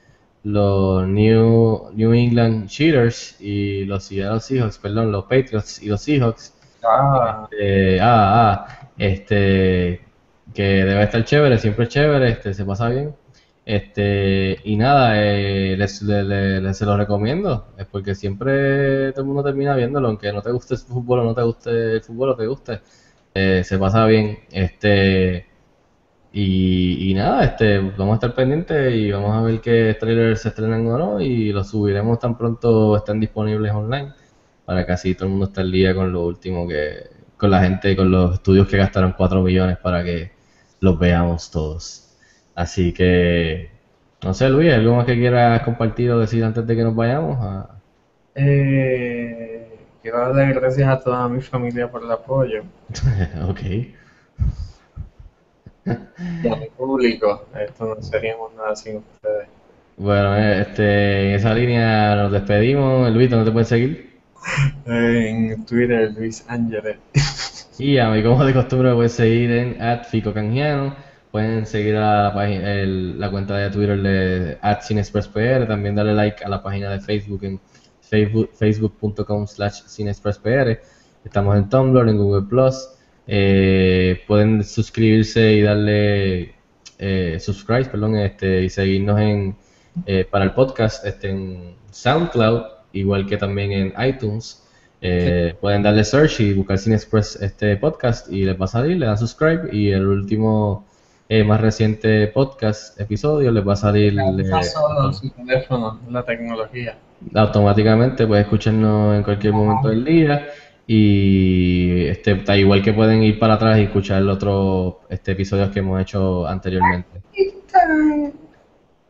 los 0.45 1.07
New, 1.09 1.91
New 1.95 2.13
England 2.15 2.69
Cheaters 2.69 3.37
y 3.41 3.85
los 3.87 4.05
Seattle 4.05 4.41
Seahawks, 4.41 4.79
perdón, 4.79 5.13
los 5.13 5.25
Patriots 5.25 5.83
y 5.83 5.87
los 5.89 6.03
Seahawks. 6.03 6.55
Ah, 6.83 7.49
Eh, 7.51 7.99
ah, 8.01 8.67
ah, 8.67 8.91
este, 8.99 10.01
que 10.55 10.63
debe 10.63 11.03
estar 11.03 11.25
chévere, 11.25 11.59
siempre 11.59 11.85
es 11.85 11.91
chévere, 11.91 12.31
este, 12.31 12.55
se 12.55 12.65
pasa 12.65 12.89
bien. 12.89 13.15
Este, 13.65 14.59
y 14.65 14.77
nada, 14.77 15.23
eh, 15.23 15.77
les, 15.77 16.03
le- 16.03 16.25
le- 16.25 16.61
les 16.61 16.77
se 16.77 16.85
lo 16.87 16.97
recomiendo, 16.97 17.69
es 17.79 17.87
porque 17.87 18.15
siempre 18.15 19.13
todo 19.13 19.21
el 19.23 19.27
mundo 19.29 19.45
termina 19.45 19.77
viéndolo, 19.77 20.09
aunque 20.09 20.33
no 20.33 20.43
te 20.43 20.51
guste 20.51 20.75
el 20.75 20.81
fútbol 20.81 21.21
o 21.21 21.25
no 21.25 21.35
te 21.35 21.43
guste 21.43 21.71
el 21.97 22.03
fútbol 22.03 22.31
o 22.31 22.37
te 22.37 22.47
guste, 22.47 22.81
eh, 23.35 23.63
se 23.65 23.79
pasa 23.79 24.05
bien. 24.07 24.39
Este, 24.51 25.47
y, 26.33 27.11
y 27.11 27.15
nada, 27.15 27.45
este, 27.45 27.79
vamos 27.79 28.13
a 28.13 28.15
estar 28.15 28.35
pendientes 28.35 28.95
y 28.95 29.11
vamos 29.11 29.37
a 29.37 29.43
ver 29.43 29.61
qué 29.61 29.97
trailers 30.01 30.41
se 30.43 30.49
estrenan 30.49 30.87
o 30.87 30.99
no, 30.99 31.21
y 31.21 31.53
los 31.53 31.69
subiremos 31.69 32.19
tan 32.19 32.37
pronto 32.37 32.97
estén 32.97 33.21
disponibles 33.21 33.73
online 33.73 34.13
para 34.65 34.87
que 34.87 34.93
así 34.93 35.15
todo 35.15 35.27
el 35.27 35.31
mundo 35.33 35.47
esté 35.47 35.61
al 35.61 35.71
día 35.73 35.95
con 35.95 36.13
lo 36.13 36.25
último 36.27 36.67
que, 36.67 37.11
con 37.37 37.51
la 37.51 37.61
gente, 37.63 37.97
con 37.97 38.11
los 38.11 38.35
estudios 38.35 38.69
que 38.69 38.77
gastaron 38.79 39.13
4 39.17 39.43
millones 39.43 39.77
para 39.79 40.05
que 40.05 40.33
los 40.81 40.99
veamos 40.99 41.51
todos. 41.51 42.17
Así 42.55 42.93
que, 42.93 43.71
no 44.23 44.35
sé, 44.35 44.49
Luis, 44.49 44.73
¿algo 44.73 44.97
más 44.97 45.07
que 45.07 45.17
quieras 45.17 45.63
compartir 45.63 46.11
o 46.13 46.21
decir 46.21 46.45
antes 46.45 46.67
de 46.67 46.77
que 46.77 46.83
nos 46.85 46.95
vayamos? 46.95 47.39
Ah, 47.41 47.69
eh, 48.35 49.79
quiero 50.03 50.19
darle 50.21 50.53
gracias 50.55 50.89
a 50.89 51.01
toda 51.01 51.29
mi 51.29 51.41
familia 51.41 51.91
por 51.91 52.03
el 52.05 52.11
apoyo. 52.11 52.63
ok. 53.49 53.61
Y 55.85 56.49
a 56.49 56.57
mi 56.57 56.67
público, 56.77 57.47
esto 57.59 57.95
no 57.95 58.03
seríamos 58.03 58.55
nada 58.55 58.75
sin 58.77 58.97
ustedes. 58.99 59.49
Bueno, 59.97 60.37
eh, 60.37 60.61
este, 60.63 61.29
en 61.31 61.35
esa 61.35 61.55
línea 61.55 62.15
nos 62.17 62.33
despedimos. 62.33 63.11
Luis, 63.13 63.31
¿dónde 63.31 63.47
te 63.47 63.53
puedes 63.53 63.69
seguir? 63.69 64.13
En 64.87 65.65
Twitter, 65.67 66.13
Luis 66.17 66.45
Ángeles. 66.49 66.97
Y 67.79 67.99
a 67.99 68.11
mí, 68.11 68.23
como 68.23 68.45
de 68.45 68.53
costumbre, 68.53 68.91
me 68.91 68.95
puedes 68.97 69.13
seguir 69.13 69.51
en 69.51 69.77
@ficocanjiano. 70.05 70.95
pueden 71.31 71.65
seguir 71.65 71.97
a 71.97 72.25
la, 72.25 72.35
página, 72.35 72.73
el- 72.75 73.19
la 73.19 73.31
cuenta 73.31 73.57
de 73.57 73.71
Twitter 73.71 74.03
de 74.03 74.59
@cinexpresspr, 74.83 75.67
también 75.67 75.95
darle 75.95 76.13
like 76.13 76.45
a 76.45 76.49
la 76.51 76.63
página 76.63 76.91
de 76.91 77.01
Facebook 77.01 77.43
en 77.45 77.59
facebook- 78.11 78.51
facebook.com 78.53 79.47
slash 79.47 79.81
cinexpresspr. 79.89 80.79
Estamos 81.25 81.57
en 81.57 81.71
Tumblr, 81.71 82.07
en 82.09 82.19
Google 82.19 82.47
Plus. 82.49 82.87
Eh, 83.27 84.23
pueden 84.27 84.65
suscribirse 84.65 85.53
y 85.53 85.63
darle 85.63 86.55
eh, 86.99 87.39
subscribe, 87.41 87.85
perdón, 87.87 88.17
este, 88.17 88.63
y 88.63 88.69
seguirnos 88.69 89.21
en 89.21 89.57
eh, 90.07 90.27
para 90.29 90.45
el 90.45 90.53
podcast 90.53 91.05
este, 91.05 91.31
en 91.31 91.75
SoundCloud, 91.91 92.63
igual 92.93 93.27
que 93.27 93.37
también 93.37 93.73
en 93.73 93.95
iTunes. 94.03 94.63
Eh, 95.01 95.55
Pueden 95.61 95.83
darle 95.83 96.05
search 96.05 96.41
y 96.41 96.53
buscar 96.55 96.79
Cine 96.79 96.95
Express 96.95 97.37
este 97.43 97.77
podcast 97.77 98.31
y 98.33 98.45
les 98.45 98.59
va 98.61 98.67
a 98.67 98.69
salir, 98.69 98.97
le 98.97 99.07
dan 99.07 99.19
subscribe 99.19 99.69
y 99.73 99.91
el 99.91 100.07
último 100.07 100.87
eh, 101.29 101.43
más 101.43 101.61
reciente 101.61 102.29
podcast 102.29 103.01
episodio 103.01 103.51
les 103.51 103.67
va 103.67 103.73
a 103.73 103.77
salir 103.77 104.17
Está 104.39 104.63
solo 104.63 105.13
su 105.13 105.29
teléfono, 105.31 106.01
la 106.09 106.25
tecnología. 106.25 106.97
automáticamente, 107.35 108.27
pueden 108.27 108.45
escucharnos 108.45 109.17
en 109.17 109.23
cualquier 109.25 109.53
momento 109.53 109.89
del 109.89 110.05
día 110.05 110.49
y 110.87 112.07
este, 112.07 112.43
igual 112.59 112.83
que 112.83 112.93
pueden 112.93 113.23
ir 113.23 113.39
para 113.39 113.55
atrás 113.55 113.79
y 113.79 113.83
escuchar 113.83 114.23
los 114.23 114.37
otros 114.37 114.95
este, 115.09 115.33
episodios 115.33 115.71
que 115.71 115.79
hemos 115.81 116.01
hecho 116.01 116.47
anteriormente. 116.47 117.23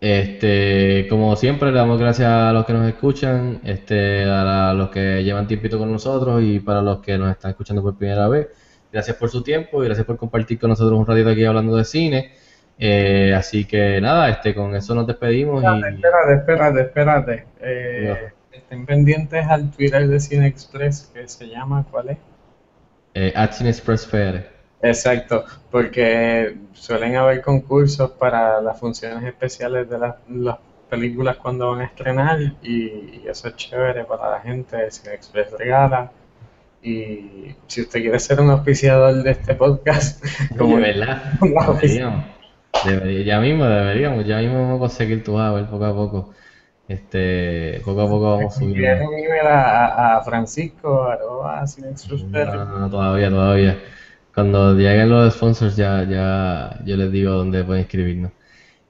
Este, 0.01 1.07
como 1.09 1.37
siempre, 1.37 1.71
le 1.71 1.79
damos 1.79 2.01
gracias 2.01 2.29
a 2.29 2.53
los 2.53 2.65
que 2.67 2.73
nos 2.73 2.89
escuchan, 2.89 3.61
este, 3.65 4.25
a, 4.25 4.43
la- 4.45 4.71
a 4.71 4.75
los 4.75 4.91
que 4.91 5.23
llevan 5.23 5.47
tiempito 5.47 5.79
con 5.79 5.93
nosotros 5.93 6.43
y 6.43 6.59
para 6.59 6.83
los 6.83 6.99
que 7.01 7.17
nos 7.17 7.31
están 7.31 7.53
escuchando 7.53 7.83
por 7.83 7.97
primera 7.97 8.27
vez. 8.29 8.49
Gracias 8.93 9.17
por 9.17 9.31
su 9.31 9.43
tiempo 9.43 9.83
y 9.83 9.87
gracias 9.87 10.05
por 10.07 10.17
compartir 10.17 10.59
con 10.59 10.71
nosotros 10.71 10.99
un 10.99 11.07
ratito 11.07 11.31
aquí 11.31 11.45
hablando 11.45 11.77
de 11.77 11.85
cine. 11.85 12.33
Eh, 12.79 13.33
así 13.37 13.65
que 13.65 14.01
nada, 14.01 14.29
este, 14.29 14.55
con 14.55 14.75
eso 14.75 14.93
nos 14.95 15.07
despedimos 15.07 15.63
Espérate, 15.63 15.93
y 15.93 15.95
espérate, 15.95 16.35
espérate, 16.35 16.81
espérate. 16.83 17.47
Eh, 17.61 18.31
estén 18.53 18.87
pendientes 18.87 19.47
al 19.47 19.71
Twitter 19.71 20.07
de 20.09 20.21
Cine 20.21 20.47
Express 20.47 21.11
que 21.13 21.27
se 21.29 21.47
llama, 21.49 21.85
¿cuál 21.91 22.11
es? 22.11 22.19
eh, 23.15 23.33
Express 23.37 24.07
PR. 24.07 24.45
Exacto, 24.83 25.45
porque 25.71 26.57
suelen 26.73 27.17
haber 27.17 27.41
concursos 27.43 28.11
para 28.13 28.61
las 28.61 28.79
funciones 28.81 29.23
especiales 29.25 29.89
de 29.89 29.99
las, 29.99 30.15
las 30.29 30.59
películas 30.91 31.37
cuando 31.37 31.71
van 31.71 31.83
a 31.83 31.85
estrenar 31.85 32.41
y, 32.63 33.23
eso 33.27 33.49
es 33.49 33.57
chévere 33.57 34.05
para 34.05 34.31
la 34.31 34.41
gente, 34.41 34.91
Cine 34.91 35.15
Express 35.15 35.53
regala. 35.59 36.11
Y 36.83 37.55
si 37.69 37.83
usted 37.83 38.01
quiere 38.01 38.19
ser 38.19 38.41
un 38.41 38.51
auspiciador 38.51 39.23
de 39.23 39.31
este 39.31 39.55
podcast, 39.55 40.25
como 40.59 40.77
de 40.79 40.83
verdad, 40.83 41.23
deberíamos, 41.41 42.25
debería- 42.85 43.25
ya 43.25 43.41
mismo 43.41 43.65
deberíamos, 43.65 44.27
ya 44.27 44.39
mismo 44.39 44.63
vamos 44.63 44.77
a 44.77 44.81
conseguir 44.81 45.23
tu 45.23 45.37
ver 45.37 45.67
poco 45.67 45.85
a 45.85 45.95
poco. 45.95 46.35
Este, 46.93 47.81
poco 47.85 48.03
a 48.03 48.09
poco 48.09 48.37
vamos 48.37 48.55
subiendo. 48.57 49.09
un 49.09 49.15
email 49.15 49.47
a, 49.47 50.19
a 50.19 50.23
Francisco, 50.25 51.05
arroba 51.05 51.65
No, 52.31 52.65
no, 52.67 52.79
no, 52.81 52.91
todavía, 52.91 53.31
todavía. 53.31 53.79
Cuando 54.35 54.75
lleguen 54.75 55.09
los 55.09 55.35
sponsors 55.35 55.77
ya, 55.77 56.05
ya 56.05 56.81
yo 56.85 56.97
les 56.97 57.11
digo 57.13 57.33
dónde 57.33 57.65
pueden 57.65 57.83
escribirnos. 57.85 58.33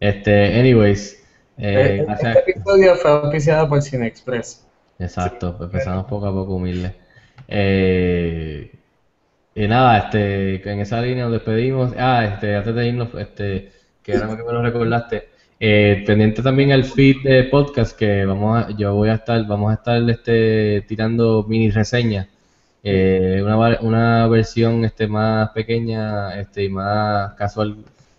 Este, 0.01 0.59
anyways, 0.59 1.23
eh, 1.57 1.99
Eh, 2.01 2.05
gracias. 2.07 2.37
Este 2.37 2.51
episodio 2.53 2.97
fue 2.97 3.11
auspiciado 3.13 3.69
por 3.69 3.83
Cine 3.83 4.07
Express. 4.09 4.67
Exacto, 4.99 5.57
pues 5.57 5.69
empezamos 5.69 6.07
poco 6.07 6.27
a 6.27 6.33
poco 6.33 6.55
humildes. 6.57 6.95
Eh, 7.49 8.81
y 9.55 9.69
nada, 9.69 9.99
este, 9.99 10.69
en 10.71 10.81
esa 10.81 11.01
línea 11.03 11.25
nos 11.25 11.33
despedimos. 11.35 11.95
Ah, 11.99 12.25
este, 12.25 12.57
antes 12.57 12.75
de 12.75 12.89
irnos, 12.89 13.15
este, 13.17 13.73
que 14.03 14.17
ahora 14.17 14.37
que 14.37 14.45
me 14.45 14.53
lo 14.53 14.63
recordaste, 14.63 15.32
eh, 15.65 16.03
pendiente 16.05 16.43
también 16.43 16.73
al 16.73 16.83
feed 16.85 17.23
de 17.23 17.45
podcast 17.45 17.97
que 17.97 18.25
vamos 18.25 18.65
a, 18.65 18.71
yo 18.77 18.95
voy 18.97 19.11
a 19.11 19.15
estar, 19.15 19.47
vamos 19.47 19.71
a 19.71 19.75
estar 19.75 20.11
este, 20.11 20.81
tirando 20.89 21.45
mini 21.49 21.71
reseñas. 21.71 22.27
Eh, 22.83 23.41
una, 23.45 23.79
una 23.81 24.27
versión 24.27 24.85
este, 24.85 25.07
más 25.07 25.51
pequeña 25.51 26.35
este, 26.41 26.65
y 26.65 26.69
más 26.69 27.35
casual 27.35 27.77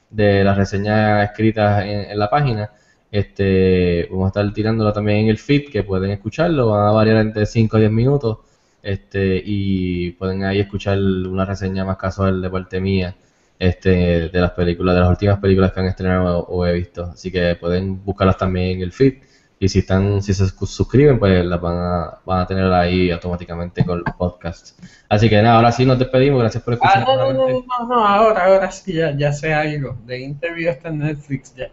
de 0.09 0.41
las 0.45 0.55
reseñas 0.57 1.29
escritas 1.31 1.83
en, 1.83 2.11
en 2.11 2.17
la 2.17 2.29
página. 2.29 2.71
Este, 3.11 4.07
vamos 4.09 4.27
a 4.27 4.29
estar 4.29 4.53
tirándola 4.53 4.93
también 4.93 5.19
en 5.19 5.27
el 5.27 5.37
feed, 5.37 5.69
que 5.69 5.83
pueden 5.83 6.11
escucharlo, 6.11 6.69
van 6.69 6.87
a 6.87 6.91
variar 6.91 7.17
entre 7.17 7.45
5 7.45 7.75
a 7.75 7.79
10 7.81 7.91
minutos. 7.91 8.37
Este, 8.81 9.41
y 9.45 10.11
pueden 10.11 10.45
ahí 10.45 10.61
escuchar 10.61 10.97
una 10.97 11.43
reseña 11.43 11.83
más 11.83 11.97
casual 11.97 12.41
de 12.41 12.49
parte 12.49 12.79
mía 12.79 13.15
este, 13.60 14.30
de 14.30 14.41
las 14.41 14.51
películas, 14.51 14.95
de 14.95 15.01
las 15.01 15.10
últimas 15.10 15.39
películas 15.39 15.72
que 15.72 15.80
han 15.80 15.86
estrenado 15.88 16.39
o 16.45 16.66
he 16.66 16.74
visto. 16.74 17.06
Así 17.14 17.32
que 17.32 17.56
pueden 17.56 18.04
buscarlas 18.04 18.38
también 18.38 18.78
en 18.78 18.82
el 18.84 18.91
feed. 18.91 19.16
Y 19.60 19.70
si 19.70 19.80
están, 19.80 20.22
si 20.22 20.34
se 20.34 20.45
sus- 20.47 20.70
suscriben, 20.72 21.18
pues 21.20 21.45
las 21.45 21.62
van 21.62 21.78
a, 21.78 22.18
van 22.26 22.41
a 22.41 22.45
tener 22.47 22.66
ahí 22.74 23.10
automáticamente 23.12 23.86
con 23.86 24.04
los 24.06 24.14
podcasts. 24.16 24.76
Así 25.08 25.30
que 25.30 25.41
nada, 25.41 25.56
ahora 25.56 25.72
sí 25.72 25.86
nos 25.86 25.97
despedimos. 25.97 26.41
Gracias 26.41 26.62
por 26.64 26.74
Ah, 26.74 26.76
escuchar. 26.76 27.08
no, 27.08 27.16
no, 27.16 27.34
no, 27.34 27.47
no, 27.80 27.88
no, 27.88 28.06
ahora, 28.08 28.45
ahora 28.45 28.72
sí, 28.72 28.93
ya, 28.93 29.16
ya 29.16 29.32
sé 29.32 29.54
algo. 29.54 29.97
De 30.06 30.20
Interview 30.20 30.70
está 30.70 30.89
en 30.89 30.99
Netflix 30.99 31.56
ya. 31.56 31.70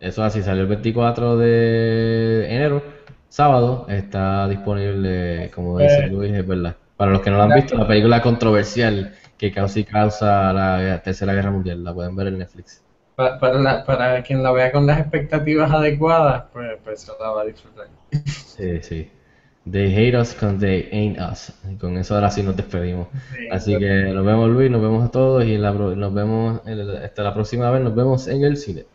Eso 0.00 0.22
así 0.22 0.42
salió 0.42 0.62
el 0.62 0.68
24 0.68 1.38
de 1.38 2.46
enero, 2.54 2.82
sábado, 3.30 3.86
está 3.88 4.46
disponible, 4.48 5.50
como 5.54 5.78
dice 5.78 6.04
Eh. 6.04 6.08
Luis, 6.08 6.32
es 6.34 6.46
verdad. 6.46 6.76
Para 6.96 7.12
los 7.12 7.22
que 7.22 7.30
no 7.30 7.38
lo 7.38 7.44
han 7.44 7.54
visto, 7.54 7.74
la 7.76 7.86
película 7.86 8.20
controversial 8.20 9.14
que 9.38 9.52
casi 9.52 9.84
causa 9.84 10.52
la 10.52 11.02
Tercera 11.02 11.34
Guerra 11.34 11.50
Mundial, 11.50 11.84
la 11.84 11.94
pueden 11.94 12.16
ver 12.16 12.28
en 12.28 12.38
Netflix. 12.38 12.82
Pa- 13.16 13.38
Para, 13.40 13.58
la- 13.58 13.84
para 13.84 14.22
quien 14.22 14.42
la 14.44 14.52
vea 14.52 14.70
con 14.70 14.86
las 14.86 15.00
expectativas 15.00 15.70
adecuadas, 15.72 16.44
pues, 16.52 16.78
pues 16.84 17.00
se 17.02 17.12
la 17.20 17.30
va 17.30 17.42
a 17.42 17.44
disfrutar. 17.44 17.88
Sí, 18.40 18.80
sí. 18.82 19.10
They 19.66 19.92
hate 19.94 20.14
us 20.14 20.34
because 20.34 20.58
they 20.58 20.88
ain't 20.92 21.18
us. 21.18 21.52
Y 21.70 21.76
con 21.76 21.96
eso 21.96 22.14
ahora 22.14 22.30
sí 22.30 22.42
nos 22.42 22.56
despedimos. 22.56 23.08
Sí, 23.30 23.48
Así 23.48 23.78
que 23.78 23.86
nos 24.12 24.24
vemos 24.24 24.50
Luis, 24.50 24.70
nos 24.70 24.82
vemos 24.82 25.04
a 25.06 25.10
todos 25.10 25.44
y 25.44 25.56
la 25.58 25.72
nos 25.72 26.14
vemos 26.14 26.60
el- 26.66 26.96
hasta 26.96 27.22
la 27.22 27.34
próxima 27.34 27.70
vez, 27.70 27.82
nos 27.82 27.94
vemos 27.94 28.28
en 28.28 28.44
el 28.44 28.56
cine. 28.56 28.86